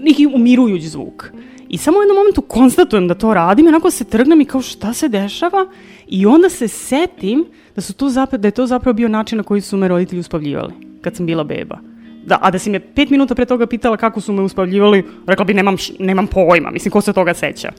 neki 0.03 0.27
umirujuć 0.27 0.83
zvuk. 0.83 1.31
I 1.69 1.79
samo 1.79 1.99
u 1.99 2.03
jednom 2.03 2.17
momentu 2.17 2.43
konstatujem 2.43 3.09
da 3.09 3.15
to 3.15 3.35
radim 3.35 3.67
onako 3.67 3.91
se 3.91 4.05
trgnem 4.05 4.41
i 4.41 4.45
kao 4.45 4.63
šta 4.63 4.93
se 4.93 5.09
dešava 5.09 5.67
i 6.07 6.27
onda 6.27 6.49
se 6.49 6.69
setim 6.69 7.45
da, 7.75 7.81
su 7.81 7.95
to 7.95 8.09
zapravo, 8.09 8.41
da 8.41 8.49
je 8.49 8.53
to 8.53 8.67
zapravo 8.67 8.95
bio 8.95 9.09
način 9.09 9.39
na 9.39 9.45
koji 9.45 9.61
su 9.61 9.77
me 9.77 9.89
roditelji 9.89 10.21
uspavljivali 10.21 10.73
kad 11.01 11.17
sam 11.17 11.27
bila 11.27 11.45
beba. 11.45 11.79
Da, 12.27 12.39
a 12.43 12.51
da 12.51 12.59
si 12.59 12.71
me 12.71 12.81
pet 12.81 13.11
minuta 13.11 13.35
pre 13.35 13.47
toga 13.47 13.67
pitala 13.67 13.97
kako 13.97 14.21
su 14.21 14.33
me 14.33 14.43
uspavljivali, 14.43 15.05
rekla 15.27 15.45
bi 15.45 15.55
nemam, 15.55 15.77
nemam 15.99 16.27
pojma, 16.27 16.71
mislim 16.71 16.93
ko 16.93 17.01
se 17.01 17.13
toga 17.13 17.35
seća. 17.35 17.73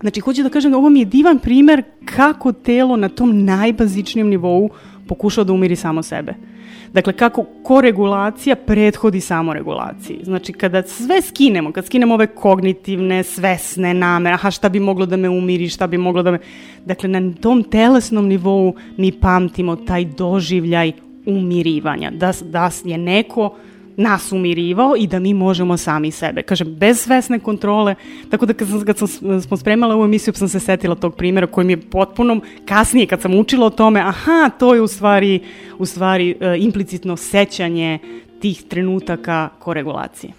Znači, 0.00 0.20
hoću 0.20 0.42
da 0.42 0.48
kažem 0.48 0.70
da 0.70 0.78
ovo 0.78 0.90
mi 0.90 1.00
je 1.00 1.04
divan 1.04 1.38
primer 1.38 1.82
kako 2.04 2.52
telo 2.52 2.96
na 2.96 3.08
tom 3.08 3.44
najbazičnijem 3.44 4.28
nivou 4.28 4.70
pokušao 5.08 5.44
da 5.44 5.52
umiri 5.52 5.76
samo 5.76 6.02
sebe. 6.02 6.34
Dakle, 6.92 7.12
kako 7.12 7.44
koregulacija 7.62 8.56
prethodi 8.56 9.20
samoregulaciji. 9.20 10.20
Znači, 10.22 10.52
kada 10.52 10.82
sve 10.82 11.22
skinemo, 11.22 11.72
kad 11.72 11.86
skinemo 11.86 12.14
ove 12.14 12.26
kognitivne, 12.26 13.22
svesne 13.22 13.94
namere, 13.94 14.34
aha, 14.34 14.50
šta 14.50 14.68
bi 14.68 14.80
moglo 14.80 15.06
da 15.06 15.16
me 15.16 15.28
umiri, 15.28 15.68
šta 15.68 15.86
bi 15.86 15.98
moglo 15.98 16.22
da 16.22 16.30
me... 16.30 16.38
Dakle, 16.84 17.08
na 17.08 17.32
tom 17.40 17.62
telesnom 17.62 18.26
nivou 18.28 18.74
mi 18.96 19.12
pamtimo 19.12 19.76
taj 19.76 20.04
doživljaj 20.04 20.92
umirivanja. 21.26 22.10
Da, 22.10 22.32
da 22.42 22.70
je 22.84 22.98
neko 22.98 23.54
nas 23.98 24.32
umirivao 24.32 24.96
i 24.98 25.06
da 25.06 25.18
mi 25.18 25.34
možemo 25.34 25.76
sami 25.76 26.10
sebe. 26.10 26.42
Kažem, 26.42 26.74
bez 26.74 27.00
svesne 27.00 27.38
kontrole, 27.38 27.94
tako 28.30 28.46
da 28.46 28.52
kad, 28.52 28.68
sam, 28.68 28.84
kad 28.84 28.98
sam, 28.98 29.08
smo 29.42 29.56
spremala 29.56 29.94
ovu 29.94 30.04
emisiju 30.04 30.34
sam 30.34 30.48
se 30.48 30.60
setila 30.60 30.94
tog 30.94 31.16
primjera 31.16 31.46
koji 31.46 31.66
mi 31.66 31.72
je 31.72 31.80
potpuno 31.80 32.40
kasnije 32.66 33.06
kad 33.06 33.20
sam 33.20 33.34
učila 33.34 33.66
o 33.66 33.70
tome, 33.70 34.00
aha, 34.00 34.50
to 34.58 34.74
je 34.74 34.80
u 34.80 34.88
stvari, 34.88 35.40
u 35.78 35.86
stvari 35.86 36.36
e, 36.40 36.56
implicitno 36.58 37.16
sećanje 37.16 37.98
tih 38.40 38.62
trenutaka 38.62 39.48
koregulacije. 39.58 40.32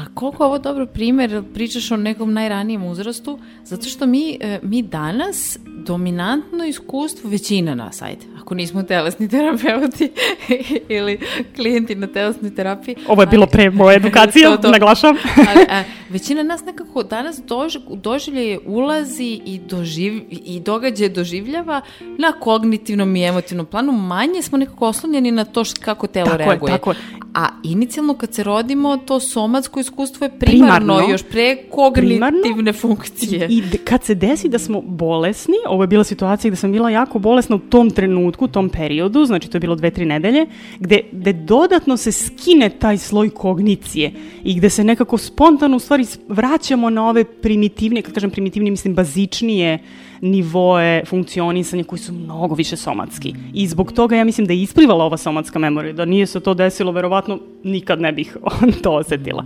A 0.00 0.04
koliko 0.14 0.42
je 0.44 0.46
ovo 0.46 0.58
dobro 0.58 0.86
primer, 0.86 1.42
pričaš 1.54 1.90
o 1.90 1.96
nekom 1.96 2.32
najranijem 2.32 2.84
uzrastu, 2.84 3.38
zato 3.64 3.88
što 3.88 4.06
mi, 4.06 4.38
e, 4.40 4.58
mi 4.62 4.82
danas 4.82 5.58
dominantno 5.66 6.64
iskustvo, 6.64 7.30
većina 7.30 7.74
nas, 7.74 8.02
ajde, 8.02 8.26
ako 8.40 8.54
nismo 8.54 8.82
telesni 8.82 9.28
terapeuti 9.28 10.10
ili 10.88 11.18
klijenti 11.56 11.94
na 11.94 12.06
telesnoj 12.06 12.54
terapiji. 12.54 12.96
Ovo 13.08 13.22
je 13.22 13.26
bilo 13.26 13.46
pre 13.46 13.70
moje 13.70 13.96
edukacije, 13.96 14.46
To, 14.50 14.56
to. 14.56 14.70
naglašavam. 14.70 15.16
ali, 15.54 15.66
a, 15.70 15.82
većina 16.10 16.42
nas 16.42 16.64
nekako 16.64 17.02
danas 17.02 17.40
dož, 17.46 17.76
u 17.88 17.96
doživljaje 17.96 18.58
ulazi 18.66 19.40
i, 19.44 19.60
doživ, 19.68 20.22
i 20.30 20.60
događaje 20.60 21.08
doživljava 21.08 21.80
na 22.18 22.32
kognitivnom 22.32 23.16
i 23.16 23.24
emotivnom 23.24 23.66
planu. 23.66 23.92
Manje 23.92 24.42
smo 24.42 24.58
nekako 24.58 24.86
oslonjeni 24.88 25.30
na 25.30 25.44
to 25.44 25.64
št, 25.64 25.78
kako 25.78 26.06
telo 26.06 26.26
Tako 26.26 26.42
je, 26.42 26.46
reaguje. 26.46 26.72
tako 26.72 26.90
je. 26.90 26.96
A 27.34 27.48
inicijalno 27.64 28.14
kad 28.14 28.34
se 28.34 28.42
rodimo, 28.42 28.96
to 28.96 29.20
somatsko 29.20 29.80
iskustvo 29.80 29.89
je 30.20 30.30
primarno, 30.38 30.38
Primarno. 30.38 31.12
još 31.12 31.22
pre 31.22 31.56
kognitivne 31.70 32.72
funkcije. 32.72 33.46
I 33.50 33.62
kad 33.84 34.04
se 34.04 34.14
desi 34.14 34.48
da 34.48 34.58
smo 34.58 34.80
bolesni, 34.80 35.54
ovo 35.68 35.82
je 35.82 35.86
bila 35.86 36.04
situacija 36.04 36.48
gde 36.48 36.56
sam 36.56 36.72
bila 36.72 36.90
jako 36.90 37.18
bolesna 37.18 37.56
u 37.56 37.58
tom 37.58 37.90
trenutku, 37.90 38.44
u 38.44 38.48
tom 38.48 38.68
periodu, 38.68 39.24
znači 39.24 39.50
to 39.50 39.56
je 39.56 39.60
bilo 39.60 39.74
dve, 39.74 39.90
tri 39.90 40.04
nedelje, 40.04 40.46
gde, 40.78 41.00
gde 41.12 41.32
dodatno 41.32 41.96
se 41.96 42.12
skine 42.12 42.70
taj 42.70 42.98
sloj 42.98 43.30
kognicije 43.30 44.12
i 44.44 44.54
gde 44.54 44.70
se 44.70 44.84
nekako 44.84 45.18
spontano 45.18 45.76
u 45.76 45.80
stvari 45.80 46.06
vraćamo 46.28 46.90
na 46.90 47.08
ove 47.08 47.24
primitivne, 47.24 48.02
kad 48.02 48.14
kažem 48.14 48.30
primitivne, 48.30 48.70
mislim 48.70 48.94
bazičnije 48.94 49.78
nivoe 50.20 51.02
funkcionisanja 51.04 51.84
koji 51.84 51.98
su 51.98 52.12
mnogo 52.12 52.54
više 52.54 52.76
somatski. 52.76 53.34
I 53.54 53.66
zbog 53.66 53.92
toga 53.92 54.16
ja 54.16 54.24
mislim 54.24 54.46
da 54.46 54.52
je 54.52 54.62
isplivala 54.62 55.04
ova 55.04 55.16
somatska 55.16 55.58
memorija, 55.58 55.92
da 55.92 56.04
nije 56.04 56.26
se 56.26 56.40
to 56.40 56.54
desilo, 56.54 56.92
verovatno 56.92 57.38
nikad 57.64 58.00
ne 58.00 58.12
bih 58.12 58.36
to 58.82 58.92
osetila. 58.92 59.44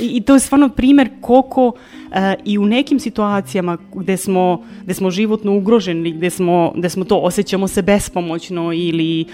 I, 0.00 0.06
I 0.06 0.20
to 0.20 0.34
je 0.34 0.40
stvarno 0.40 0.68
primer 0.68 1.08
koliko 1.20 1.72
e, 2.12 2.34
i 2.44 2.58
u 2.58 2.66
nekim 2.66 3.00
situacijama 3.00 3.78
gde 3.94 4.16
smo, 4.16 4.62
gde 4.82 4.94
smo 4.94 5.10
životno 5.10 5.56
ugroženi, 5.56 6.12
gde 6.12 6.30
smo, 6.30 6.72
gde 6.76 6.88
smo 6.88 7.04
to 7.04 7.16
osjećamo 7.16 7.68
se 7.68 7.82
bespomoćno 7.82 8.72
ili, 8.72 9.24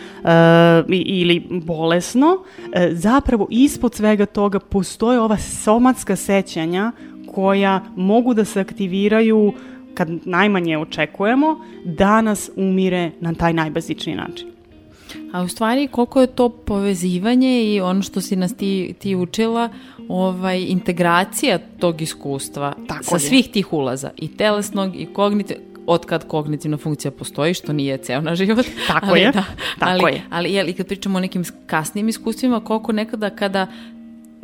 i- 0.89 0.97
ili 0.97 1.43
bolesno, 1.51 2.39
e, 2.73 2.89
zapravo 2.93 3.47
ispod 3.51 3.95
svega 3.95 4.27
toga 4.27 4.59
postoje 4.59 5.21
ova 5.21 5.37
somatska 5.37 6.17
sećanja 6.17 6.93
koja 7.27 7.85
mogu 7.97 8.35
da 8.35 8.45
se 8.45 8.61
aktiviraju 8.61 9.53
kad 9.97 10.09
najmanje 10.25 10.79
očekujemo, 10.79 11.61
da 11.85 12.21
nas 12.21 12.51
umire 12.57 13.11
na 13.21 13.35
taj 13.35 13.53
najbazičniji 13.53 14.17
način. 14.17 14.49
A 15.33 15.43
u 15.43 15.49
stvari 15.49 15.89
koliko 15.89 16.21
je 16.21 16.27
to 16.27 16.49
povezivanje 16.49 17.65
i 17.65 17.81
ono 17.81 18.03
što 18.03 18.21
si 18.21 18.37
nas 18.37 18.57
ti, 18.57 18.95
ti 18.99 19.17
učila, 19.17 19.69
ovaj, 20.09 20.63
integracija 20.69 21.59
tog 21.79 22.03
iskustva 22.03 22.75
Tako 22.89 23.05
sa 23.05 23.17
je. 23.17 23.21
svih 23.21 23.49
tih 23.53 23.73
ulaza, 23.73 24.11
i 24.17 24.37
telesnog 24.37 25.01
i 25.01 25.07
kognitivnog, 25.07 25.67
od 25.87 26.07
kad 26.07 26.29
kognitivna 26.29 26.77
funkcija 26.77 27.11
postoji, 27.11 27.55
što 27.55 27.73
nije 27.73 27.99
ceo 27.99 28.21
naš 28.21 28.39
život. 28.39 28.67
Tako 28.89 29.07
ali, 29.09 29.21
je, 29.21 29.33
Da, 29.33 29.45
tako 29.79 30.05
ali, 30.05 30.13
je. 30.13 30.23
Ali, 30.31 30.53
jel, 30.53 30.69
i 30.69 30.73
kad 30.73 30.87
pričamo 30.87 31.19
o 31.19 31.21
nekim 31.21 31.45
kasnijim 31.67 32.09
iskustvima, 32.09 32.61
koliko 32.61 32.93
nekada 32.93 33.31
kada 33.31 33.67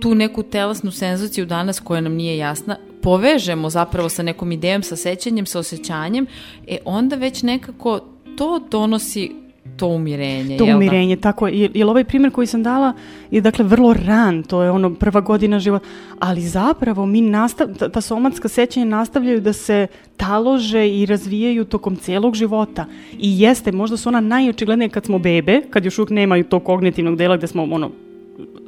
tu 0.01 0.15
neku 0.15 0.43
telesnu 0.43 0.91
senzaciju 0.91 1.47
danas 1.47 1.81
koja 1.81 2.01
nam 2.01 2.13
nije 2.13 2.37
jasna, 2.37 2.77
povežemo 3.03 3.71
zapravo 3.71 4.09
sa 4.09 4.23
nekom 4.23 4.53
idejom, 4.53 4.83
sa 4.83 4.97
sećanjem, 4.97 5.47
sa 5.47 5.59
osjećanjem, 5.59 6.27
e 6.67 6.79
onda 6.85 7.17
već 7.17 7.43
nekako 7.43 8.01
to 8.37 8.59
donosi 8.71 9.43
to 9.77 9.87
umirenje. 9.87 10.59
To 10.59 10.65
jel 10.65 10.73
da? 10.73 10.77
umirenje, 10.77 11.17
tako 11.17 11.47
je. 11.47 11.61
Jer, 11.61 11.71
jer 11.75 11.87
ovaj 11.89 12.05
primjer 12.05 12.33
koji 12.33 12.47
sam 12.47 12.63
dala 12.63 12.93
je 13.31 13.41
dakle 13.41 13.65
vrlo 13.65 13.95
ran, 13.95 14.43
to 14.43 14.63
je 14.63 14.71
ono 14.71 14.95
prva 14.95 15.21
godina 15.21 15.59
života, 15.61 15.87
ali 16.19 16.41
zapravo 16.41 17.07
mi 17.07 17.21
nastav, 17.21 17.69
ta, 17.79 17.89
ta 17.89 18.01
somatska 18.01 18.49
sećanja 18.49 18.87
nastavljaju 18.87 19.41
da 19.41 19.53
se 19.53 19.87
talože 20.17 20.89
i 20.89 21.07
razvijaju 21.07 21.65
tokom 21.65 21.97
celog 21.97 22.35
života. 22.35 22.87
I 23.19 23.41
jeste, 23.41 23.73
možda 23.73 23.97
su 23.97 24.09
ona 24.09 24.21
najočiglednije 24.21 24.89
kad 24.89 25.05
smo 25.05 25.19
bebe, 25.19 25.63
kad 25.71 25.85
još 25.85 25.99
uvijek 25.99 26.11
nemaju 26.11 26.45
tog 26.45 26.65
kognitivnog 26.65 27.17
dela 27.17 27.37
gde 27.37 27.47
smo 27.47 27.63
ono, 27.63 27.91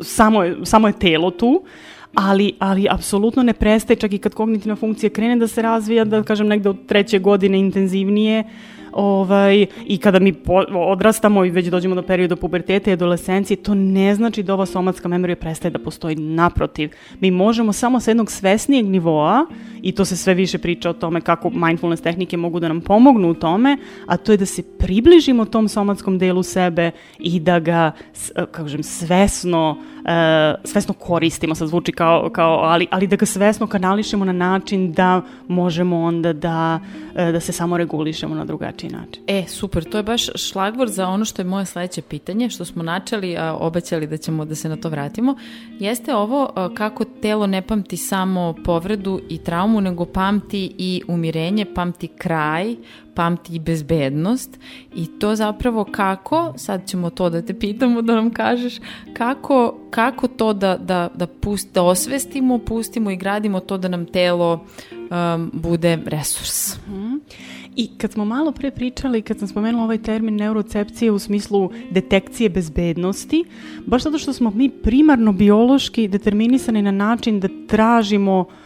samo 0.01 0.45
je, 0.45 0.57
samo 0.63 0.89
je 0.89 0.99
telo 0.99 1.31
tu, 1.31 1.63
ali, 2.15 2.53
ali 2.59 2.87
apsolutno 2.91 3.43
ne 3.43 3.53
prestaje 3.53 3.97
čak 3.97 4.13
i 4.13 4.19
kad 4.19 4.35
kognitivna 4.35 4.77
funkcija 4.77 5.11
krene 5.11 5.37
da 5.37 5.49
se 5.49 5.63
razvija, 5.63 6.05
da 6.05 6.23
kažem 6.23 6.47
negde 6.47 6.69
od 6.69 6.87
treće 6.87 7.19
godine 7.19 7.59
intenzivnije, 7.59 8.45
ovaj, 8.95 9.67
i 9.87 9.99
kada 9.99 10.19
mi 10.19 10.33
po, 10.33 10.65
odrastamo 10.73 11.45
i 11.45 11.51
već 11.51 11.67
dođemo 11.67 11.95
do 11.95 12.03
perioda 12.03 12.37
puberteta 12.37 12.91
i 12.91 12.93
adolescencije, 12.93 13.57
to 13.57 13.75
ne 13.75 14.15
znači 14.15 14.43
da 14.43 14.55
ova 14.55 14.67
somatska 14.67 15.09
memorija 15.09 15.37
prestaje 15.37 15.71
da 15.71 15.79
postoji 15.79 16.17
naprotiv. 16.17 16.91
Mi 17.21 17.31
možemo 17.31 17.73
samo 17.73 18.01
sa 18.01 18.11
jednog 18.11 18.31
svesnijeg 18.31 18.87
nivoa, 18.87 19.47
i 19.85 19.93
to 19.93 20.05
se 20.05 20.17
sve 20.17 20.35
više 20.35 20.59
priča 20.59 20.91
o 20.91 20.93
tome 20.93 21.21
kako 21.21 21.51
mindfulness 21.51 22.03
tehnike 22.03 22.37
mogu 22.37 22.61
da 22.61 22.69
nam 22.69 22.81
pomognu 22.81 23.31
u 23.31 23.35
tome, 23.35 23.77
a 24.07 24.17
to 24.17 24.33
je 24.33 24.39
da 24.39 24.47
se 24.47 24.63
približimo 24.79 25.45
tom 25.45 25.69
somatskom 25.69 26.19
delu 26.19 26.43
sebe 26.43 26.91
i 27.19 27.41
da 27.41 27.59
ga, 27.59 27.93
kako 28.35 28.53
kažem, 28.53 28.83
svesno, 28.83 29.77
e, 29.94 29.94
svesno 30.65 30.95
koristimo, 30.95 31.55
sad 31.55 31.69
zvuči 31.69 31.93
kao, 31.93 32.31
kao 32.33 32.53
ali, 32.53 32.87
ali 32.91 33.07
da 33.07 33.17
ga 33.17 33.27
svesno 33.27 33.67
kanališemo 33.67 34.25
na 34.25 34.33
način 34.33 34.93
da 34.93 35.23
možemo 35.49 36.01
onda 36.01 36.33
da 36.33 36.81
e, 37.15 37.33
da 37.33 37.41
se 37.41 37.53
samo 37.53 37.77
regulišemo 37.77 38.35
na 38.35 38.45
drugačiji 38.45 38.91
način. 38.91 39.23
E, 39.27 39.45
super, 39.49 39.85
to 39.85 39.97
je 39.97 40.03
baš 40.03 40.27
šlagvor 40.35 40.89
za 40.89 41.09
ono 41.09 41.25
što 41.25 41.43
je 41.43 41.47
moje 41.47 41.67
sledeće 41.67 42.03
pitanje, 42.03 42.51
što 42.51 42.65
smo 42.65 42.83
načeli, 42.83 43.37
a 43.37 43.55
obećali 43.55 44.07
da 44.07 44.17
ćemo 44.17 44.45
da 44.45 44.55
se 44.55 44.69
na 44.69 44.77
to 44.77 44.89
vratimo. 44.89 45.37
Jeste 45.79 46.15
ovo 46.15 46.53
a, 46.55 46.75
kako 46.75 47.05
telo 47.05 47.47
ne 47.47 47.63
pamti 47.63 47.97
samo 47.97 48.55
povredu 48.65 49.21
i 49.29 49.39
traumu, 49.39 49.81
nego 49.81 50.05
pamti 50.05 50.75
i 50.79 51.03
umirenje, 51.09 51.67
pamti 51.75 52.09
kraj, 52.09 52.77
pamti 53.15 53.55
i 53.55 53.59
bezbednost 53.59 54.59
i 54.95 55.07
to 55.07 55.37
zapravo 55.37 55.85
kako, 55.85 56.53
sad 56.57 56.89
ćemo 56.89 57.11
to 57.11 57.31
da 57.31 57.43
te 57.43 57.59
pitamo 57.59 58.03
da 58.03 58.15
nam 58.15 58.31
kažeš, 58.31 58.75
kako, 59.13 59.79
kako 59.91 60.29
to 60.29 60.53
da, 60.53 60.77
da, 60.77 61.09
da, 61.15 61.27
pust, 61.27 61.75
da 61.75 61.83
osvestimo, 61.83 62.59
pustimo 62.59 63.11
i 63.11 63.17
gradimo 63.17 63.61
to 63.61 63.79
da 63.79 63.89
nam 63.89 64.07
telo 64.07 64.67
um, 64.93 65.51
bude 65.53 65.99
resurs. 66.07 66.77
I 67.77 67.91
kad 67.99 68.13
smo 68.13 68.25
malo 68.25 68.53
pre 68.53 68.71
pričali, 68.71 69.23
kad 69.23 69.39
sam 69.39 69.49
spomenula 69.49 69.85
ovaj 69.85 70.03
termin 70.03 70.37
neurocepcije 70.37 71.11
u 71.11 71.19
smislu 71.19 71.71
detekcije 71.91 72.51
bezbednosti, 72.51 73.45
baš 73.87 74.03
zato 74.03 74.19
što 74.19 74.33
smo 74.33 74.51
mi 74.51 74.71
primarno 74.71 75.33
biološki 75.33 76.09
determinisani 76.09 76.83
na 76.83 76.91
način 76.91 77.41
da 77.41 77.49
tražimo 77.69 78.47
e, 78.49 78.64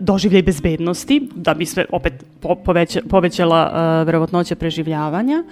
doživljaj 0.00 0.42
bezbednosti, 0.42 1.28
da 1.34 1.54
bi 1.54 1.66
se 1.66 1.84
opet 1.92 2.24
po, 2.40 2.54
poveća, 2.54 3.00
povećala 3.08 3.72
e, 3.72 4.04
verovatnoća 4.04 4.54
preživljavanja, 4.54 5.44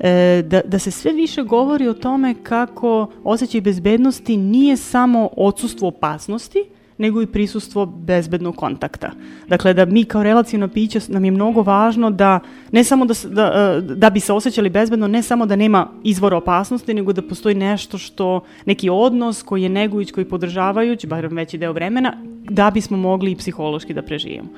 e, 0.00 0.42
da, 0.46 0.60
da 0.64 0.78
se 0.78 0.90
sve 0.90 1.12
više 1.12 1.42
govori 1.42 1.88
o 1.88 1.94
tome 1.94 2.34
kako 2.42 3.10
osjećaj 3.24 3.60
bezbednosti 3.60 4.36
nije 4.36 4.76
samo 4.76 5.28
odsustvo 5.36 5.88
opasnosti, 5.88 6.64
nego 6.98 7.22
i 7.22 7.26
prisustvo 7.26 7.86
bezbednog 7.86 8.56
kontakta. 8.56 9.10
Dakle, 9.48 9.74
da 9.74 9.84
mi 9.84 10.04
kao 10.04 10.22
relacijno 10.22 10.68
piće 10.68 11.00
nam 11.08 11.24
je 11.24 11.30
mnogo 11.30 11.62
važno 11.62 12.10
da 12.10 12.40
ne 12.72 12.84
samo 12.84 13.04
da, 13.04 13.14
da, 13.24 13.52
e, 13.78 13.80
da 13.80 14.10
bi 14.10 14.20
se 14.20 14.32
osjećali 14.32 14.70
bezbedno, 14.70 15.08
ne 15.08 15.22
samo 15.22 15.46
da 15.46 15.56
nema 15.56 15.88
izvora 16.04 16.36
opasnosti, 16.36 16.94
nego 16.94 17.12
da 17.12 17.22
postoji 17.22 17.54
nešto 17.54 17.98
što, 17.98 18.40
neki 18.66 18.90
odnos 18.90 19.42
koji 19.42 19.62
je 19.62 19.68
negujuć, 19.68 20.12
koji 20.12 20.24
je 20.24 20.28
podržavajuć, 20.28 21.06
barem 21.06 21.36
veći 21.36 21.58
deo 21.58 21.72
vremena, 21.72 22.12
da 22.48 22.70
bismo 22.70 22.96
mogli 22.96 23.30
i 23.30 23.36
psihološki 23.36 23.94
da 23.94 24.02
preživimo. 24.02 24.48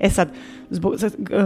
E 0.00 0.10
sad, 0.10 0.28
zbog, 0.70 0.94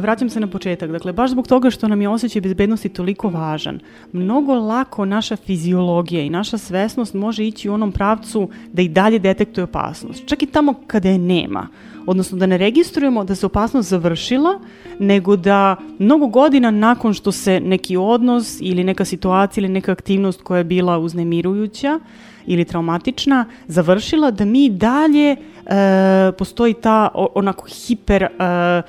vraćam 0.01 0.31
se 0.31 0.41
na 0.41 0.47
početak, 0.47 0.91
dakle, 0.91 1.13
baš 1.13 1.31
zbog 1.31 1.49
toga 1.49 1.71
što 1.71 1.89
nam 1.89 2.03
je 2.03 2.09
osjećaj 2.09 2.41
bezbednosti 2.41 2.89
toliko 2.89 3.29
važan, 3.29 3.81
mnogo 4.13 4.55
lako 4.55 5.05
naša 5.05 5.37
fiziologija 5.37 6.23
i 6.23 6.31
naša 6.31 6.59
svesnost 6.59 7.15
može 7.15 7.47
ići 7.47 7.69
u 7.69 7.75
onom 7.75 7.93
pravcu 7.93 8.49
da 8.73 8.83
i 8.83 8.89
dalje 8.89 9.19
detektuje 9.19 9.65
opasnost. 9.65 10.27
Čak 10.27 10.43
i 10.43 10.47
tamo 10.47 10.75
kada 10.87 11.09
je 11.09 11.19
nema. 11.19 11.69
Odnosno 12.07 12.39
da 12.39 12.47
ne 12.47 12.59
registrujemo 12.59 13.25
da 13.25 13.35
se 13.35 13.47
opasnost 13.47 13.89
završila, 13.89 14.61
nego 14.99 15.37
da 15.37 15.77
mnogo 15.99 16.27
godina 16.27 16.71
nakon 16.71 17.15
što 17.15 17.33
se 17.33 17.61
neki 17.61 17.97
odnos 17.97 18.59
ili 18.61 18.85
neka 18.85 19.05
situacija 19.05 19.63
ili 19.63 19.73
neka 19.73 19.93
aktivnost 19.93 20.43
koja 20.43 20.59
je 20.59 20.65
bila 20.65 20.99
uznemirujuća 20.99 22.01
ili 22.47 22.65
traumatična 22.65 23.47
završila, 23.67 24.31
da 24.31 24.45
mi 24.45 24.71
dalje 24.71 25.31
e, 25.31 25.37
postoji 26.39 26.75
ta 26.75 27.09
onako 27.15 27.67
hiper, 27.69 28.23
e, 28.23 28.29
e, 28.31 28.83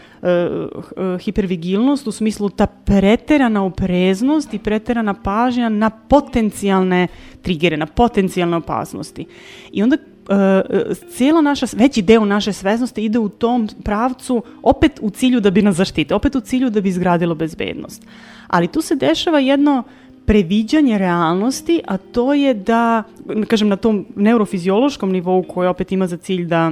hipervigilnost 1.20 2.08
u 2.08 2.12
smislu 2.12 2.50
ta 2.50 2.68
preterana 2.68 3.66
opreznost 3.66 4.54
i 4.54 4.60
preterana 4.60 5.14
pažnja 5.14 5.70
na 5.70 5.90
potencijalne 5.90 7.08
trigere, 7.42 7.78
na 7.78 7.86
potencijalne 7.86 8.58
opasnosti. 8.58 9.26
I 9.72 9.84
onda 9.84 9.98
e, 10.30 10.64
cijela 11.10 11.42
naša, 11.42 11.66
veći 11.74 12.02
deo 12.02 12.26
naše 12.26 12.54
svesnosti 12.54 13.06
ide 13.06 13.20
u 13.20 13.30
tom 13.30 13.70
pravcu 13.84 14.44
opet 14.64 15.00
u 15.02 15.10
cilju 15.10 15.40
da 15.40 15.50
bi 15.52 15.62
nas 15.62 15.76
zaštite, 15.76 16.16
opet 16.16 16.36
u 16.36 16.40
cilju 16.42 16.70
da 16.70 16.82
bi 16.82 16.90
izgradilo 16.90 17.36
bezbednost. 17.36 18.04
Ali 18.48 18.68
tu 18.68 18.82
se 18.82 18.96
dešava 18.96 19.40
jedno 19.40 19.84
previđanje 20.26 20.98
realnosti, 20.98 21.82
a 21.88 21.98
to 21.98 22.34
je 22.34 22.54
da, 22.54 23.04
kažem, 23.48 23.68
na 23.68 23.76
tom 23.76 24.06
neurofiziološkom 24.16 25.12
nivou 25.12 25.44
koji 25.44 25.68
opet 25.68 25.92
ima 25.92 26.08
za 26.08 26.18
cilj 26.18 26.46
da 26.46 26.72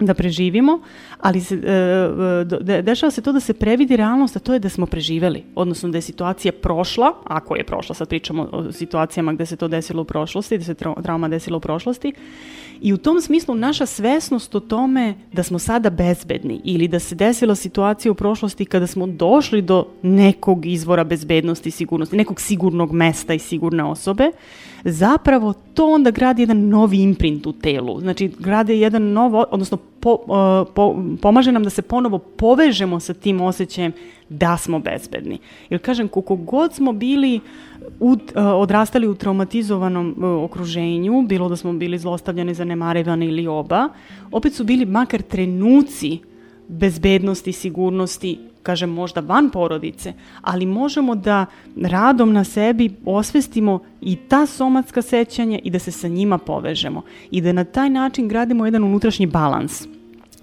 da 0.00 0.14
preživimo, 0.14 0.80
ali 1.22 1.40
se, 1.40 1.54
e, 1.54 2.78
e, 2.78 2.82
dešava 2.82 3.10
se 3.10 3.22
to 3.22 3.32
da 3.32 3.40
se 3.40 3.54
previdi 3.54 3.96
realnost, 3.96 4.36
a 4.36 4.40
to 4.40 4.52
je 4.52 4.58
da 4.58 4.68
smo 4.68 4.86
preživeli, 4.86 5.44
odnosno 5.54 5.88
da 5.88 5.98
je 5.98 6.02
situacija 6.02 6.52
prošla, 6.52 7.12
ako 7.24 7.56
je 7.56 7.64
prošla, 7.64 7.94
sad 7.94 8.08
pričamo 8.08 8.48
o 8.52 8.72
situacijama 8.72 9.32
gde 9.32 9.46
se 9.46 9.56
to 9.56 9.68
desilo 9.68 10.02
u 10.02 10.04
prošlosti, 10.04 10.56
gde 10.56 10.64
se 10.64 10.74
trau- 10.74 11.02
trauma 11.02 11.28
desila 11.28 11.56
u 11.56 11.60
prošlosti, 11.60 12.12
i 12.80 12.92
u 12.92 12.96
tom 12.96 13.20
smislu 13.20 13.54
naša 13.54 13.86
svesnost 13.86 14.54
o 14.54 14.60
tome 14.60 15.14
da 15.32 15.42
smo 15.42 15.58
sada 15.58 15.90
bezbedni 15.90 16.60
ili 16.64 16.88
da 16.88 16.98
se 16.98 17.14
desila 17.14 17.54
situacija 17.54 18.12
u 18.12 18.14
prošlosti 18.14 18.64
kada 18.64 18.86
smo 18.86 19.06
došli 19.06 19.62
do 19.62 19.86
nekog 20.02 20.66
izvora 20.66 21.04
bezbednosti 21.04 21.68
i 21.68 21.72
sigurnosti, 21.72 22.16
nekog 22.16 22.40
sigurnog 22.40 22.92
mesta 22.92 23.34
i 23.34 23.38
sigurne 23.38 23.84
osobe, 23.84 24.30
zapravo 24.84 25.52
to 25.74 25.86
onda 25.86 26.10
gradi 26.10 26.42
jedan 26.42 26.68
novi 26.68 26.98
imprint 26.98 27.46
u 27.46 27.52
telu. 27.52 28.00
Znači, 28.00 28.30
grade 28.38 28.78
jedan 28.78 29.02
novo, 29.02 29.44
odnosno 29.50 29.78
po, 30.02 30.18
uh, 30.26 30.74
po, 30.74 30.96
pomaže 31.22 31.52
nam 31.52 31.64
da 31.64 31.70
se 31.70 31.82
ponovo 31.82 32.18
povežemo 32.18 33.00
sa 33.00 33.14
tim 33.14 33.40
osjećajem 33.40 33.92
da 34.28 34.56
smo 34.56 34.78
bezbedni. 34.78 35.38
Jer 35.70 35.80
kažem, 35.80 36.08
koliko 36.08 36.36
god 36.36 36.74
smo 36.74 36.92
bili 36.92 37.40
u, 38.00 38.10
uh, 38.10 38.18
odrastali 38.34 39.08
u 39.08 39.14
traumatizovanom 39.14 40.14
uh, 40.18 40.44
okruženju, 40.44 41.22
bilo 41.22 41.48
da 41.48 41.56
smo 41.56 41.72
bili 41.72 41.98
zlostavljani, 41.98 42.54
zanemarevani 42.54 43.26
ili 43.26 43.46
oba, 43.46 43.88
opet 44.32 44.54
su 44.54 44.64
bili 44.64 44.86
makar 44.86 45.22
trenuci 45.22 46.18
bezbednosti, 46.68 47.52
sigurnosti, 47.52 48.38
kažem 48.62 48.90
možda 48.90 49.20
van 49.20 49.50
porodice, 49.50 50.12
ali 50.40 50.66
možemo 50.66 51.14
da 51.14 51.46
radom 51.82 52.32
na 52.32 52.44
sebi 52.44 52.90
osvestimo 53.04 53.80
i 54.00 54.16
ta 54.16 54.46
somatska 54.46 55.02
sećanja 55.02 55.58
i 55.64 55.70
da 55.70 55.78
se 55.78 55.90
sa 55.90 56.08
njima 56.08 56.38
povežemo 56.38 57.02
i 57.30 57.40
da 57.40 57.52
na 57.52 57.64
taj 57.64 57.90
način 57.90 58.28
gradimo 58.28 58.64
jedan 58.64 58.84
unutrašnji 58.84 59.26
balans. 59.26 59.82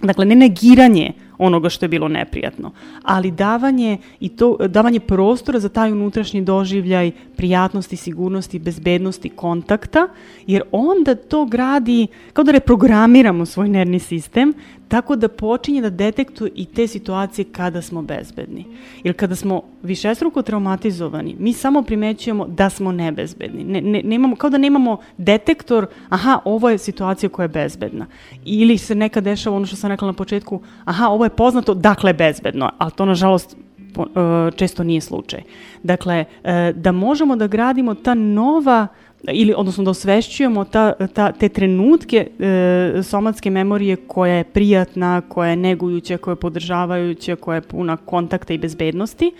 Dakle, 0.02 0.26
ne 0.26 0.36
negiranje 0.36 1.14
onoga 1.40 1.70
što 1.70 1.86
je 1.86 1.90
bilo 1.90 2.08
neprijatno, 2.08 2.72
ali 3.04 3.32
davanje 3.32 3.98
i 4.20 4.30
to 4.30 4.58
davanje 4.68 5.00
prostora 5.00 5.60
za 5.60 5.70
taj 5.70 5.92
unutrašnji 5.92 6.42
doživljaj 6.42 7.12
prijatnosti, 7.36 7.96
sigurnosti, 7.96 8.60
bezbednosti, 8.60 9.30
kontakta, 9.30 10.08
jer 10.48 10.62
onda 10.72 11.16
to 11.16 11.46
gradi 11.46 12.08
kao 12.34 12.44
da 12.44 12.52
reprogramiramo 12.52 13.46
svoj 13.46 13.70
nervni 13.70 14.00
sistem 14.00 14.54
tako 14.90 15.16
da 15.16 15.28
počinje 15.28 15.82
da 15.82 15.90
detektuje 15.90 16.52
i 16.56 16.66
te 16.66 16.88
situacije 16.88 17.46
kada 17.52 17.82
smo 17.82 18.02
bezbedni. 18.02 18.66
Jer 19.04 19.16
kada 19.16 19.36
smo 19.36 19.62
višestruko 19.84 20.42
traumatizovani, 20.42 21.36
mi 21.40 21.54
samo 21.54 21.82
primećujemo 21.82 22.48
da 22.48 22.70
smo 22.70 22.92
nebezbedni. 22.92 23.64
Ne, 23.64 23.82
ne, 23.82 24.02
nemamo, 24.04 24.36
kao 24.36 24.50
da 24.50 24.58
nemamo 24.58 24.98
detektor, 25.18 25.88
aha, 26.10 26.40
ovo 26.46 26.70
je 26.70 26.78
situacija 26.78 27.30
koja 27.30 27.44
je 27.44 27.48
bezbedna. 27.50 28.06
Ili 28.46 28.78
se 28.78 28.96
nekad 28.96 29.24
dešava 29.24 29.56
ono 29.56 29.66
što 29.66 29.76
sam 29.76 29.90
rekla 29.90 30.08
na 30.08 30.14
početku, 30.14 30.62
aha, 30.86 31.08
ovo 31.08 31.24
je 31.24 31.29
poznato, 31.30 31.74
dakle 31.74 32.10
je 32.10 32.14
bezbedno, 32.14 32.70
ali 32.78 32.92
to 32.92 33.06
nažalost 33.06 33.56
e, 33.56 34.52
često 34.56 34.84
nije 34.84 35.02
slučaj. 35.02 35.42
Dakle, 35.84 36.26
e, 36.44 36.74
da 36.76 36.92
možemo 36.92 37.36
da 37.36 37.48
gradimo 37.48 37.96
ta 37.96 38.14
nova 38.14 38.88
ili 39.24 39.54
odnosno 39.58 39.84
da 39.84 39.92
osvešćujemo 39.92 40.66
ta, 40.66 40.94
ta, 41.14 41.32
te 41.32 41.50
trenutke 41.50 42.28
e, 42.40 43.04
somatske 43.04 43.50
memorije 43.50 43.96
koja 43.96 44.34
je 44.34 44.44
prijatna, 44.44 45.22
koja 45.22 45.50
je 45.50 45.56
negujuća, 45.56 46.18
koja 46.18 46.32
je 46.32 46.36
podržavajuća, 46.36 47.36
koja 47.36 47.56
je 47.56 47.62
puna 47.62 47.98
kontakta 47.98 48.54
i 48.54 48.58
bezbednosti 48.58 49.32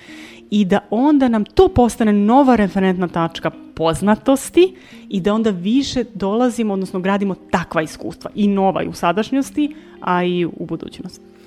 i 0.50 0.66
da 0.66 0.80
onda 0.90 1.28
nam 1.28 1.46
to 1.46 1.68
postane 1.68 2.14
nova 2.14 2.56
referentna 2.56 3.08
tačka 3.08 3.52
poznatosti 3.76 4.76
i 5.10 5.22
da 5.22 5.34
onda 5.34 5.50
više 5.50 6.04
dolazimo, 6.14 6.74
odnosno 6.74 7.00
gradimo 7.00 7.36
takva 7.52 7.82
iskustva 7.82 8.32
i 8.36 8.48
nova 8.48 8.84
i 8.84 8.88
u 8.88 8.94
sadašnjosti, 8.94 9.76
a 10.02 10.24
i 10.24 10.46
u 10.46 10.66
budućnosti. 10.66 11.39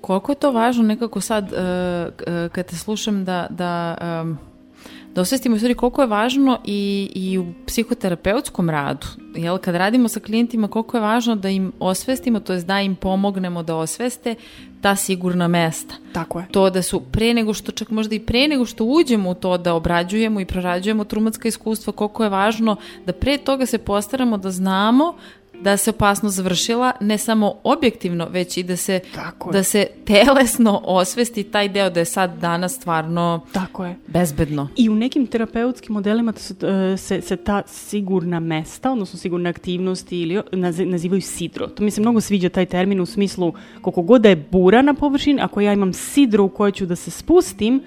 Koliko 0.00 0.32
je 0.32 0.36
to 0.36 0.50
važno 0.52 0.82
nekako 0.82 1.20
sad 1.20 1.44
uh, 1.44 2.48
kad 2.52 2.66
te 2.66 2.76
slušam 2.76 3.24
da, 3.24 3.46
da, 3.50 3.96
um, 4.22 4.38
da 5.14 5.20
osvestimo 5.20 5.56
stvari 5.56 5.74
koliko 5.74 6.02
je 6.02 6.08
važno 6.08 6.58
i, 6.64 7.10
i 7.14 7.38
u 7.38 7.46
psihoterapeutskom 7.66 8.70
radu. 8.70 9.06
Jel, 9.34 9.58
kad 9.58 9.74
radimo 9.74 10.08
sa 10.08 10.20
klijentima 10.20 10.68
koliko 10.68 10.96
je 10.96 11.00
važno 11.00 11.36
da 11.36 11.48
im 11.48 11.72
osvestimo, 11.80 12.40
to 12.40 12.52
jest 12.52 12.66
da 12.66 12.80
im 12.80 12.96
pomognemo 12.96 13.62
da 13.62 13.76
osveste 13.76 14.34
ta 14.80 14.96
sigurna 14.96 15.48
mesta. 15.48 15.94
Tako 16.12 16.40
je. 16.40 16.46
To 16.50 16.70
da 16.70 16.82
su 16.82 17.00
pre 17.00 17.34
nego 17.34 17.54
što, 17.54 17.72
čak 17.72 17.90
možda 17.90 18.14
i 18.14 18.20
pre 18.20 18.48
nego 18.48 18.66
što 18.66 18.84
uđemo 18.84 19.30
u 19.30 19.34
to 19.34 19.58
da 19.58 19.74
obrađujemo 19.74 20.40
i 20.40 20.44
prorađujemo 20.44 21.04
traumatska 21.04 21.48
iskustva, 21.48 21.92
koliko 21.92 22.24
je 22.24 22.30
važno 22.30 22.76
da 23.06 23.12
pre 23.12 23.38
toga 23.38 23.66
se 23.66 23.78
postaramo 23.78 24.38
da 24.38 24.50
znamo 24.50 25.14
da 25.62 25.76
se 25.76 25.90
opasnost 25.90 26.36
završila, 26.36 26.92
ne 27.00 27.18
samo 27.18 27.54
objektivno, 27.64 28.28
već 28.30 28.56
i 28.56 28.62
da 28.62 28.76
se, 28.76 29.00
Tako 29.14 29.52
da 29.52 29.62
se 29.62 29.86
telesno 30.06 30.82
osvesti 30.84 31.42
taj 31.44 31.68
deo 31.68 31.90
da 31.90 32.00
je 32.00 32.04
sad 32.04 32.38
danas 32.40 32.74
stvarno 32.74 33.40
Tako 33.52 33.84
je. 33.84 33.96
bezbedno. 34.06 34.68
I 34.76 34.88
u 34.88 34.94
nekim 34.94 35.26
terapeutskim 35.26 35.92
modelima 35.92 36.32
se, 36.36 36.54
se, 36.96 37.20
se 37.20 37.36
ta 37.36 37.62
sigurna 37.66 38.40
mesta, 38.40 38.92
odnosno 38.92 39.18
sigurne 39.18 39.50
aktivnosti 39.50 40.20
ili 40.20 40.34
naz- 40.52 40.84
nazivaju 40.84 41.22
sidro. 41.22 41.66
To 41.66 41.82
mi 41.82 41.90
se 41.90 42.00
mnogo 42.00 42.20
sviđa 42.20 42.48
taj 42.48 42.66
termin 42.66 43.00
u 43.00 43.06
smislu 43.06 43.52
koliko 43.80 44.02
god 44.02 44.22
da 44.22 44.28
je 44.28 44.46
bura 44.50 44.82
na 44.82 44.94
površini, 44.94 45.40
ako 45.42 45.60
ja 45.60 45.72
imam 45.72 45.92
sidro 45.92 46.44
u 46.44 46.48
kojoj 46.48 46.72
ću 46.72 46.86
da 46.86 46.96
se 46.96 47.10
spustim, 47.10 47.82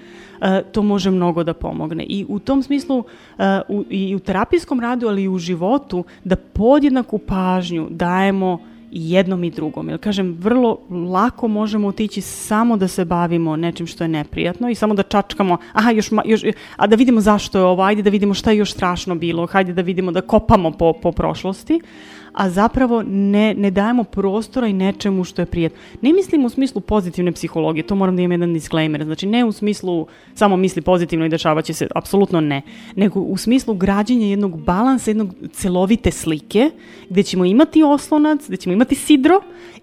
to 0.72 0.82
može 0.82 1.10
mnogo 1.10 1.44
da 1.44 1.54
pomogne. 1.54 2.04
I 2.08 2.26
u 2.28 2.38
tom 2.38 2.62
smislu 2.62 3.04
e, 3.38 3.60
i 3.90 4.14
u 4.14 4.18
terapijskom 4.18 4.80
radu, 4.80 5.08
ali 5.08 5.22
i 5.22 5.28
u 5.28 5.38
životu, 5.38 6.04
da 6.24 6.36
podjednaku 6.36 7.18
pažnju 7.18 7.86
dajemo 7.90 8.58
i 8.94 9.10
jednom 9.10 9.44
i 9.44 9.50
drugom. 9.50 9.88
Jer 9.88 9.98
kažem, 9.98 10.36
vrlo 10.40 10.78
lako 11.12 11.48
možemo 11.48 11.88
otići 11.88 12.20
samo 12.20 12.76
da 12.76 12.88
se 12.88 13.04
bavimo 13.04 13.56
nečim 13.56 13.86
što 13.86 14.04
je 14.04 14.08
neprijatno 14.08 14.68
i 14.68 14.74
samo 14.74 14.94
da 14.94 15.02
čačkamo, 15.02 15.56
aha, 15.72 15.90
još, 15.90 16.10
još 16.24 16.42
a 16.76 16.86
da 16.86 16.96
vidimo 16.96 17.20
zašto 17.20 17.58
je 17.58 17.64
ovo, 17.64 17.82
ajde 17.82 18.02
da 18.02 18.10
vidimo 18.10 18.34
šta 18.34 18.50
je 18.50 18.56
još 18.56 18.72
strašno 18.72 19.14
bilo, 19.14 19.46
hajde 19.46 19.72
da 19.72 19.82
vidimo, 19.82 20.12
da 20.12 20.20
kopamo 20.20 20.70
po, 20.70 20.92
po 20.92 21.12
prošlosti, 21.12 21.80
a 22.34 22.50
zapravo 22.50 23.02
ne, 23.06 23.54
ne 23.54 23.70
dajemo 23.70 24.04
prostora 24.04 24.66
i 24.66 24.72
nečemu 24.72 25.24
što 25.24 25.42
je 25.42 25.46
prijatno. 25.46 25.78
Ne 26.02 26.12
mislim 26.12 26.44
u 26.44 26.48
smislu 26.48 26.80
pozitivne 26.80 27.32
psihologije, 27.32 27.86
to 27.86 27.94
moram 27.94 28.16
da 28.16 28.22
imam 28.22 28.32
jedan 28.32 28.54
disclaimer, 28.54 29.04
znači 29.04 29.26
ne 29.26 29.44
u 29.44 29.52
smislu 29.52 30.06
samo 30.34 30.56
misli 30.56 30.82
pozitivno 30.82 31.26
i 31.26 31.28
dešavaće 31.28 31.74
se, 31.74 31.88
apsolutno 31.94 32.40
ne, 32.40 32.62
nego 32.96 33.20
u 33.20 33.36
smislu 33.36 33.74
građenja 33.74 34.26
jednog 34.26 34.60
balansa, 34.64 35.10
jednog 35.10 35.34
celovite 35.52 36.10
slike, 36.10 36.70
gde 37.08 37.22
ćemo 37.22 37.44
imati 37.44 37.82
oslonac, 37.82 38.40
gde 38.46 38.56
ćemo 38.56 38.72
imati 38.72 38.94
sidro 38.94 39.40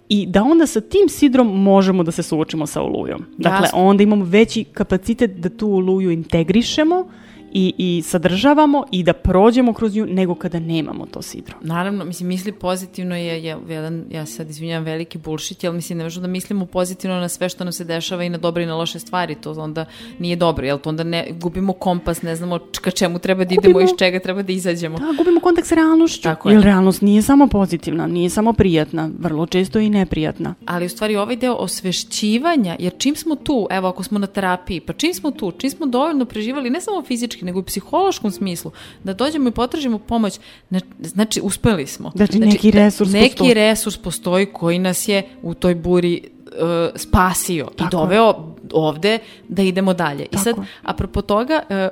i 0.10 0.26
da 0.26 0.44
onda 0.44 0.68
sa 0.68 0.82
tim 0.82 1.10
sidrom 1.10 1.62
možemo 1.64 2.04
da 2.04 2.12
se 2.12 2.24
suočimo 2.24 2.68
sa 2.68 2.82
olujom. 2.82 3.26
Dakle, 3.38 3.66
Jasno. 3.66 3.80
onda 3.80 4.04
imamo 4.04 4.26
veći 4.26 4.64
kapacitet 4.64 5.32
da 5.32 5.50
tu 5.50 5.74
oluju 5.74 6.12
integrišemo 6.12 7.06
i, 7.52 7.74
i 7.78 8.02
sadržavamo 8.06 8.86
i 8.92 9.04
da 9.04 9.14
prođemo 9.14 9.74
kroz 9.74 9.96
nju 9.96 10.06
nego 10.06 10.36
kada 10.36 10.60
nemamo 10.60 11.06
to 11.06 11.22
sidro. 11.22 11.56
Naravno, 11.62 12.06
mislim, 12.06 12.28
misli 12.28 12.52
pozitivno 12.52 13.16
je, 13.16 13.44
je 13.44 13.58
jedan, 13.70 14.06
ja 14.12 14.26
sad 14.26 14.50
izvinjam, 14.50 14.84
veliki 14.84 15.18
bullshit, 15.18 15.64
jer 15.64 15.74
mislim, 15.74 15.98
ne 15.98 16.04
možemo 16.04 16.22
da 16.22 16.28
mislimo 16.28 16.66
pozitivno 16.66 17.20
na 17.20 17.30
sve 17.30 17.50
što 17.50 17.64
nam 17.64 17.74
se 17.74 17.84
dešava 17.84 18.24
i 18.24 18.30
na 18.30 18.38
dobre 18.38 18.64
i 18.64 18.66
na 18.66 18.76
loše 18.76 19.00
stvari, 19.00 19.36
to 19.36 19.52
onda 19.52 19.86
nije 20.20 20.36
dobro, 20.36 20.66
jel 20.66 20.80
to 20.80 20.90
onda 20.90 21.04
ne, 21.04 21.28
gubimo 21.32 21.74
kompas, 21.74 22.22
ne 22.22 22.36
znamo 22.36 22.60
ka 22.82 22.92
čemu 22.92 23.20
treba 23.20 23.44
da 23.44 23.54
idemo 23.54 23.82
i 23.82 23.84
iz 23.84 23.90
čega 23.98 24.20
treba 24.20 24.42
da 24.42 24.54
izađemo. 24.54 24.98
Da, 24.98 25.14
gubimo 25.18 25.40
kontakt 25.40 25.68
s 25.68 25.72
realnošću. 25.72 26.24
Tako 26.24 26.50
je. 26.50 26.56
Jer 26.56 26.64
realnost 26.64 27.02
nije 27.02 27.22
samo 27.22 27.48
pozitivna, 27.48 28.08
nije 28.08 28.30
samo 28.30 28.54
prijatna, 28.54 29.10
vrlo 29.20 29.46
često 29.46 29.80
i 29.80 29.90
neprijatna. 29.90 30.56
Ali 30.66 30.86
u 30.86 30.90
stvari 30.90 31.16
ovaj 31.16 31.36
deo 31.36 31.54
osvešćivanja, 31.54 32.76
jer 32.80 32.94
čim 32.98 33.16
smo 33.16 33.36
tu, 33.36 33.68
evo 33.70 33.88
ako 33.88 34.04
smo 34.04 34.20
na 34.20 34.28
terapiji, 34.28 34.80
pa 34.80 34.94
čim 34.94 35.14
smo 35.14 35.32
tu, 35.32 35.52
čim 35.52 35.70
smo 35.70 35.86
dovoljno 35.86 36.26
preživali, 36.26 36.70
ne 36.70 36.82
samo 36.82 37.02
fizički, 37.02 37.41
nego 37.46 37.60
i 37.60 37.62
u 37.62 37.66
psihološkom 37.66 38.32
smislu, 38.32 38.72
da 39.04 39.14
dođemo 39.14 39.50
i 39.50 39.52
potražimo 39.52 40.00
pomoć, 40.00 40.40
znači 41.00 41.42
uspeli 41.44 41.88
smo. 41.88 42.12
Znači, 42.16 42.40
neki 42.40 42.72
resurs 42.72 43.12
neki 43.12 43.30
postoji. 43.30 43.54
resurs 43.54 43.98
postoji 43.98 44.46
koji 44.46 44.80
nas 44.80 45.08
je 45.08 45.24
u 45.42 45.54
toj 45.54 45.76
buri 45.76 46.22
e, 46.52 46.90
spasio 46.96 47.68
i 47.74 47.78
Tako 47.78 47.84
je. 47.84 47.90
doveo 47.92 48.56
ovde 48.74 49.20
da 49.48 49.62
idemo 49.62 49.94
dalje. 49.94 50.26
I 50.32 50.38
sad, 50.38 50.56
Tako 50.56 50.68
apropo 50.84 51.22
toga, 51.22 51.62
e, 51.70 51.76
e, 51.76 51.90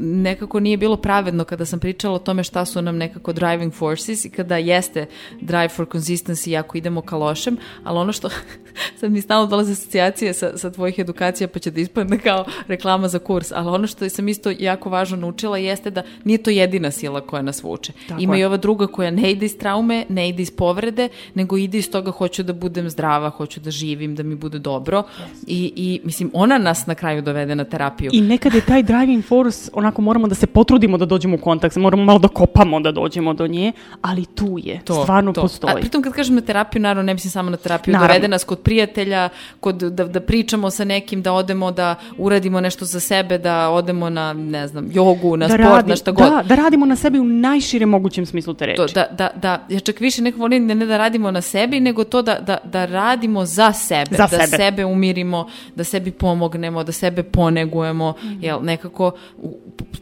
nekako 0.00 0.60
nije 0.60 0.76
bilo 0.76 0.96
pravedno 0.96 1.44
kada 1.44 1.64
sam 1.64 1.80
pričala 1.80 2.14
o 2.14 2.18
tome 2.18 2.44
šta 2.44 2.64
su 2.64 2.82
nam 2.82 2.96
nekako 2.96 3.32
driving 3.32 3.72
forces 3.74 4.24
i 4.24 4.30
kada 4.30 4.56
jeste 4.56 5.06
drive 5.40 5.68
for 5.68 5.86
consistency 5.86 6.58
ako 6.58 6.78
idemo 6.78 7.00
ka 7.00 7.16
lošem, 7.16 7.56
ali 7.84 7.98
ono 7.98 8.12
što 8.12 8.28
sad 9.00 9.12
mi 9.12 9.20
stalno 9.20 9.46
dolaze 9.46 9.72
asocijacije 9.72 10.34
sa, 10.34 10.58
sa 10.58 10.70
tvojih 10.70 10.98
edukacija 10.98 11.48
pa 11.48 11.58
će 11.58 11.70
da 11.70 11.80
ispadne 11.80 12.18
kao 12.18 12.44
reklama 12.68 13.08
za 13.08 13.18
kurs, 13.18 13.52
ali 13.52 13.68
ono 13.68 13.86
što 13.86 14.08
sam 14.08 14.28
isto 14.28 14.52
jako 14.58 14.90
važno 14.90 15.16
naučila 15.16 15.58
jeste 15.58 15.90
da 15.90 16.02
nije 16.24 16.38
to 16.38 16.50
jedina 16.50 16.90
sila 16.90 17.20
koja 17.20 17.42
nas 17.42 17.62
vuče. 17.62 17.92
Tako 18.08 18.22
Ima 18.22 18.36
je. 18.36 18.40
i 18.40 18.44
ova 18.44 18.56
druga 18.56 18.86
koja 18.86 19.10
ne 19.10 19.30
ide 19.30 19.46
iz 19.46 19.58
traume, 19.58 20.04
ne 20.08 20.28
ide 20.28 20.42
iz 20.42 20.50
povrede, 20.50 21.08
nego 21.34 21.56
ide 21.56 21.78
iz 21.78 21.90
toga 21.90 22.10
hoću 22.10 22.42
da 22.42 22.52
budem 22.52 22.90
zdrava, 22.90 23.30
hoću 23.30 23.60
da 23.60 23.70
živim, 23.70 24.14
da 24.14 24.22
mi 24.22 24.34
bude 24.34 24.58
dobro. 24.58 25.02
I, 25.46 25.72
I, 25.76 26.00
mislim, 26.04 26.30
ona 26.32 26.58
nas 26.58 26.86
na 26.86 26.94
kraju 26.94 27.22
dovede 27.22 27.54
na 27.54 27.64
terapiju. 27.64 28.10
I 28.14 28.20
nekad 28.20 28.54
je 28.54 28.60
taj 28.60 28.82
driving 28.82 29.24
force, 29.24 29.70
onako 29.72 30.02
moramo 30.02 30.26
da 30.28 30.34
se 30.34 30.46
potrudimo 30.46 30.98
da 30.98 31.04
dođemo 31.04 31.34
u 31.36 31.38
kontakt, 31.38 31.76
moramo 31.76 32.04
malo 32.04 32.18
da 32.18 32.28
kopamo 32.28 32.80
da 32.80 32.92
dođemo 32.92 33.34
do 33.34 33.46
nje, 33.46 33.72
ali 34.02 34.24
tu 34.24 34.58
je, 34.62 34.80
stvarno 35.02 35.32
postoji. 35.32 35.72
A 35.72 35.80
pritom 35.80 36.02
kad 36.02 36.12
kažem 36.12 36.34
na 36.34 36.40
terapiju, 36.40 36.82
naravno 36.82 37.02
ne 37.02 37.14
mislim 37.14 37.30
samo 37.30 37.50
na 37.50 37.56
terapiju, 37.56 37.92
Naravno. 37.92 38.08
dovede 38.08 38.28
nas 38.28 38.44
kod 38.44 38.58
prijatelja, 38.66 39.28
kod, 39.60 39.76
da, 39.76 40.04
da 40.06 40.20
pričamo 40.22 40.70
sa 40.70 40.84
nekim, 40.84 41.22
da 41.22 41.32
odemo 41.32 41.70
da 41.72 41.88
uradimo 42.18 42.60
nešto 42.60 42.84
za 42.84 43.00
sebe, 43.00 43.38
da 43.38 43.70
odemo 43.70 44.10
na, 44.10 44.32
ne 44.32 44.66
znam, 44.68 44.88
jogu, 44.92 45.36
na 45.36 45.48
sport, 45.48 45.60
radi- 45.62 45.88
na 45.88 45.96
šta 45.96 46.10
god. 46.12 46.26
Da, 46.26 46.42
da 46.44 46.54
radimo 46.56 46.86
na 46.86 46.96
sebi 46.96 47.18
u 47.18 47.24
najširem 47.24 47.88
mogućem 47.88 48.26
smislu 48.26 48.54
te 48.54 48.66
reči. 48.66 48.76
To, 48.78 48.86
da, 48.88 49.06
da, 49.12 49.28
da, 49.36 49.66
ja 49.68 49.80
čak 49.80 50.00
više 50.00 50.22
nekako 50.22 50.40
volim 50.40 50.66
ne, 50.66 50.74
ne 50.74 50.86
da 50.86 50.96
radimo 50.98 51.30
na 51.30 51.40
sebi, 51.42 51.80
nego 51.80 52.04
to 52.06 52.22
da, 52.22 52.38
da, 52.40 52.58
da 52.66 52.84
radimo 52.86 53.44
za 53.46 53.72
sebe, 53.74 54.10
Za 54.12 54.26
da 54.28 54.46
sebe. 54.48 54.84
umirimo, 54.86 55.46
da 55.74 55.84
sebi 55.84 56.10
pomognemo, 56.12 56.84
da 56.84 56.92
sebe 56.92 57.22
ponegujemo, 57.22 58.14
Mhm. 58.18 58.42
jel, 58.42 58.58
nekako, 58.62 59.12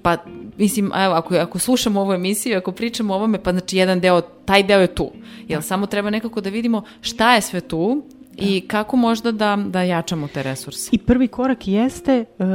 pa, 0.03 0.17
mislim, 0.59 0.93
evo, 0.97 1.15
ako, 1.15 1.35
ako 1.37 1.59
slušamo 1.59 2.01
ovu 2.01 2.13
emisiju, 2.15 2.59
ako 2.59 2.73
pričamo 2.73 3.13
o 3.13 3.17
ovome, 3.17 3.39
pa 3.39 3.53
znači 3.53 3.77
jedan 3.77 4.01
deo, 4.01 4.21
taj 4.21 4.63
deo 4.63 4.81
je 4.81 4.87
tu, 4.89 5.11
jel, 5.49 5.61
samo 5.63 5.87
treba 5.87 6.11
nekako 6.11 6.41
da 6.41 6.51
vidimo 6.51 6.83
šta 7.01 7.35
je 7.35 7.41
sve 7.41 7.61
tu 7.61 8.03
i 8.37 8.61
kako 8.61 8.97
možda 8.97 9.33
da, 9.33 9.59
da 9.67 9.83
jačamo 9.83 10.29
te 10.29 10.43
resurse. 10.43 10.89
I 10.93 10.99
prvi 10.99 11.29
korak 11.29 11.69
jeste, 11.69 12.25
uh, 12.39 12.47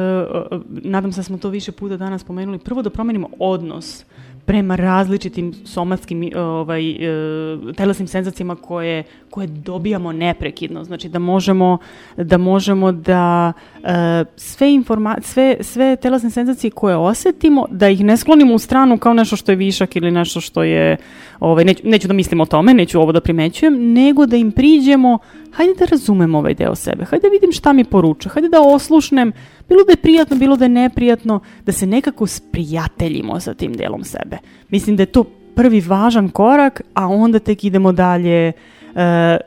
uh, 0.52 0.62
nadam 0.68 1.12
se 1.12 1.20
da 1.20 1.24
smo 1.24 1.38
to 1.38 1.50
više 1.50 1.72
puta 1.72 1.98
danas 1.98 2.22
spomenuli, 2.22 2.60
prvo 2.60 2.82
da 2.82 2.90
promenimo 2.90 3.30
odnos 3.40 4.04
prema 4.50 4.76
različitim 4.76 5.54
somatskim 5.66 6.24
uh, 6.24 6.30
ovaj, 6.36 6.92
uh, 6.92 7.76
telesnim 7.76 8.08
senzacijama 8.08 8.56
koje, 8.56 9.04
koje 9.30 9.48
dobijamo 9.48 10.12
neprekidno. 10.12 10.84
Znači 10.84 11.10
da 11.10 11.20
možemo 11.20 11.78
da, 12.18 12.38
možemo 12.38 12.92
da 12.92 13.54
uh, 13.76 13.90
sve, 14.36 14.74
informa 14.74 15.18
sve, 15.22 15.58
sve 15.62 15.96
telesne 15.96 16.30
senzacije 16.30 16.72
koje 16.72 16.96
osetimo, 16.96 17.66
da 17.72 17.90
ih 17.90 18.04
ne 18.04 18.18
sklonimo 18.18 18.54
u 18.54 18.60
stranu 18.60 18.98
kao 18.98 19.14
nešto 19.14 19.36
što 19.36 19.52
je 19.52 19.56
višak 19.56 19.96
ili 19.96 20.12
nešto 20.12 20.42
što 20.42 20.64
je, 20.64 20.98
ovaj, 21.40 21.66
neću, 21.66 21.82
neću 21.88 22.08
da 22.08 22.14
mislim 22.14 22.42
o 22.42 22.46
tome, 22.46 22.74
neću 22.74 23.02
ovo 23.02 23.12
da 23.12 23.22
primećujem, 23.22 23.94
nego 23.94 24.26
da 24.26 24.38
im 24.38 24.52
priđemo, 24.52 25.18
hajde 25.52 25.74
da 25.80 25.86
razumem 25.86 26.36
ovaj 26.36 26.54
deo 26.54 26.76
sebe, 26.76 27.06
hajde 27.06 27.28
da 27.28 27.32
vidim 27.32 27.52
šta 27.52 27.74
mi 27.74 27.84
poručuje, 27.84 28.34
hajde 28.34 28.50
da 28.50 28.62
oslušnem, 28.62 29.32
bilo 29.70 29.84
da 29.84 29.92
je 29.92 29.98
prijatno, 29.98 30.38
bilo 30.38 30.56
da 30.56 30.66
je 30.66 30.70
neprijatno, 30.70 31.40
da 31.66 31.72
se 31.72 31.88
nekako 31.88 32.28
sprijateljimo 32.28 33.40
sa 33.40 33.54
tim 33.54 33.74
delom 33.74 34.04
sebe. 34.04 34.38
Mislim 34.70 34.96
da 34.96 35.04
je 35.04 35.08
to 35.08 35.24
prvi 35.56 35.82
važan 35.82 36.30
korak, 36.30 36.82
a 36.94 37.08
onda 37.08 37.40
tek 37.40 37.64
idemo 37.64 37.92
dalje 37.92 38.48
e, 38.48 38.54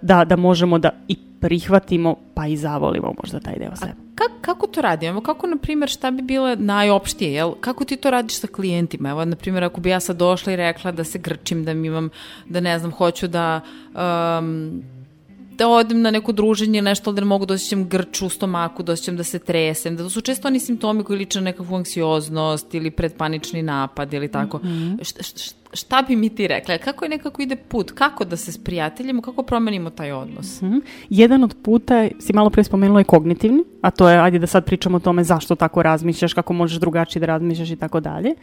da, 0.02 0.24
da 0.24 0.36
možemo 0.36 0.78
da 0.78 0.90
i 1.08 1.16
prihvatimo 1.40 2.16
pa 2.34 2.46
i 2.46 2.56
zavolimo 2.56 3.14
možda 3.22 3.40
taj 3.40 3.58
deo 3.58 3.76
sebe. 3.76 3.92
Ka, 4.14 4.24
kako 4.40 4.66
to 4.66 4.80
radimo? 4.80 5.10
Evo, 5.10 5.20
kako, 5.20 5.46
na 5.46 5.56
primjer, 5.56 5.90
šta 5.90 6.10
bi 6.10 6.22
bile 6.22 6.56
najopštije, 6.56 7.32
jel? 7.32 7.52
Kako 7.60 7.84
ti 7.84 7.96
to 7.96 8.10
radiš 8.10 8.40
sa 8.40 8.46
klijentima? 8.46 9.10
Evo, 9.10 9.24
na 9.24 9.36
primjer, 9.36 9.64
ako 9.64 9.80
bi 9.80 9.90
ja 9.90 10.00
sad 10.00 10.16
došla 10.16 10.52
i 10.52 10.56
rekla 10.56 10.92
da 10.92 11.04
se 11.04 11.18
grčim, 11.18 11.64
da 11.64 11.74
mi 11.74 11.86
imam, 11.86 12.10
da 12.48 12.60
ne 12.60 12.78
znam, 12.78 12.90
hoću 12.90 13.28
da... 13.28 13.60
Um, 13.94 14.82
da 15.62 15.68
odem 15.68 16.02
na 16.02 16.10
neko 16.10 16.32
druženje 16.32 16.78
ili 16.78 16.84
nešto, 16.84 17.10
ali 17.10 17.14
da 17.14 17.20
ne 17.20 17.26
mogu 17.26 17.46
da 17.46 17.54
osjećam 17.54 17.88
grč 17.88 18.22
u 18.22 18.28
stomaku, 18.28 18.82
da 18.82 18.92
osjećam 18.92 19.16
da 19.16 19.24
se 19.24 19.38
tresem, 19.38 19.96
da 19.96 20.02
to 20.02 20.10
su 20.10 20.20
često 20.20 20.48
oni 20.48 20.60
simptomi 20.60 21.04
koji 21.04 21.18
liče 21.18 21.40
na 21.40 21.44
nekakvu 21.44 21.76
anksioznost 21.76 22.74
ili 22.74 22.90
predpanični 22.90 23.62
napad 23.62 24.14
ili 24.14 24.28
tako. 24.28 24.60
Šta, 25.02 25.22
šta, 25.22 25.54
šta 25.72 26.02
bi 26.08 26.16
mi 26.16 26.28
ti 26.28 26.48
rekla? 26.48 26.78
Kako 26.78 27.04
je 27.04 27.08
nekako 27.08 27.42
ide 27.42 27.56
put? 27.56 27.90
Kako 27.90 28.24
da 28.24 28.36
se 28.36 28.52
sprijateljimo? 28.52 29.22
Kako 29.22 29.42
promenimo 29.42 29.90
taj 29.90 30.12
odnos? 30.12 30.62
Mhm. 30.62 30.78
Jedan 31.10 31.44
od 31.44 31.56
puta, 31.62 32.08
si 32.18 32.32
malo 32.32 32.50
pre 32.50 32.64
spomenula, 32.64 33.00
je 33.00 33.04
kognitivni, 33.04 33.64
a 33.82 33.90
to 33.90 34.08
je, 34.08 34.18
ajde 34.18 34.38
da 34.38 34.46
sad 34.46 34.64
pričamo 34.64 34.96
o 34.96 35.00
tome 35.00 35.24
zašto 35.24 35.54
tako 35.54 35.82
razmišljaš, 35.82 36.34
kako 36.34 36.52
možeš 36.52 36.78
drugačije 36.78 37.20
da 37.20 37.26
razmišljaš 37.26 37.70
i 37.70 37.76
tako 37.76 38.00
dalje. 38.00 38.34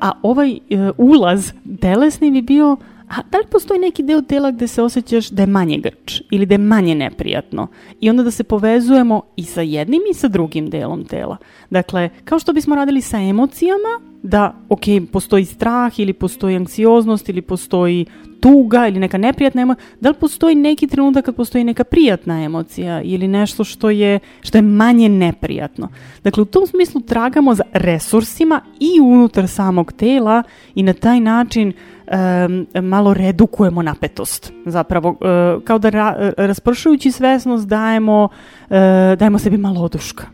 A 0.00 0.12
ovaj 0.22 0.52
e, 0.52 0.58
ulaz 0.96 1.52
telesni 1.80 2.30
bi 2.30 2.42
bio, 2.42 2.76
a 3.08 3.22
da 3.30 3.38
li 3.38 3.44
postoji 3.50 3.80
neki 3.80 4.02
deo 4.02 4.22
tela 4.22 4.50
gde 4.50 4.66
se 4.66 4.82
osjećaš 4.82 5.28
da 5.28 5.42
je 5.42 5.46
manje 5.46 5.78
grč 5.78 6.22
ili 6.30 6.46
da 6.46 6.54
je 6.54 6.58
manje 6.58 6.94
neprijatno? 6.94 7.66
I 8.00 8.10
onda 8.10 8.22
da 8.22 8.30
se 8.30 8.44
povezujemo 8.44 9.22
i 9.36 9.44
sa 9.44 9.60
jednim 9.60 10.00
i 10.10 10.14
sa 10.14 10.28
drugim 10.28 10.70
delom 10.70 11.04
tela. 11.04 11.36
Dakle, 11.70 12.10
kao 12.24 12.38
što 12.38 12.52
bismo 12.52 12.74
radili 12.74 13.00
sa 13.00 13.18
emocijama, 13.18 14.08
da, 14.22 14.54
ok, 14.68 14.80
postoji 15.12 15.44
strah 15.44 16.00
ili 16.00 16.12
postoji 16.12 16.56
anksioznost 16.56 17.28
ili 17.28 17.42
postoji 17.42 18.06
tuga 18.40 18.88
ili 18.88 19.00
neka 19.00 19.18
neprijatna 19.18 19.62
emocija, 19.62 19.84
da 20.00 20.08
li 20.08 20.14
postoji 20.14 20.54
neki 20.54 20.86
trenutak 20.86 21.24
kad 21.24 21.36
postoji 21.36 21.64
neka 21.64 21.84
prijatna 21.84 22.44
emocija 22.44 23.02
ili 23.02 23.28
nešto 23.28 23.64
što 23.64 23.90
je, 23.90 24.18
što 24.40 24.58
je 24.58 24.62
manje 24.62 25.08
neprijatno. 25.08 25.88
Dakle, 26.24 26.42
u 26.42 26.46
tom 26.46 26.66
smislu 26.66 27.00
tragamo 27.00 27.54
za 27.54 27.62
resursima 27.72 28.60
i 28.80 29.00
unutar 29.00 29.48
samog 29.48 29.92
tela 29.92 30.42
i 30.74 30.82
na 30.82 30.92
taj 30.92 31.20
način 31.20 31.72
em, 32.10 32.66
malo 32.88 33.14
redukujemo 33.14 33.82
napetost. 33.82 34.52
Zapravo, 34.66 35.16
e, 35.20 35.64
kao 35.64 35.78
da 35.78 35.90
ra, 35.90 36.32
raspršujući 36.36 37.12
svesnost 37.12 37.68
dajemo, 37.68 38.28
e, 38.70 39.16
dajemo 39.18 39.38
sebi 39.38 39.56
malo 39.56 39.80
oduška. 39.80 40.26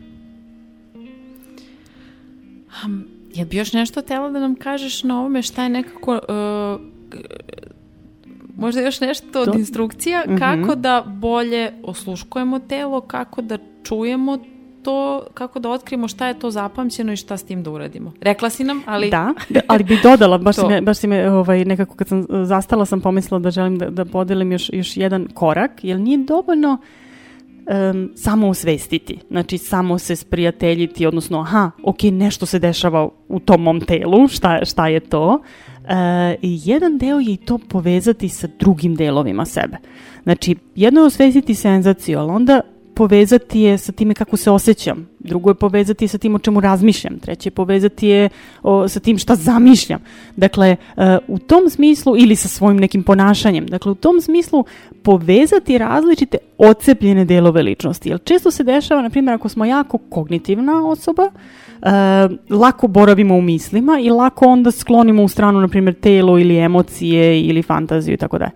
Um, 2.85 3.05
ja 3.35 3.45
bi 3.45 3.57
još 3.57 3.73
nešto 3.73 4.01
tela 4.01 4.29
da 4.29 4.39
nam 4.39 4.55
kažeš 4.55 5.03
na 5.03 5.19
ovome 5.19 5.41
šta 5.41 5.63
je 5.63 5.69
nekako... 5.69 6.11
uh, 6.13 6.81
možda 8.57 8.81
još 8.81 9.01
nešto 9.01 9.41
od 9.41 9.55
instrukcija 9.55 10.23
Mhm. 10.27 10.37
kako 10.37 10.75
da 10.75 11.03
bolje 11.07 11.71
osluškujemo 11.83 12.59
telo, 12.59 13.01
kako 13.01 13.41
da 13.41 13.57
čujemo 13.83 14.37
to, 14.85 15.23
kako 15.33 15.59
da 15.59 15.69
otkrijemo 15.69 16.07
šta 16.07 16.27
je 16.27 16.39
to 16.39 16.51
zapamćeno 16.51 17.13
i 17.13 17.15
šta 17.15 17.37
s 17.37 17.43
tim 17.43 17.63
da 17.63 17.71
uradimo. 17.71 18.13
Rekla 18.21 18.49
si 18.49 18.63
nam, 18.63 18.83
ali... 18.85 19.09
Da, 19.09 19.33
da, 19.49 19.59
ali 19.67 19.83
bi 19.83 19.99
dodala, 20.03 20.37
baš 20.37 20.55
si 20.61 20.65
me, 20.65 20.81
baš 20.81 20.97
si 20.97 21.07
me 21.07 21.31
ovaj, 21.31 21.65
nekako 21.65 21.95
kad 21.95 22.07
sam 22.07 22.19
uh, 22.19 22.25
zastala 22.29 22.85
sam 22.85 23.01
pomislila 23.01 23.39
da 23.39 23.51
želim 23.51 23.77
da, 23.77 23.89
da 23.89 24.05
podelim 24.05 24.51
još, 24.51 24.69
još 24.73 24.97
jedan 24.97 25.27
korak, 25.33 25.83
jer 25.83 25.99
nije 25.99 26.17
dovoljno 26.17 26.77
um, 27.91 28.11
samo 28.15 28.47
osvestiti, 28.47 29.19
znači 29.29 29.57
samo 29.57 29.97
se 29.97 30.15
sprijateljiti, 30.15 31.05
odnosno 31.05 31.39
aha, 31.39 31.71
ok, 31.83 32.03
nešto 32.03 32.45
se 32.45 32.59
dešava 32.59 33.09
u 33.27 33.39
tom 33.39 33.61
mom 33.61 33.81
telu, 33.81 34.27
šta, 34.27 34.65
šta 34.65 34.87
je 34.87 34.99
to? 34.99 35.41
E, 35.87 36.35
I 36.41 36.59
jedan 36.63 36.97
deo 36.97 37.19
je 37.19 37.33
i 37.33 37.37
to 37.37 37.57
povezati 37.57 38.29
sa 38.29 38.47
drugim 38.59 38.95
delovima 38.95 39.45
sebe. 39.45 39.77
Znači, 40.23 40.55
jedno 40.75 41.01
je 41.01 41.05
osvestiti 41.05 41.55
senzaciju, 41.55 42.19
ali 42.19 42.31
onda 42.31 42.61
povezati 42.95 43.59
je 43.59 43.77
sa 43.77 43.91
time 43.91 44.13
kako 44.13 44.37
se 44.37 44.51
osjećam, 44.51 45.09
drugo 45.19 45.49
je 45.49 45.53
povezati 45.53 46.07
sa 46.07 46.17
tim 46.17 46.35
o 46.35 46.39
čemu 46.39 46.59
razmišljam, 46.59 47.19
treće 47.19 47.47
je 47.47 47.51
povezati 47.51 48.07
je 48.07 48.29
o, 48.63 48.87
sa 48.87 48.99
tim 48.99 49.17
šta 49.17 49.35
zamišljam. 49.35 49.99
Dakle, 50.35 50.75
e, 50.97 51.17
u 51.27 51.39
tom 51.39 51.69
smislu, 51.69 52.17
ili 52.17 52.35
sa 52.35 52.47
svojim 52.47 52.79
nekim 52.79 53.03
ponašanjem, 53.03 53.67
dakle, 53.67 53.91
u 53.91 53.95
tom 53.95 54.21
smislu 54.21 54.65
povezati 55.03 55.77
različite 55.77 56.37
ocepljene 56.57 57.25
delove 57.25 57.61
ličnosti. 57.61 58.09
Jer 58.09 58.19
često 58.23 58.51
se 58.51 58.63
dešava, 58.63 59.01
na 59.01 59.09
primjer, 59.09 59.35
ako 59.35 59.49
smo 59.49 59.65
jako 59.65 59.97
kognitivna 59.97 60.87
osoba, 60.87 61.23
e, 61.81 61.89
lako 62.49 62.87
boravimo 62.87 63.35
u 63.35 63.41
mislima 63.41 63.99
i 64.01 64.09
lako 64.09 64.45
onda 64.45 64.71
sklonimo 64.71 65.23
u 65.23 65.27
stranu, 65.27 65.61
na 65.61 65.67
primjer, 65.67 65.95
telo 65.95 66.39
ili 66.39 66.57
emocije 66.57 67.41
ili 67.41 67.63
fantaziju 67.63 68.13
i 68.13 68.17
tako 68.17 68.37
dalje. 68.37 68.51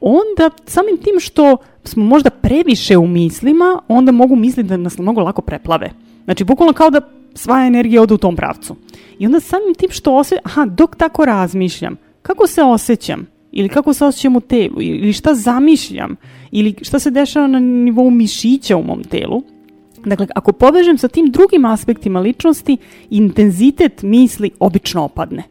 Onda 0.00 0.50
samim 0.66 0.96
tim 0.96 1.20
što 1.20 1.56
smo 1.84 2.04
možda 2.04 2.30
previše 2.30 2.96
u 2.96 3.06
mislima, 3.06 3.82
onda 3.88 4.12
mogu 4.12 4.36
misliti 4.36 4.68
da 4.68 4.76
nas 4.76 4.98
mnogo 4.98 5.20
lako 5.20 5.42
preplave. 5.42 5.90
Znači, 6.24 6.44
bukvalno 6.44 6.72
kao 6.72 6.90
da 6.90 7.00
sva 7.34 7.66
energija 7.66 8.02
ode 8.02 8.14
u 8.14 8.18
tom 8.18 8.36
pravcu. 8.36 8.76
I 9.18 9.26
onda 9.26 9.40
samim 9.40 9.74
tim 9.74 9.90
što 9.90 10.16
osjećam, 10.16 10.42
aha, 10.44 10.64
dok 10.64 10.96
tako 10.96 11.24
razmišljam, 11.24 11.96
kako 12.22 12.46
se 12.46 12.62
osjećam? 12.62 13.26
Ili 13.52 13.68
kako 13.68 13.92
se 13.94 14.04
osjećam 14.04 14.36
u 14.36 14.40
telu? 14.40 14.82
Ili 14.82 15.12
šta 15.12 15.34
zamišljam? 15.34 16.16
Ili 16.50 16.74
šta 16.82 16.98
se 16.98 17.10
dešava 17.10 17.46
na 17.46 17.60
nivou 17.60 18.10
mišića 18.10 18.76
u 18.76 18.82
mom 18.82 19.04
telu? 19.04 19.42
Dakle, 20.04 20.26
ako 20.34 20.52
povežem 20.52 20.98
sa 20.98 21.08
tim 21.08 21.26
drugim 21.26 21.64
aspektima 21.64 22.20
ličnosti, 22.20 22.76
intenzitet 23.10 24.02
misli 24.02 24.50
obično 24.58 25.04
opadne. 25.04 25.42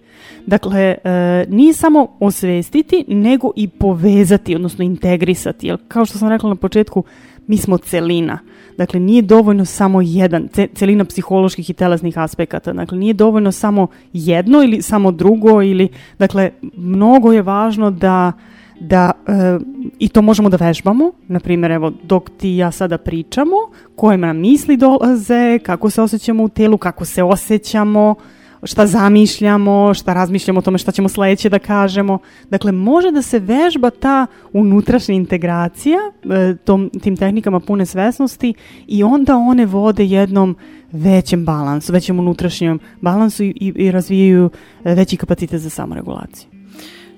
Dakle, 0.45 0.95
e, 1.03 1.45
nije 1.49 1.73
samo 1.73 2.07
osvestiti, 2.19 3.05
nego 3.07 3.51
i 3.55 3.67
povezati, 3.67 4.55
odnosno 4.55 4.83
integrisati. 4.83 5.67
Jer, 5.67 5.77
kao 5.87 6.05
što 6.05 6.17
sam 6.17 6.29
rekla 6.29 6.49
na 6.49 6.55
početku, 6.55 7.03
mi 7.47 7.57
smo 7.57 7.77
celina. 7.77 8.39
Dakle, 8.77 8.99
nije 8.99 9.21
dovoljno 9.21 9.65
samo 9.65 10.01
jedan, 10.01 10.47
ce, 10.47 10.67
celina 10.73 11.05
psiholoških 11.05 11.69
i 11.69 11.73
telesnih 11.73 12.17
aspekata. 12.17 12.73
Dakle, 12.73 12.97
nije 12.97 13.13
dovoljno 13.13 13.51
samo 13.51 13.87
jedno 14.13 14.63
ili 14.63 14.81
samo 14.81 15.11
drugo 15.11 15.61
ili, 15.61 15.87
dakle, 16.19 16.51
mnogo 16.75 17.33
je 17.33 17.41
važno 17.41 17.91
da 17.91 18.31
da 18.79 19.11
e, 19.27 19.59
i 19.99 20.09
to 20.09 20.21
možemo 20.21 20.49
da 20.49 20.57
vežbamo, 20.57 21.11
na 21.27 21.39
primjer 21.39 21.71
evo 21.71 21.91
dok 22.03 22.29
ti 22.37 22.55
ja 22.55 22.71
sada 22.71 22.97
pričamo, 22.97 23.55
koje 23.95 24.17
nam 24.17 24.37
misli 24.37 24.77
dolaze, 24.77 25.59
kako 25.59 25.89
se 25.89 26.01
osjećamo 26.01 26.43
u 26.43 26.49
telu, 26.49 26.77
kako 26.77 27.05
se 27.05 27.23
osjećamo, 27.23 28.15
šta 28.63 28.87
zamišljamo, 28.87 29.93
šta 29.93 30.13
razmišljamo 30.13 30.59
o 30.59 30.61
tome 30.61 30.77
šta 30.77 30.91
ćemo 30.91 31.09
sledeće 31.09 31.49
da 31.49 31.59
kažemo. 31.59 32.19
Dakle, 32.49 32.71
može 32.71 33.11
da 33.11 33.21
se 33.21 33.39
vežba 33.39 33.89
ta 33.89 34.27
unutrašnja 34.53 35.15
integracija 35.15 35.97
e, 36.23 36.55
tom, 36.55 36.89
tim 37.01 37.17
tehnikama 37.17 37.59
pune 37.59 37.85
svesnosti 37.85 38.53
i 38.87 39.03
onda 39.03 39.37
one 39.37 39.65
vode 39.65 40.05
jednom 40.05 40.55
većem 40.91 41.45
balansu, 41.45 41.93
većem 41.93 42.19
unutrašnjem 42.19 42.79
balansu 43.01 43.43
i, 43.43 43.53
i, 43.75 43.91
razvijaju 43.91 44.49
veći 44.83 45.17
kapacitet 45.17 45.61
za 45.61 45.69
samoregulaciju. 45.69 46.49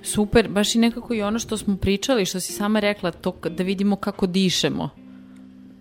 Super, 0.02 0.48
baš 0.48 0.74
i 0.74 0.78
nekako 0.78 1.14
i 1.14 1.22
ono 1.22 1.38
što 1.38 1.56
smo 1.56 1.76
pričali, 1.76 2.24
što 2.24 2.40
si 2.40 2.52
sama 2.52 2.80
rekla, 2.80 3.10
to 3.10 3.36
da 3.56 3.62
vidimo 3.62 3.96
kako 3.96 4.26
dišemo. 4.26 5.01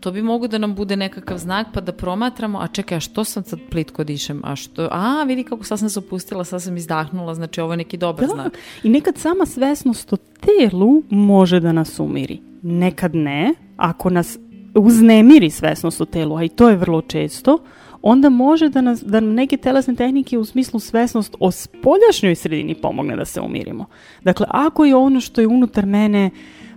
To 0.02 0.12
bi 0.12 0.22
mogo 0.22 0.48
da 0.48 0.58
nam 0.58 0.76
bude 0.76 0.96
nekakav 0.96 1.38
znak 1.38 1.68
pa 1.74 1.82
da 1.82 1.92
promatramo, 1.92 2.60
a 2.60 2.68
čekaj, 2.68 2.98
a 2.98 3.00
što 3.00 3.24
sam 3.24 3.44
sad 3.44 3.60
plitko 3.70 4.04
dišem? 4.04 4.42
A 4.44 4.56
što, 4.56 4.88
a 4.92 5.24
vidi 5.24 5.44
kako 5.44 5.64
sad 5.64 5.80
sam 5.80 5.90
se 5.90 6.00
opustila, 6.00 6.44
sad 6.44 6.62
sam 6.62 6.78
izdahnula, 6.78 7.36
znači 7.36 7.62
ovo 7.62 7.74
je 7.74 7.78
neki 7.78 7.98
dobar 7.98 8.28
Da, 8.28 8.34
znak. 8.34 8.58
i 8.84 8.90
nekad 8.90 9.18
sama 9.18 9.46
svesnost 9.46 10.14
o 10.14 10.18
telu 10.18 11.04
može 11.10 11.60
da 11.60 11.72
nas 11.72 12.00
umiri. 12.00 12.40
Nekad 12.62 13.16
ne, 13.16 13.54
ako 13.78 14.10
nas 14.10 14.38
uznemiri 14.76 15.50
svesnost 15.50 16.02
o 16.02 16.06
telu, 16.06 16.36
a 16.38 16.44
i 16.44 16.50
to 16.50 16.70
je 16.70 16.76
vrlo 16.76 17.02
često, 17.02 17.58
onda 18.02 18.30
može 18.30 18.70
da, 18.70 18.82
nas, 18.82 19.04
da 19.04 19.20
nam 19.20 19.34
neke 19.34 19.58
telesne 19.58 19.96
tehnike 19.96 20.38
u 20.38 20.46
smislu 20.46 20.80
svesnost 20.80 21.36
o 21.40 21.52
spoljašnjoj 21.52 22.36
sredini 22.36 22.76
pomogne 22.76 23.16
da 23.16 23.26
se 23.26 23.42
umirimo. 23.42 23.86
Dakle, 24.24 24.46
ako 24.50 24.86
je 24.86 24.96
ono 24.96 25.20
što 25.20 25.42
je 25.42 25.48
unutar 25.48 25.86
mene 25.86 26.30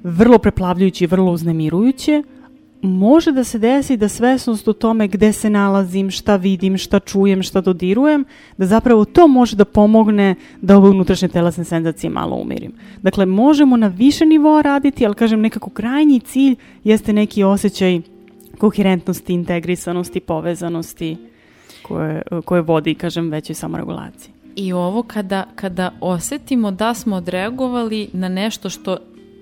vrlo 0.02 0.38
preplavljujuće 0.38 1.04
i 1.04 1.08
vrlo 1.08 1.32
uznemirujuće, 1.32 2.22
može 2.84 3.32
da 3.32 3.44
se 3.44 3.58
desi 3.58 3.96
da 3.96 4.08
svesnost 4.08 4.68
o 4.68 4.72
tome 4.72 5.08
gde 5.08 5.32
se 5.32 5.50
nalazim, 5.50 6.10
šta 6.10 6.36
vidim, 6.36 6.78
šta 6.78 7.00
čujem, 7.00 7.42
šta 7.42 7.60
dodirujem, 7.60 8.24
da 8.58 8.66
zapravo 8.66 9.04
to 9.04 9.28
može 9.28 9.56
da 9.56 9.64
pomogne 9.64 10.34
da 10.60 10.76
ove 10.76 10.88
unutrašnje 10.90 11.28
telesne 11.28 11.64
senzacije 11.64 12.10
malo 12.10 12.36
umirim. 12.36 12.72
Dakle, 13.02 13.26
možemo 13.26 13.76
na 13.76 13.86
više 13.86 14.26
nivoa 14.26 14.62
raditi, 14.62 15.06
ali 15.06 15.14
kažem 15.14 15.40
nekako 15.40 15.70
krajnji 15.70 16.20
cilj 16.20 16.56
jeste 16.84 17.12
neki 17.12 17.44
osjećaj 17.44 18.00
koherentnosti, 18.58 19.32
integrisanosti, 19.32 20.20
povezanosti 20.20 21.16
koje, 21.82 22.22
koje 22.44 22.62
vodi, 22.62 22.94
kažem, 22.94 23.30
većoj 23.30 23.54
samoregulaciji. 23.54 24.32
I 24.56 24.72
ovo 24.72 25.02
kada, 25.02 25.44
kada 25.54 25.92
osetimo 26.00 26.70
da 26.70 26.94
smo 26.94 27.16
odreagovali 27.16 28.08
na 28.12 28.28
nešto 28.28 28.70
što 28.70 28.96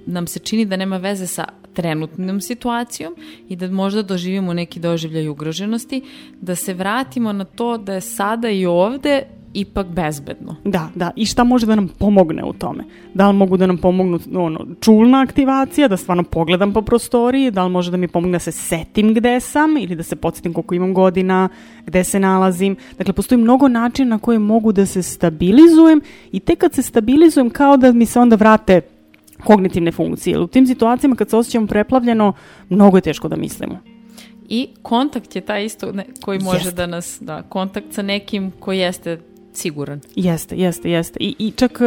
nam 0.06 0.26
se 0.26 0.38
čini 0.38 0.64
da 0.64 0.76
nema 0.76 0.96
veze 0.96 1.26
sa 1.26 1.44
trenutnom 1.72 2.40
situacijom 2.40 3.14
i 3.48 3.56
da 3.56 3.70
možda 3.70 4.02
doživimo 4.02 4.54
neki 4.54 4.80
doživljaj 4.80 5.28
ugroženosti, 5.28 6.02
da 6.40 6.54
se 6.54 6.74
vratimo 6.74 7.32
na 7.32 7.44
to 7.44 7.78
da 7.78 7.94
je 7.94 8.00
sada 8.00 8.50
i 8.50 8.66
ovde 8.66 9.22
ipak 9.54 9.86
bezbedno. 9.86 10.56
Da, 10.64 10.90
da. 10.94 11.10
I 11.16 11.26
šta 11.26 11.44
može 11.44 11.66
da 11.66 11.74
nam 11.74 11.88
pomogne 11.88 12.44
u 12.44 12.52
tome? 12.52 12.84
Da 13.14 13.28
li 13.28 13.36
mogu 13.36 13.56
da 13.56 13.66
nam 13.66 13.78
pomognu 13.78 14.18
ono, 14.34 14.66
čulna 14.80 15.20
aktivacija, 15.20 15.88
da 15.88 15.96
stvarno 15.96 16.22
pogledam 16.22 16.72
po 16.72 16.82
prostoriji, 16.82 17.50
da 17.50 17.64
li 17.64 17.70
može 17.70 17.90
da 17.90 17.96
mi 17.96 18.08
pomogne 18.08 18.32
da 18.32 18.38
se 18.38 18.52
setim 18.52 19.14
gde 19.14 19.40
sam 19.40 19.76
ili 19.76 19.96
da 19.96 20.02
se 20.02 20.16
podsjetim 20.16 20.52
koliko 20.52 20.74
imam 20.74 20.94
godina, 20.94 21.48
gde 21.86 22.04
se 22.04 22.20
nalazim. 22.20 22.76
Dakle, 22.98 23.12
postoji 23.12 23.40
mnogo 23.40 23.68
načina 23.68 24.08
na 24.10 24.18
koje 24.18 24.38
mogu 24.38 24.72
da 24.72 24.86
se 24.86 25.02
stabilizujem 25.02 26.00
i 26.32 26.40
tek 26.40 26.58
kad 26.58 26.74
se 26.74 26.82
stabilizujem 26.82 27.50
kao 27.50 27.76
da 27.76 27.92
mi 27.92 28.06
se 28.06 28.20
onda 28.20 28.36
vrate 28.36 28.80
kognitivne 29.44 29.92
funkcije. 29.92 30.38
U 30.38 30.46
tim 30.46 30.66
situacijama 30.66 31.16
kad 31.16 31.30
se 31.30 31.36
osjećamo 31.36 31.66
preplavljeno, 31.66 32.32
mnogo 32.68 32.96
je 32.96 33.00
teško 33.00 33.28
da 33.28 33.36
mislimo. 33.36 33.78
I 34.48 34.68
kontakt 34.82 35.36
je 35.36 35.42
taj 35.42 35.64
isto 35.64 35.92
ne, 35.92 36.04
koji 36.24 36.38
može 36.38 36.58
Jeste. 36.58 36.72
da 36.72 36.86
nas, 36.86 37.18
da, 37.20 37.42
kontakt 37.42 37.86
sa 37.92 38.02
nekim 38.02 38.52
koji 38.60 38.78
jeste 38.78 39.18
siguran. 39.52 40.00
Jeste, 40.16 40.56
jeste, 40.56 40.90
jeste. 40.90 41.18
I, 41.20 41.34
i 41.38 41.50
čak, 41.50 41.80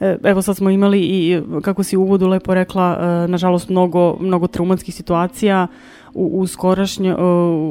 e, 0.00 0.16
evo 0.24 0.42
sad 0.42 0.56
smo 0.56 0.70
imali 0.70 1.00
i, 1.00 1.40
kako 1.62 1.82
si 1.82 1.96
u 1.96 2.02
uvodu 2.02 2.28
lepo 2.28 2.54
rekla, 2.54 2.98
e, 3.00 3.28
nažalost 3.28 3.68
mnogo, 3.68 4.16
mnogo 4.20 4.46
traumatskih 4.46 4.94
situacija 4.94 5.66
u, 6.14 6.40
u, 6.40 6.46
skorašnje, 6.46 7.14
u, 7.14 7.20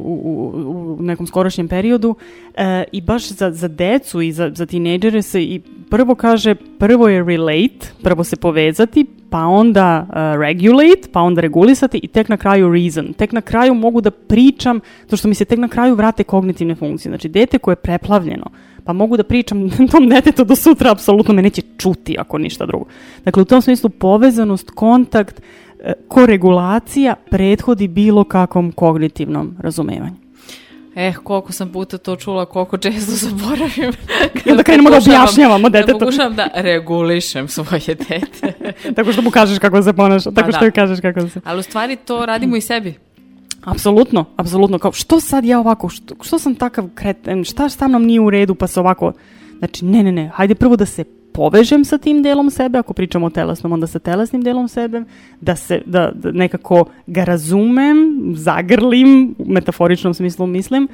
u, 0.06 0.96
u 1.00 1.04
nekom 1.04 1.28
skorašnjem 1.28 1.68
periodu 1.68 2.16
e, 2.56 2.84
i 2.92 3.02
baš 3.02 3.30
za, 3.30 3.52
za 3.52 3.68
decu 3.68 4.22
i 4.22 4.32
za, 4.32 4.52
za 4.56 4.66
tinejdžere 4.66 5.22
se 5.22 5.44
i 5.44 5.62
prvo 5.90 6.16
kaže, 6.16 6.56
prvo 6.56 7.08
je 7.08 7.24
relate, 7.24 7.88
prvo 8.04 8.24
se 8.24 8.36
povezati, 8.36 9.06
pa 9.30 9.46
onda 9.46 10.08
uh, 10.10 10.42
regulate, 10.42 11.10
pa 11.12 11.22
onda 11.22 11.42
regulisati 11.42 12.00
i 12.04 12.08
tek 12.08 12.30
na 12.30 12.38
kraju 12.38 12.74
reason. 12.74 13.14
Tek 13.14 13.32
na 13.32 13.42
kraju 13.42 13.74
mogu 13.74 14.02
da 14.02 14.12
pričam, 14.12 14.80
to 15.10 15.18
što 15.18 15.28
mi 15.28 15.36
se 15.36 15.46
tek 15.46 15.60
na 15.60 15.68
kraju 15.68 15.96
vrate 15.96 16.24
kognitivne 16.24 16.76
funkcije. 16.76 17.10
Znači, 17.10 17.30
dete 17.30 17.58
koje 17.58 17.72
je 17.72 17.76
preplavljeno, 17.76 18.46
pa 18.84 18.94
mogu 18.94 19.18
da 19.18 19.24
pričam 19.24 19.70
tom 19.92 20.10
detetu 20.10 20.44
do 20.44 20.56
sutra, 20.56 20.92
apsolutno 20.92 21.34
me 21.34 21.42
neće 21.42 21.62
čuti 21.78 22.16
ako 22.20 22.38
ništa 22.38 22.66
drugo. 22.66 22.86
Dakle, 23.26 23.42
u 23.42 23.46
tom 23.46 23.62
smislu 23.62 23.90
povezanost, 23.90 24.72
kontakt, 24.72 25.40
e, 25.40 25.44
koregulacija 26.08 27.16
prethodi 27.32 27.88
bilo 27.88 28.24
kakvom 28.24 28.72
kognitivnom 28.72 29.56
razumevanju. 29.60 30.16
Eh, 30.96 31.14
koliko 31.24 31.52
sam 31.52 31.72
puta 31.72 31.98
to 31.98 32.16
čula, 32.16 32.46
koliko 32.46 32.78
često 32.78 33.12
zaboravim. 33.12 33.94
I 34.46 34.52
onda 34.52 34.64
krenemo 34.64 34.90
da 34.90 34.98
objašnjavamo 34.98 35.70
Da 35.70 35.80
detetu. 35.80 36.00
pokušavam 36.00 36.36
da 36.36 36.48
regulišem 36.56 37.48
svoje 37.48 37.82
dete. 37.88 38.22
Tako 38.96 39.14
što 39.14 39.22
mu 39.22 39.32
kažeš 39.32 39.60
kako 39.60 39.84
se 39.84 39.94
ponaša, 39.94 40.32
tako 40.32 40.52
što 40.52 40.60
da. 40.60 40.66
joj 40.66 40.72
kažeš 40.72 41.00
kako 41.00 41.22
se... 41.28 41.42
Ali 41.44 41.60
u 41.60 41.64
stvari 41.64 41.96
to 41.96 42.26
radimo 42.26 42.56
i 42.56 42.62
sebi. 42.62 42.94
Apsolutno, 43.64 44.26
apsolutno. 44.38 44.80
Kao, 44.80 44.92
što 44.92 45.20
sad 45.20 45.46
ja 45.46 45.60
ovako, 45.60 45.90
što, 45.90 46.16
što 46.22 46.40
sam 46.40 46.56
takav 46.56 46.90
kreten, 46.96 47.44
šta 47.44 47.70
sa 47.70 47.88
mnom 47.88 48.04
nije 48.06 48.20
u 48.20 48.30
redu, 48.30 48.56
pa 48.56 48.68
se 48.68 48.80
ovako... 48.80 49.12
Znači, 49.60 49.86
ne, 49.86 50.04
ne, 50.04 50.12
ne, 50.12 50.28
hajde 50.34 50.56
prvo 50.56 50.76
da 50.76 50.86
se 50.86 51.04
povežem 51.40 51.86
sa 51.88 51.96
tim 51.96 52.20
delom 52.20 52.50
sebe, 52.52 52.82
ako 52.84 52.94
pričamo 52.94 53.30
o 53.30 53.32
telesnom, 53.32 53.72
onda 53.78 53.88
sa 53.88 54.00
telesnim 54.04 54.44
delom 54.44 54.68
sebe, 54.68 55.06
da 55.40 55.56
se, 55.56 55.80
da, 55.86 56.10
da 56.12 56.34
nekako 56.36 56.90
ga 57.08 57.24
razumem, 57.24 58.34
zagrlim, 58.36 59.36
u 59.38 59.48
metaforičnom 59.48 60.14
smislu 60.14 60.48
mislim, 60.48 60.90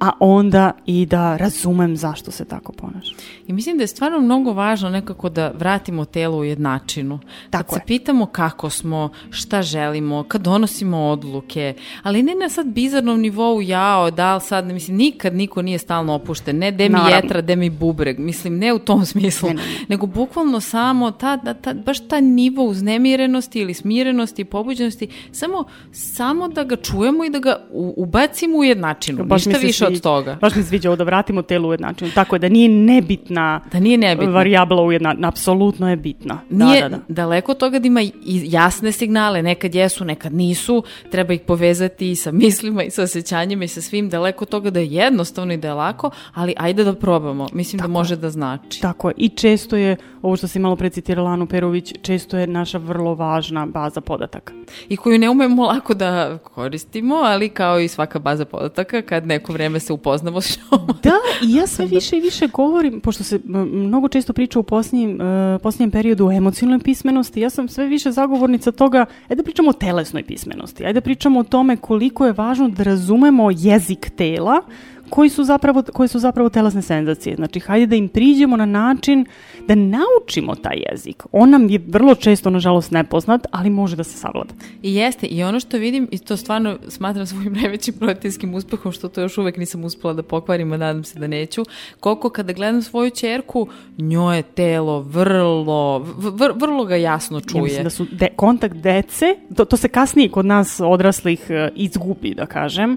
a 0.00 0.10
onda 0.20 0.72
i 0.86 1.06
da 1.06 1.36
razumem 1.36 1.96
zašto 1.96 2.30
se 2.30 2.44
tako 2.44 2.72
ponaša. 2.72 3.14
I 3.46 3.52
mislim 3.52 3.76
da 3.76 3.82
je 3.82 3.86
stvarno 3.86 4.20
mnogo 4.20 4.52
važno 4.52 4.90
nekako 4.90 5.28
da 5.28 5.50
vratimo 5.50 6.04
telo 6.04 6.38
u 6.38 6.44
jednačinu. 6.44 7.18
Tako 7.50 7.64
kad 7.64 7.74
se 7.74 7.80
je. 7.82 7.86
pitamo 7.88 8.26
kako 8.26 8.70
smo, 8.70 9.08
šta 9.30 9.62
želimo, 9.62 10.22
kad 10.22 10.40
donosimo 10.40 10.98
odluke, 10.98 11.74
ali 12.02 12.22
ne 12.22 12.34
na 12.34 12.48
sad 12.48 12.66
bizarnom 12.66 13.20
nivou 13.20 13.62
jao, 13.62 14.10
da 14.10 14.34
li 14.34 14.40
sad, 14.40 14.64
mislim, 14.66 14.96
nikad 14.96 15.34
niko 15.34 15.62
nije 15.62 15.78
stalno 15.78 16.14
opušten, 16.14 16.58
ne 16.58 16.70
de 16.70 16.84
mi 16.84 16.92
Naravno. 16.92 17.16
jetra, 17.16 17.40
de 17.40 17.56
mi 17.56 17.70
bubreg, 17.70 18.18
mislim, 18.18 18.58
ne 18.58 18.72
u 18.72 18.78
tom 18.78 19.04
smislu, 19.04 19.48
Ne, 19.48 19.54
ne, 19.54 19.62
ne. 19.62 19.68
nego 19.88 20.06
bukvalno 20.06 20.60
samo 20.60 21.10
ta, 21.10 21.36
ta, 21.36 21.54
ta, 21.54 21.74
baš 21.74 22.00
ta 22.00 22.20
nivo 22.20 22.64
uznemirenosti 22.64 23.60
ili 23.60 23.74
smirenosti 23.74 24.42
i 24.42 24.46
pobuđenosti, 24.46 25.08
samo, 25.32 25.64
samo 25.92 26.48
da 26.48 26.64
ga 26.64 26.76
čujemo 26.76 27.24
i 27.24 27.30
da 27.30 27.38
ga 27.38 27.66
u- 27.70 27.94
ubacimo 27.96 28.58
u 28.58 28.64
jednačinu, 28.64 29.24
Baš 29.24 29.46
ništa 29.46 29.60
se 29.60 29.66
više 29.66 29.89
od 29.96 30.02
toga. 30.02 30.38
Baš 30.40 30.54
mi 30.54 30.62
se 30.62 30.68
sviđa 30.68 30.88
ovo 30.88 30.96
da 30.96 31.04
vratimo 31.04 31.42
telo 31.42 31.68
u 31.68 31.72
jednačinu. 31.72 32.10
Tako 32.14 32.34
je, 32.34 32.38
da 32.38 32.48
nije 32.48 32.68
nebitna 32.68 33.60
Da 33.72 33.80
nije 33.80 33.98
nebitno. 33.98 34.32
varijabla 34.32 34.82
u 34.82 34.92
jednačinu. 34.92 35.28
Apsolutno 35.28 35.90
je 35.90 35.96
bitna. 35.96 36.40
Nije 36.50 36.82
da, 36.82 36.88
da, 36.88 36.96
da. 36.96 37.02
daleko 37.08 37.52
od 37.52 37.58
toga 37.58 37.78
da 37.78 37.86
ima 37.86 38.02
i 38.02 38.12
jasne 38.24 38.92
signale, 38.92 39.42
nekad 39.42 39.74
jesu, 39.74 40.04
nekad 40.04 40.32
nisu, 40.34 40.82
treba 41.10 41.32
ih 41.32 41.40
povezati 41.40 42.10
i 42.10 42.16
sa 42.16 42.32
mislima 42.32 42.82
i 42.82 42.90
sa 42.90 43.02
osjećanjima 43.02 43.64
i 43.64 43.68
sa 43.68 43.82
svim, 43.82 44.08
daleko 44.08 44.44
od 44.44 44.48
toga 44.48 44.70
da 44.70 44.80
je 44.80 44.86
jednostavno 44.86 45.52
i 45.54 45.56
da 45.56 45.68
je 45.68 45.74
lako, 45.74 46.10
ali 46.34 46.54
ajde 46.56 46.84
da 46.84 46.94
probamo, 46.94 47.46
mislim 47.52 47.80
da 47.80 47.86
može 47.88 48.16
da 48.16 48.30
znači. 48.30 48.80
Tako 48.80 49.08
je. 49.08 49.14
I 49.16 49.28
često 49.28 49.76
je, 49.76 49.96
ovo 50.22 50.36
što 50.36 50.48
si 50.48 50.58
malo 50.58 50.76
precitirala 50.76 51.30
Anu 51.30 51.46
Perović, 51.46 51.94
često 52.02 52.38
je 52.38 52.46
naša 52.46 52.78
vrlo 52.78 53.14
važna 53.14 53.66
baza 53.66 54.00
podataka. 54.00 54.52
I 54.88 54.96
koju 54.96 55.18
ne 55.18 55.30
umemo 55.30 55.66
lako 55.66 55.94
da 55.94 56.38
koristimo, 56.38 57.14
ali 57.14 57.48
kao 57.48 57.80
i 57.80 57.88
svaka 57.88 58.18
baza 58.18 58.44
podataka, 58.44 59.02
kad 59.02 59.26
neko 59.26 59.52
vreme 59.52 59.79
se 59.80 59.92
upoznamo 59.92 60.40
s 60.40 60.58
njom. 60.58 60.80
Da, 61.02 61.12
i 61.42 61.54
ja 61.54 61.66
sve 61.66 61.86
više 61.86 62.16
i 62.16 62.20
više 62.20 62.46
govorim, 62.46 63.00
pošto 63.00 63.24
se 63.24 63.40
mnogo 63.44 64.08
često 64.08 64.32
priča 64.32 64.58
u 64.58 64.62
posljednjem, 64.62 65.20
e, 65.20 65.58
posljednjem 65.58 65.90
periodu 65.90 66.26
o 66.26 66.32
emocionalnoj 66.32 66.82
pismenosti, 66.82 67.40
ja 67.40 67.50
sam 67.50 67.68
sve 67.68 67.86
više 67.86 68.12
zagovornica 68.12 68.72
toga, 68.72 69.06
ajde 69.22 69.34
da 69.34 69.42
pričamo 69.42 69.70
o 69.70 69.72
telesnoj 69.72 70.22
pismenosti, 70.22 70.84
ajde 70.84 71.00
da 71.00 71.04
pričamo 71.04 71.40
o 71.40 71.44
tome 71.44 71.76
koliko 71.76 72.26
je 72.26 72.32
važno 72.32 72.68
da 72.68 72.82
razumemo 72.82 73.50
jezik 73.50 74.10
tela, 74.16 74.62
koji 75.10 75.28
su 75.30 75.44
zapravo, 75.44 75.82
koje 75.92 76.08
su 76.08 76.18
zapravo 76.18 76.48
telesne 76.48 76.82
senzacije. 76.82 77.36
Znači, 77.36 77.60
hajde 77.60 77.86
da 77.86 77.96
im 77.96 78.08
priđemo 78.08 78.56
na 78.56 78.66
način 78.66 79.26
da 79.68 79.74
naučimo 79.74 80.54
taj 80.54 80.82
jezik. 80.90 81.24
On 81.32 81.50
nam 81.50 81.68
je 81.68 81.80
vrlo 81.88 82.14
često, 82.14 82.50
nažalost, 82.50 82.90
nepoznat, 82.90 83.46
ali 83.50 83.70
može 83.70 83.96
da 83.96 84.04
se 84.04 84.18
savlada. 84.18 84.54
I 84.82 84.94
jeste, 84.94 85.26
i 85.26 85.42
ono 85.42 85.60
što 85.60 85.78
vidim, 85.78 86.08
i 86.10 86.18
to 86.18 86.36
stvarno 86.36 86.78
smatram 86.88 87.26
svojim 87.30 87.52
najvećim 87.52 87.94
roditeljskim 88.00 88.54
uspehom, 88.54 88.92
što 88.92 89.08
to 89.08 89.20
još 89.20 89.38
uvek 89.38 89.56
nisam 89.56 89.84
uspela 89.84 90.12
da 90.12 90.22
pokvarim, 90.22 90.72
a 90.72 90.76
nadam 90.76 91.04
se 91.04 91.18
da 91.18 91.26
neću, 91.26 91.64
koliko 92.00 92.30
kada 92.30 92.52
gledam 92.52 92.82
svoju 92.82 93.10
čerku, 93.10 93.68
njoj 93.98 94.36
je 94.36 94.42
telo 94.42 95.00
vrlo, 95.00 95.98
vr- 96.18 96.60
vrlo 96.60 96.84
ga 96.84 96.96
jasno 96.96 97.40
čuje. 97.40 97.60
Ja 97.60 97.64
mislim 97.64 97.84
da 97.84 97.90
su 97.90 98.06
de, 98.12 98.28
kontakt 98.36 98.76
dece, 98.76 99.34
to, 99.56 99.64
to 99.64 99.76
se 99.76 99.88
kasnije 99.88 100.28
kod 100.28 100.46
nas 100.46 100.80
odraslih 100.80 101.46
e, 101.48 101.70
izgubi, 101.74 102.34
da 102.34 102.46
kažem, 102.46 102.96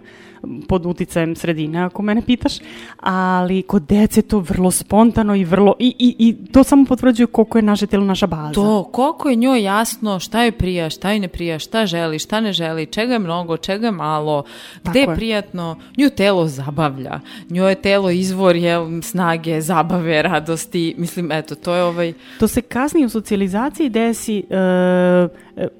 pod 0.68 0.86
uticajem 0.86 1.36
sredine, 1.36 1.80
ako 1.80 2.02
mene 2.02 2.22
pitaš, 2.22 2.54
ali 3.00 3.62
kod 3.62 3.84
dece 3.84 4.20
je 4.20 4.28
to 4.28 4.40
vrlo 4.40 4.72
spontano 4.72 5.36
i 5.36 5.46
vrlo, 5.46 5.76
i, 5.80 5.96
i, 6.00 6.16
i 6.20 6.36
to 6.52 6.64
samo 6.64 6.86
potvrđuje 6.86 7.28
koliko 7.28 7.58
je 7.58 7.62
naše 7.62 7.88
telo 7.88 8.06
naša 8.06 8.28
baza. 8.28 8.54
To, 8.54 8.84
koliko 8.84 9.30
je 9.30 9.36
njoj 9.36 9.64
jasno 9.64 10.20
šta 10.20 10.44
joj 10.44 10.52
prija, 10.52 10.90
šta 10.90 11.12
joj 11.12 11.20
ne 11.20 11.28
prija, 11.28 11.60
šta 11.60 11.86
želi, 11.86 12.20
šta 12.20 12.40
ne 12.40 12.54
želi, 12.54 12.86
čega 12.86 13.14
je 13.14 13.20
mnogo, 13.20 13.58
čega 13.58 13.88
je 13.88 13.92
malo, 13.92 14.44
gde 14.84 15.00
je 15.00 15.08
je. 15.10 15.16
prijatno, 15.16 15.76
nju 15.98 16.10
telo 16.10 16.48
zabavlja, 16.48 17.20
njoj 17.50 17.72
je 17.72 17.76
telo 17.76 18.10
izvor 18.10 18.56
je, 18.56 19.02
snage, 19.02 19.62
zabave, 19.62 20.22
radosti, 20.22 20.96
mislim, 20.98 21.32
eto, 21.32 21.56
to 21.56 21.76
je 21.76 21.84
ovaj, 21.84 22.14
To 22.40 22.48
se 22.48 22.62
kasnije 22.62 23.06
u 23.06 23.10
socijalizaciji 23.10 23.90
desi, 23.90 24.44
e, 24.50 25.28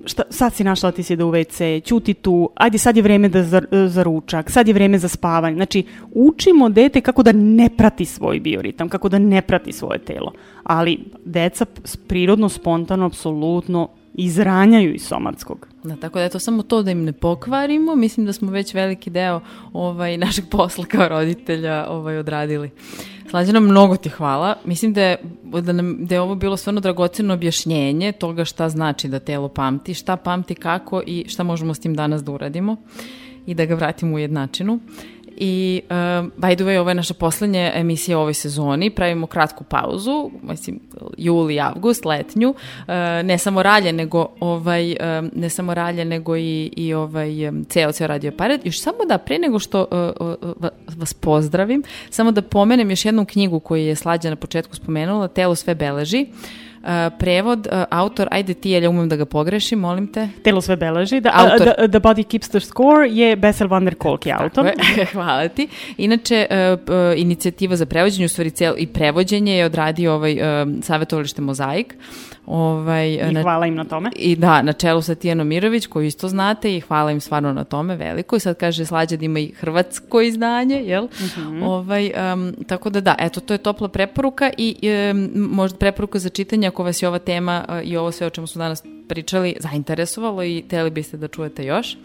šta, 0.06 0.24
sad 0.30 0.54
si 0.54 0.64
našla 0.64 0.92
ti 0.92 1.04
si 1.04 1.16
da 1.16 1.26
u 1.26 1.32
WC, 1.32 1.84
ćuti 1.84 2.14
tu, 2.14 2.50
ajde 2.56 2.78
sad 2.78 2.98
je 2.98 3.04
vreme 3.04 3.30
da 3.30 3.44
za, 3.44 3.62
e, 3.72 3.88
za 3.88 4.04
ručak, 4.04 4.52
sad 4.52 4.68
je 4.68 4.74
vreme 4.74 4.98
za 4.98 5.08
spavanje. 5.08 5.56
Znači, 5.56 5.84
učimo 6.12 6.70
dete 6.70 7.02
kako 7.02 7.24
da 7.24 7.32
ne 7.32 7.70
prati 7.78 8.06
svoj 8.06 8.40
bioritam, 8.40 8.90
kako 8.90 9.10
da 9.10 9.20
ne 9.20 9.42
prati 9.42 9.72
svoje 9.72 10.00
telo. 10.00 10.32
Ali 10.64 11.00
deca 11.26 11.66
prirodno, 12.08 12.50
spontano, 12.50 13.06
apsolutno 13.06 13.90
izranjaju 14.14 14.94
iz 14.94 15.02
somatskog. 15.02 15.68
Da, 15.84 15.96
tako 15.96 16.20
da 16.20 16.24
je 16.24 16.30
to 16.30 16.40
samo 16.40 16.64
to 16.64 16.84
da 16.84 16.92
im 16.92 17.04
ne 17.04 17.14
pokvarimo, 17.14 17.96
mislim 17.96 18.26
da 18.26 18.34
smo 18.34 18.52
već 18.52 18.74
veliki 18.74 19.10
deo 19.10 19.42
ovaj, 19.74 20.18
našeg 20.18 20.46
posla 20.52 20.86
kao 20.86 21.08
roditelja 21.08 21.86
ovaj, 21.90 22.18
odradili. 22.18 22.70
Slađana, 23.30 23.60
mnogo 23.60 23.96
ti 23.96 24.10
hvala. 24.10 24.56
Mislim 24.66 24.94
da 24.94 25.02
je, 25.02 25.18
da, 25.62 25.74
nam, 25.74 26.06
da 26.06 26.16
je 26.16 26.22
ovo 26.22 26.36
bilo 26.36 26.58
stvarno 26.58 26.82
dragoceno 26.82 27.34
objašnjenje 27.34 28.12
toga 28.12 28.46
šta 28.46 28.70
znači 28.70 29.08
da 29.08 29.20
telo 29.20 29.50
pamti, 29.50 29.94
šta 29.94 30.18
pamti 30.18 30.56
kako 30.56 31.02
i 31.06 31.26
šta 31.28 31.44
možemo 31.44 31.74
s 31.74 31.80
tim 31.80 31.96
danas 31.96 32.24
da 32.24 32.32
uradimo 32.32 32.76
i 33.46 33.54
da 33.54 33.66
ga 33.66 33.76
vratimo 33.76 34.16
u 34.16 34.20
jednačinu. 34.20 34.80
I, 35.38 35.82
uh, 35.90 35.96
by 36.38 36.56
the 36.56 36.64
way, 36.64 36.80
ovo 36.80 36.90
je 36.90 36.96
naša 36.96 37.14
poslednja 37.14 37.72
emisija 37.76 38.18
u 38.18 38.22
ovoj 38.22 38.34
sezoni. 38.34 38.90
Pravimo 38.90 39.28
kratku 39.28 39.64
pauzu, 39.64 40.32
mislim, 40.42 40.80
juli, 41.18 41.60
avgust, 41.60 42.06
letnju. 42.06 42.50
Uh, 42.50 42.56
ne 43.24 43.38
samo 43.38 43.64
ralje, 43.64 43.94
nego 43.94 44.28
ovaj, 44.40 44.92
um, 44.92 45.32
ne 45.36 45.50
samo 45.50 45.74
ralje, 45.74 46.06
nego 46.06 46.38
i, 46.38 46.74
i 46.78 46.94
ovaj, 46.94 47.48
um, 47.48 47.66
ceo, 47.66 47.92
ceo 47.92 48.08
radio 48.08 48.30
aparat. 48.30 48.66
Još 48.66 48.82
samo 48.82 48.98
da, 49.08 49.18
pre 49.18 49.40
nego 49.40 49.60
što 49.60 49.88
uh, 49.92 50.28
uh, 50.28 50.54
va- 50.60 50.70
vas 50.98 51.14
pozdravim, 51.14 51.84
samo 52.10 52.32
da 52.32 52.42
pomenem 52.42 52.90
još 52.90 53.06
jednu 53.06 53.26
knjigu 53.26 53.60
koju 53.60 53.86
je 53.86 53.96
Slađa 53.96 54.30
na 54.30 54.36
početku 54.36 54.76
spomenula, 54.76 55.28
Telo 55.28 55.56
sve 55.56 55.76
beleži. 55.76 56.26
Uh, 56.30 56.63
prevod, 57.20 57.68
uh, 57.72 57.84
autor, 57.90 58.28
ajde 58.32 58.54
ti, 58.54 58.70
jer 58.70 58.84
ja 58.84 58.90
umem 58.90 59.10
da 59.10 59.16
ga 59.16 59.26
pogrešim, 59.26 59.80
molim 59.80 60.08
te. 60.08 60.30
Telo 60.44 60.62
sve 60.62 60.76
beleži. 60.76 61.20
Da, 61.22 61.32
Autor. 61.34 61.74
the, 61.74 61.88
the 61.88 62.00
Body 62.00 62.24
Keeps 62.24 62.50
the 62.50 62.60
Score 62.60 63.10
je 63.10 63.36
Bessel 63.36 63.68
van 63.68 63.86
der 63.86 63.96
Kolk 63.96 64.26
je 64.26 64.34
autor. 64.34 64.66
Je, 64.66 65.06
hvala 65.14 65.48
ti. 65.48 65.68
Inače, 65.98 66.48
uh, 66.50 66.80
uh, 66.80 66.96
inicijativa 67.16 67.76
za 67.76 67.86
prevođenje, 67.86 68.26
u 68.26 68.30
stvari 68.30 68.52
cel, 68.52 68.74
i 68.78 68.88
prevođenje 68.88 69.58
je 69.58 69.66
odradio 69.66 70.14
ovaj 70.14 70.34
uh, 70.34 70.70
savjetovalište 70.82 71.42
Mozaik. 71.42 71.96
Ovaj, 72.46 73.14
I 73.32 73.42
hvala 73.42 73.66
im 73.66 73.76
na 73.76 73.84
tome. 73.84 74.10
I 74.16 74.36
da, 74.36 74.62
na 74.62 74.74
čelu 74.74 75.02
sa 75.02 75.16
Tijanom 75.16 75.48
Mirović, 75.48 75.88
koju 75.88 76.06
isto 76.06 76.28
znate 76.28 76.76
i 76.76 76.80
hvala 76.80 77.12
im 77.12 77.22
stvarno 77.22 77.54
na 77.54 77.64
tome 77.64 77.96
veliko. 77.96 78.36
I 78.36 78.40
sad 78.40 78.58
kaže 78.58 78.86
Slađa 78.86 79.18
da 79.18 79.26
ima 79.26 79.40
i 79.40 79.52
hrvatsko 79.52 80.22
izdanje, 80.22 80.76
jel? 80.76 81.08
ovaj, 81.64 82.12
um, 82.34 82.54
tako 82.68 82.90
da 82.90 83.02
da, 83.02 83.16
eto, 83.20 83.40
to 83.40 83.54
je 83.54 83.58
topla 83.58 83.88
preporuka 83.88 84.52
i 84.58 84.76
um, 85.12 85.32
možda 85.36 85.78
preporuka 85.78 86.20
za 86.20 86.30
čitanje 86.30 86.68
ako 86.68 86.84
vas 86.84 87.02
je 87.02 87.08
ova 87.08 87.20
tema 87.20 87.66
uh, 87.70 87.76
i 87.84 87.98
ovo 87.98 88.12
sve 88.12 88.28
o 88.28 88.30
čemu 88.30 88.48
smo 88.48 88.60
danas 88.60 88.84
pričali 89.08 89.56
zainteresovalo 89.60 90.44
i 90.44 90.64
teli 90.70 90.90
biste 90.90 91.18
da 91.18 91.28
čujete 91.28 91.66
još. 91.66 91.98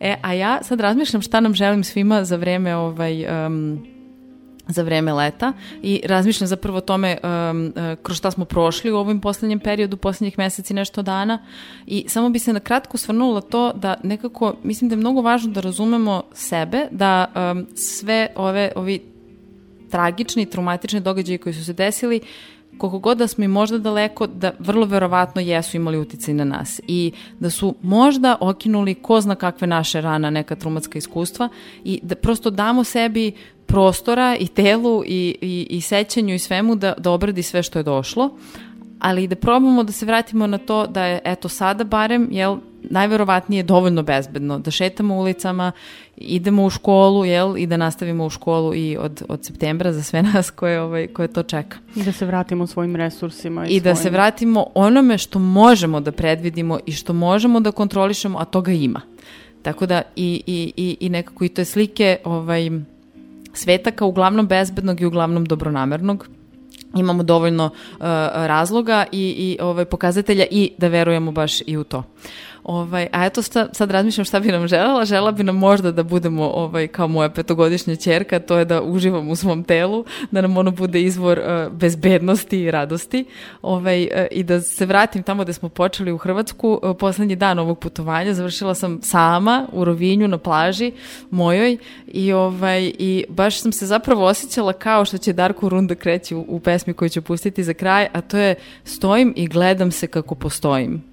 E, 0.00 0.16
a 0.22 0.32
ja 0.32 0.62
sad 0.62 0.80
razmišljam 0.80 1.22
šta 1.22 1.40
nam 1.40 1.54
želim 1.54 1.84
svima 1.84 2.24
za 2.24 2.36
vreme 2.36 2.76
ovaj, 2.76 3.46
um, 3.46 3.91
za 4.72 4.82
vreme 4.82 5.12
leta 5.12 5.52
i 5.82 6.00
razmišljam 6.04 6.48
zapravo 6.48 6.78
o 6.78 6.80
tome 6.80 7.18
um, 7.22 7.66
uh, 7.66 7.98
kroz 8.02 8.16
šta 8.16 8.30
smo 8.30 8.44
prošli 8.44 8.90
u 8.90 8.96
ovom 8.96 9.20
poslednjem 9.20 9.60
periodu, 9.60 9.96
poslednjih 9.96 10.38
meseci 10.38 10.74
nešto 10.74 11.02
dana. 11.02 11.38
I 11.86 12.04
samo 12.08 12.30
bi 12.30 12.38
se 12.38 12.52
na 12.52 12.60
kratko 12.60 12.98
svrnula 12.98 13.40
to 13.40 13.72
da 13.72 13.94
nekako, 14.02 14.54
mislim 14.62 14.88
da 14.88 14.92
je 14.92 15.00
mnogo 15.00 15.20
važno 15.20 15.52
da 15.52 15.60
razumemo 15.60 16.22
sebe, 16.32 16.86
da 16.90 17.26
um, 17.34 17.66
sve 17.74 18.28
ove, 18.36 18.72
ovi 18.76 19.02
tragični, 19.90 20.46
traumatični 20.46 21.00
događaji 21.00 21.38
koji 21.38 21.52
su 21.52 21.64
se 21.64 21.72
desili, 21.72 22.20
koliko 22.78 22.98
god 22.98 23.18
da 23.18 23.26
smo 23.28 23.44
i 23.44 23.48
možda 23.48 23.78
daleko, 23.78 24.26
da 24.26 24.52
vrlo 24.58 24.86
verovatno 24.86 25.40
jesu 25.40 25.76
imali 25.76 25.98
uticaj 25.98 26.34
na 26.34 26.44
nas 26.44 26.80
i 26.88 27.12
da 27.40 27.50
su 27.50 27.74
možda 27.82 28.36
okinuli 28.40 28.94
ko 28.94 29.20
zna 29.20 29.34
kakve 29.34 29.66
naše 29.66 30.00
rana, 30.00 30.30
neka 30.30 30.56
traumatska 30.56 30.98
iskustva 30.98 31.48
i 31.84 32.00
da 32.02 32.14
prosto 32.14 32.50
damo 32.50 32.84
sebi 32.84 33.32
prostora 33.72 34.36
i 34.40 34.46
telu 34.46 35.02
i, 35.06 35.36
i, 35.40 35.66
i 35.70 35.80
sećanju 35.80 36.34
i 36.34 36.38
svemu 36.38 36.76
da, 36.76 36.94
da 36.98 37.10
obradi 37.10 37.42
sve 37.42 37.62
što 37.62 37.78
je 37.78 37.82
došlo, 37.82 38.30
ali 38.98 39.24
i 39.24 39.28
da 39.28 39.36
probamo 39.36 39.82
da 39.82 39.92
se 39.92 40.06
vratimo 40.06 40.46
na 40.46 40.58
to 40.58 40.86
da 40.86 41.04
je, 41.04 41.20
eto, 41.24 41.48
sada 41.48 41.84
barem, 41.84 42.28
jel, 42.30 42.56
najverovatnije 42.82 43.62
dovoljno 43.62 44.02
bezbedno, 44.02 44.58
da 44.58 44.70
šetamo 44.70 45.16
ulicama, 45.16 45.72
idemo 46.16 46.64
u 46.64 46.70
školu, 46.70 47.24
jel, 47.24 47.56
i 47.58 47.66
da 47.66 47.76
nastavimo 47.76 48.26
u 48.26 48.30
školu 48.30 48.74
i 48.74 48.96
od, 48.96 49.22
od 49.28 49.44
septembra 49.44 49.92
za 49.92 50.02
sve 50.02 50.22
nas 50.22 50.50
koje, 50.50 50.80
ovaj, 50.80 51.06
koje 51.06 51.28
to 51.28 51.42
čeka. 51.42 51.78
I 51.96 52.02
da 52.02 52.12
se 52.12 52.26
vratimo 52.26 52.66
svojim 52.66 52.96
resursima. 52.96 53.66
I, 53.66 53.76
I 53.76 53.80
da 53.80 53.94
se 53.94 54.02
svojim- 54.02 54.12
vratimo 54.12 54.66
onome 54.74 55.18
što 55.18 55.38
možemo 55.38 56.00
da 56.00 56.12
predvidimo 56.12 56.78
i 56.86 56.92
što 56.92 57.12
možemo 57.12 57.60
da 57.60 57.72
kontrolišemo, 57.72 58.38
a 58.38 58.44
toga 58.44 58.72
ima. 58.72 59.00
Tako 59.62 59.86
da 59.86 60.02
i, 60.16 60.42
i, 60.46 60.72
i, 60.76 60.96
i 61.00 61.08
nekako 61.08 61.44
i 61.44 61.48
to 61.48 61.60
je 61.60 61.64
slike 61.64 62.16
ovaj, 62.24 62.70
sveta 63.52 63.90
kao 63.90 64.08
uglavnom 64.08 64.46
bezbednog 64.46 65.00
i 65.00 65.06
uglavnom 65.06 65.44
dobronamernog 65.44 66.28
imamo 66.96 67.22
dovoljno 67.22 67.64
uh, 67.64 68.00
razloga 68.34 69.04
i, 69.12 69.34
i 69.38 69.58
ovaj, 69.62 69.84
pokazatelja 69.84 70.46
i 70.50 70.72
da 70.78 70.88
verujemo 70.88 71.32
baš 71.32 71.60
i 71.66 71.76
u 71.76 71.84
to. 71.84 72.02
Ovaj, 72.64 73.08
a 73.12 73.26
eto 73.26 73.42
šta, 73.42 73.68
sad 73.72 73.90
razmišljam 73.90 74.24
šta 74.24 74.40
bi 74.40 74.52
nam 74.52 74.68
želela, 74.68 75.04
žela 75.04 75.32
bi 75.32 75.42
nam 75.42 75.56
možda 75.56 75.92
da 75.92 76.02
budemo 76.02 76.48
ovaj, 76.48 76.88
kao 76.88 77.08
moja 77.08 77.28
petogodišnja 77.28 77.96
čerka, 77.96 78.38
to 78.38 78.58
je 78.58 78.64
da 78.64 78.82
uživamo 78.82 79.30
u 79.30 79.36
svom 79.36 79.64
telu, 79.64 80.04
da 80.30 80.40
nam 80.40 80.56
ono 80.56 80.70
bude 80.70 81.02
izvor 81.02 81.38
uh, 81.38 81.72
bezbednosti 81.72 82.60
i 82.60 82.70
radosti. 82.70 83.24
Ovaj, 83.62 84.02
uh, 84.02 84.08
i 84.30 84.42
da 84.42 84.60
se 84.60 84.86
vratim 84.86 85.22
tamo 85.22 85.42
gde 85.42 85.52
smo 85.52 85.68
počeli 85.68 86.12
u 86.12 86.18
Hrvatsku, 86.18 86.80
uh, 86.82 86.96
poslednji 86.96 87.36
dan 87.36 87.58
ovog 87.58 87.78
putovanja, 87.78 88.34
završila 88.34 88.74
sam 88.74 89.02
sama 89.02 89.66
u 89.72 89.84
Rovinju 89.84 90.28
na 90.28 90.38
plaži 90.38 90.92
mojoj 91.30 91.76
i, 92.06 92.32
ovaj, 92.32 92.92
i 92.98 93.24
baš 93.28 93.60
sam 93.60 93.72
se 93.72 93.86
zapravo 93.86 94.24
osjećala 94.24 94.72
kao 94.72 95.04
što 95.04 95.18
će 95.18 95.32
Darko 95.32 95.68
Runda 95.68 95.94
kreći 95.94 96.34
u, 96.34 96.44
u 96.48 96.60
pesmi 96.60 96.94
koju 96.94 97.08
ću 97.08 97.22
pustiti 97.22 97.64
za 97.64 97.74
kraj, 97.74 98.08
a 98.12 98.20
to 98.20 98.38
je 98.38 98.54
stojim 98.84 99.32
i 99.36 99.46
gledam 99.46 99.90
se 99.90 100.06
kako 100.06 100.34
postojim. 100.34 101.11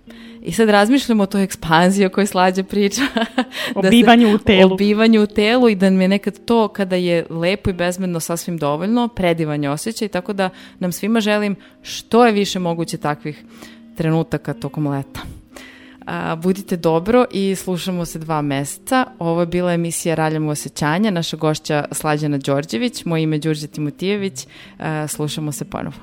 I 0.50 0.52
sad 0.52 0.70
razmišljamo 0.70 1.24
o 1.24 1.26
toj 1.26 1.44
ekspanziji 1.44 2.06
o 2.06 2.10
kojoj 2.10 2.28
slađa 2.28 2.64
priča. 2.64 3.02
O 3.76 3.82
Da 3.82 3.88
se- 3.88 3.90
bivanju 3.92 4.36
u 4.36 4.38
telu. 4.38 4.74
O 4.74 4.78
bivanju 4.78 5.24
u 5.24 5.28
telu 5.28 5.70
i 5.70 5.76
da 5.76 5.90
mi 5.90 6.04
je 6.04 6.08
nekad 6.08 6.46
to 6.46 6.68
kada 6.68 6.96
je 6.96 7.26
lepo 7.30 7.70
i 7.70 7.74
bezbedno 7.74 8.20
sasvim 8.20 8.58
dovoljno, 8.58 9.08
predivan 9.08 9.64
je 9.64 9.70
osjećaj, 9.70 10.08
tako 10.08 10.34
da 10.34 10.50
nam 10.80 10.92
svima 10.92 11.20
želim 11.22 11.56
što 11.82 12.26
je 12.26 12.32
više 12.32 12.60
moguće 12.60 12.98
takvih 12.98 13.44
trenutaka 13.96 14.54
tokom 14.54 14.88
leta. 14.88 15.20
A, 16.06 16.36
budite 16.36 16.78
dobro 16.78 17.26
i 17.32 17.56
slušamo 17.56 18.06
se 18.06 18.20
dva 18.20 18.42
meseca. 18.42 19.06
Ovo 19.20 19.40
je 19.40 19.48
bila 19.48 19.74
emisija 19.74 20.16
Raljamo 20.16 20.52
osjećanja, 20.52 21.12
naša 21.12 21.38
gošća 21.38 21.86
Slađana 21.92 22.38
Đorđević, 22.38 23.06
moje 23.06 23.24
ime 23.24 23.36
je 23.36 23.40
Đurđe 23.40 23.68
Timotijević. 23.68 24.48
A, 24.80 25.08
slušamo 25.08 25.52
se 25.52 25.66
ponovo. 25.66 25.96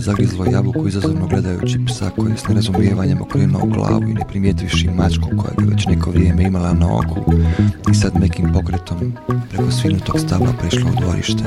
Zagrizlo 0.00 0.44
jabuku 0.44 0.88
izazovno 0.88 1.26
gledajući 1.26 1.78
psa 1.86 2.10
koji 2.10 2.36
s 2.36 2.48
nerazumijevanjem 2.48 3.22
okrenuo 3.22 3.66
glavu 3.66 4.02
i 4.02 4.14
ne 4.14 4.20
primijetivši 4.28 4.88
mačku 4.88 5.28
koja 5.36 5.54
ga 5.58 5.64
već 5.74 5.86
neko 5.86 6.10
vrijeme 6.10 6.42
imala 6.42 6.72
na 6.72 6.96
oku 6.96 7.32
i 7.90 7.94
sad 7.94 8.20
nekim 8.20 8.52
pokretom 8.52 9.12
preko 9.50 9.70
svinutog 9.70 10.18
stabla 10.18 10.52
prešla 10.60 10.90
u 10.90 11.00
dvorište. 11.00 11.44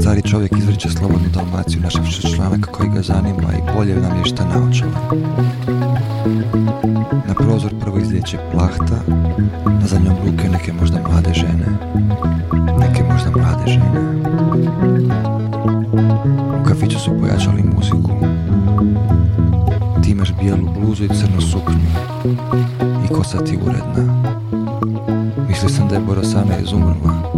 Stari 0.00 0.22
čovjek 0.22 0.52
izvrće 0.58 0.90
slobodnu 0.90 1.28
dalmaciju 1.34 1.80
našavši 1.82 2.34
članak 2.34 2.66
koji 2.72 2.90
ga 2.90 3.02
zanima 3.02 3.52
i 3.52 3.72
bolje 3.76 3.96
namješta 3.96 4.44
naočala. 4.44 5.00
Na 7.28 7.34
prozor 7.34 7.74
prvo 7.80 7.98
izlijeće 7.98 8.38
plahta, 8.52 9.00
na 9.66 9.86
zadnjom 9.86 10.14
ruke 10.24 10.48
neke 10.48 10.72
možda 10.72 10.98
mlade 11.08 11.34
žene. 11.34 11.66
Neke 12.78 13.02
možda 13.12 13.30
mlade 13.30 13.72
žene. 13.72 14.00
U 16.60 16.64
kafiću 16.68 16.98
su 16.98 17.18
pojačali 17.20 17.62
muziku. 17.62 18.10
Ti 20.02 20.10
imaš 20.10 20.32
bijelu 20.40 20.68
bluzu 20.80 21.04
i 21.04 21.08
crnu 21.08 21.40
suknju. 21.40 21.90
I 23.04 23.14
kosa 23.14 23.44
ti 23.44 23.58
uredna. 23.62 24.32
Mislio 25.48 25.68
sam 25.68 25.88
da 25.88 25.94
je 25.94 26.00
Borosana 26.00 26.58
izumrla. 26.58 27.32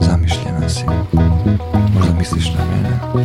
Zamišljena 0.00 0.68
si. 0.68 0.84
Misliš 2.20 2.52
na 2.52 2.64
mene. 2.64 3.24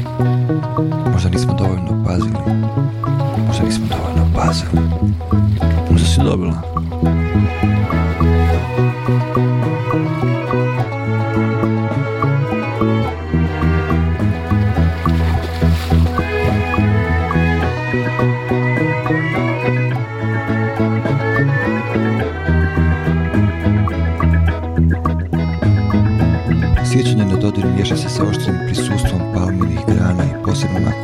Možda 1.14 1.30
nismo 1.30 1.54
dovoljno 1.54 2.04
pazili. 2.06 2.36
Možda 3.48 3.64
nismo 3.64 3.86
dovoljno 3.90 4.34
pazili. 4.36 4.90
Možda 5.92 6.08
si 6.08 6.20
dobila. 6.24 6.62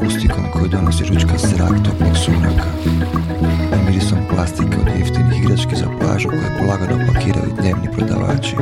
Akustikom 0.01 0.45
koju 0.53 0.67
donosi 0.67 1.03
ručka 1.05 1.37
zrak 1.37 1.75
toplog 1.85 2.17
sumraka. 2.25 2.67
I 3.75 3.85
mirisom 3.85 4.19
plastike 4.29 4.77
od 4.81 4.87
jeftinih 4.99 5.43
igrački 5.43 5.75
za 5.75 5.87
plažu 5.99 6.29
koje 6.29 6.57
polagano 6.59 7.05
pakiraju 7.13 7.51
dnevni 7.59 7.87
prodavači. 7.95 8.55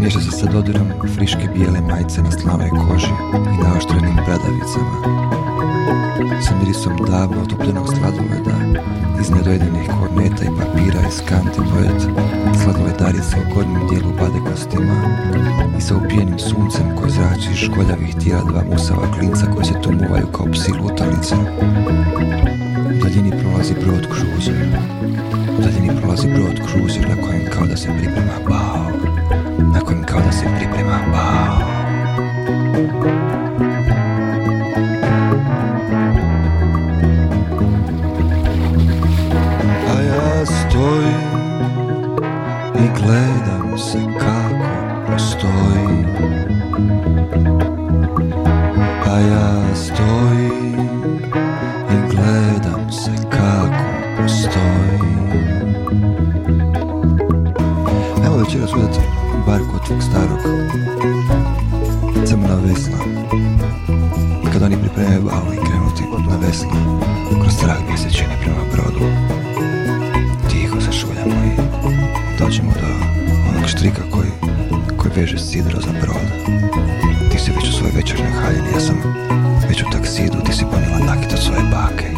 Miješa 0.00 0.20
se 0.20 0.30
sa 0.30 0.46
dodirom 0.46 0.88
friške 1.14 1.48
bijele 1.54 1.80
majice 1.80 2.22
na 2.22 2.30
slanoj 2.30 2.70
koži 2.70 3.12
i 3.54 3.62
naoštrenim 3.62 4.14
bradavicama. 4.14 4.96
Sa 6.42 6.52
mirisom 6.60 6.96
davno 7.10 7.42
otopljenog 7.42 7.86
sladoleda, 7.88 8.56
iz 9.20 9.30
nedojedenih 9.30 9.90
korneta 10.00 10.44
i 10.44 10.56
papira 10.58 11.00
iz 11.08 11.20
kanti 11.28 11.60
pojet 11.70 12.00
sladoledarice 12.62 13.36
u 13.36 13.54
gornjem 13.54 13.88
dijelu 13.90 14.12
bade 14.20 14.40
kostima 14.50 14.96
i 15.78 15.80
sa 15.80 15.96
upijenim 15.96 16.38
suncem 16.38 16.96
koji 16.96 17.10
zrači 17.10 17.56
školjavih 17.56 18.14
tijela 18.20 18.42
dva 18.44 18.62
musava 18.70 19.12
klinca 19.18 19.46
koji 19.54 19.64
se 19.64 19.80
tumuvaju 19.82 20.26
kao 20.26 20.46
psi 20.52 20.72
lutalice. 20.72 21.34
U 22.88 23.02
daljini 23.02 23.32
prolazi 23.40 23.74
brod 23.74 24.06
kruzer. 24.14 24.68
U 25.58 25.62
daljini 25.62 26.00
prolazi 26.00 26.28
brod 26.28 26.56
kruzer 26.66 27.08
na 27.08 27.22
kojem 27.22 27.42
kao 27.52 27.66
da 27.66 27.76
se 27.76 27.88
priprema 27.98 28.38
bao. 28.48 28.90
Na 29.74 29.80
kojem 29.80 30.04
kao 30.04 30.20
da 30.20 30.32
se 30.32 30.46
priprema 30.58 30.98
bao. 31.12 31.78
Stojim 40.78 41.28
i 42.74 43.00
gledam 43.00 43.78
se 43.78 43.98
kako 44.18 45.12
postoji. 45.12 46.04
A 49.06 49.18
ja 49.18 49.74
stojim 49.74 50.74
i 51.90 52.14
gledam 52.14 52.92
se 52.92 53.10
kako 53.30 53.84
postoji. 54.16 54.98
Evo 58.26 58.36
večeras 58.36 58.70
udati 58.72 59.00
bar 59.46 59.60
kod 59.72 59.86
tvog 59.86 60.02
starog. 60.02 60.38
Crmena 62.26 62.54
vesla 62.54 62.98
I 64.44 64.52
kad 64.52 64.62
oni 64.62 64.76
pripremaju 64.76 65.22
balu 65.22 65.52
i 65.52 65.56
krenuti 65.56 66.02
na 66.30 66.36
vesla 66.46 66.70
Kroz 67.42 67.54
strah 67.54 67.76
mjesečine 67.88 68.36
prema 68.42 68.60
brodu 68.72 69.37
zašuljamo 70.88 71.44
i 71.44 71.52
dođemo 72.38 72.72
do 72.80 72.88
onog 73.48 73.68
štrika 73.68 74.02
koji, 74.10 74.30
koji 74.96 75.12
veže 75.16 75.38
sidro 75.38 75.80
za 75.80 75.92
brod. 76.02 76.26
Ti 77.30 77.38
si 77.38 77.50
već 77.50 77.68
u 77.68 77.72
svojoj 77.72 77.92
večernjoj 77.96 78.30
haljini, 78.30 78.68
ja 78.74 78.80
sam 78.80 78.96
već 79.68 79.82
u 79.82 79.90
taksidu, 79.92 80.40
ti 80.46 80.52
si 80.52 80.64
ponijela 80.72 80.98
nakit 80.98 81.32
od 81.32 81.38
svoje 81.38 81.62
bake. 81.62 82.08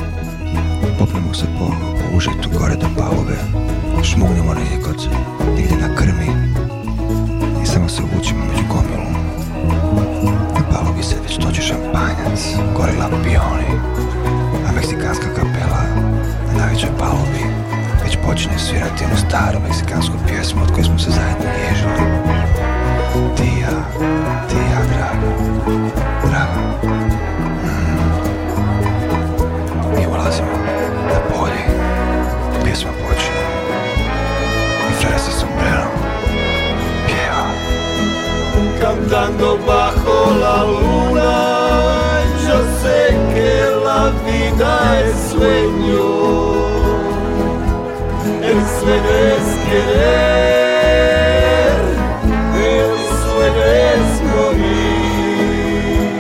Popnemo 0.99 1.35
se 1.35 1.47
po, 1.59 1.67
po 1.99 2.17
užetu 2.17 2.49
gore 2.59 2.77
do 2.77 2.87
palube, 2.99 3.39
šmugnemo 4.03 4.55
negdje 4.55 4.83
kod, 4.85 5.09
negdje 5.57 5.77
na 5.77 5.95
krmi 5.95 6.31
i 7.63 7.67
samo 7.67 7.89
se 7.89 8.03
uvučimo 8.03 8.45
među 8.45 8.65
gomilu. 8.69 9.11
Na 10.55 10.63
palubi 10.71 11.03
se 11.03 11.17
već 11.23 11.37
toči 11.37 11.63
šampanjac, 11.63 12.41
gore 12.77 12.93
lampioni, 12.93 13.71
a 14.69 14.73
meksikanska 14.73 15.29
kapela 15.35 15.83
na 16.47 16.59
najvećoj 16.59 16.91
palubi 16.99 17.61
već 18.11 18.19
počinje 18.27 18.59
staru 19.17 19.61
meksikansku 19.61 20.15
pjesmu 20.29 20.63
od 20.63 20.71
koje 20.73 20.85
smo 20.85 20.99
se 20.99 21.11
zajedno 21.11 21.45
nježili. 21.59 21.93
Ti 23.37 23.43
i 23.43 23.61
ja, 23.61 23.77
ti 24.49 24.55
i 24.57 24.71
ja, 24.73 24.81
draga, 24.93 25.31
draga. 26.25 26.61
Mm. 26.83 26.99
Mi 29.97 30.07
ulazimo 30.07 30.49
na 31.07 31.21
polje, 31.31 31.65
pjesma 32.65 32.91
počinje. 32.91 33.47
I 34.91 34.93
frera 35.01 35.19
sa 35.19 35.31
sombrerom 35.31 35.93
pjeva. 37.07 37.47
cantando 38.81 39.59
bajo 39.67 40.31
la 40.41 40.65
luna. 40.65 41.61
Yo 42.49 42.59
sé 42.83 43.17
que 43.35 43.53
la 43.85 44.11
vida 44.27 45.01
es 45.01 45.17
sueño. 45.33 46.20
El 48.51 48.59
es 48.59 49.47
querer, 49.71 50.41
el 52.59 52.93
sueño 53.23 53.65
es 53.95 54.07
morir. 54.35 56.11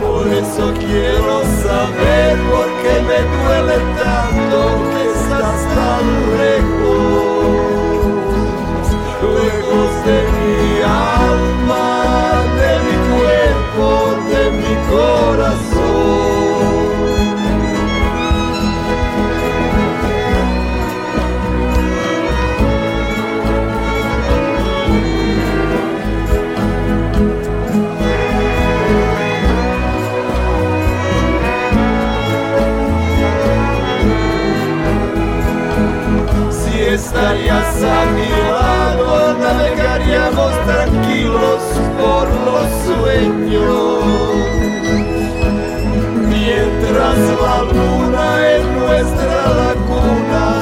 Por 0.00 0.24
eso 0.32 0.64
quiero 0.78 1.34
saber 1.62 2.32
por 2.50 2.68
qué 2.80 2.94
me 3.08 3.20
duele 3.36 3.76
tanto 4.02 4.58
que 4.90 5.02
estás 5.12 5.60
tan 5.74 6.04
lejos 6.38 6.83
estarías 37.44 37.82
a 37.82 38.06
mi 38.12 38.28
lado, 38.50 39.34
navegaríamos 39.38 40.52
tranquilos 40.66 41.62
por 42.00 42.28
los 42.46 42.68
sueños. 42.86 44.04
Mientras 46.28 47.18
la 47.42 47.62
luna 47.72 48.56
en 48.56 48.78
nuestra 48.78 49.36
laguna 49.60 50.53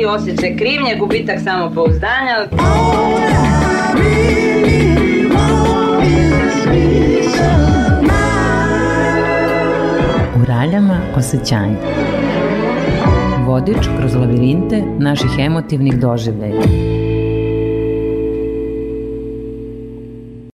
beznadnosti, 0.00 0.06
osjećaj 0.06 0.56
krivnje, 0.56 0.96
gubitak 0.98 1.40
samopouzdanja. 1.44 2.46
U 10.36 10.44
raljama 10.48 11.00
osjećanja. 11.16 11.76
Vodič 13.46 13.88
kroz 13.98 14.14
lavirinte 14.14 14.82
naših 14.98 15.30
emotivnih 15.38 15.98
doživljaja. 15.98 16.99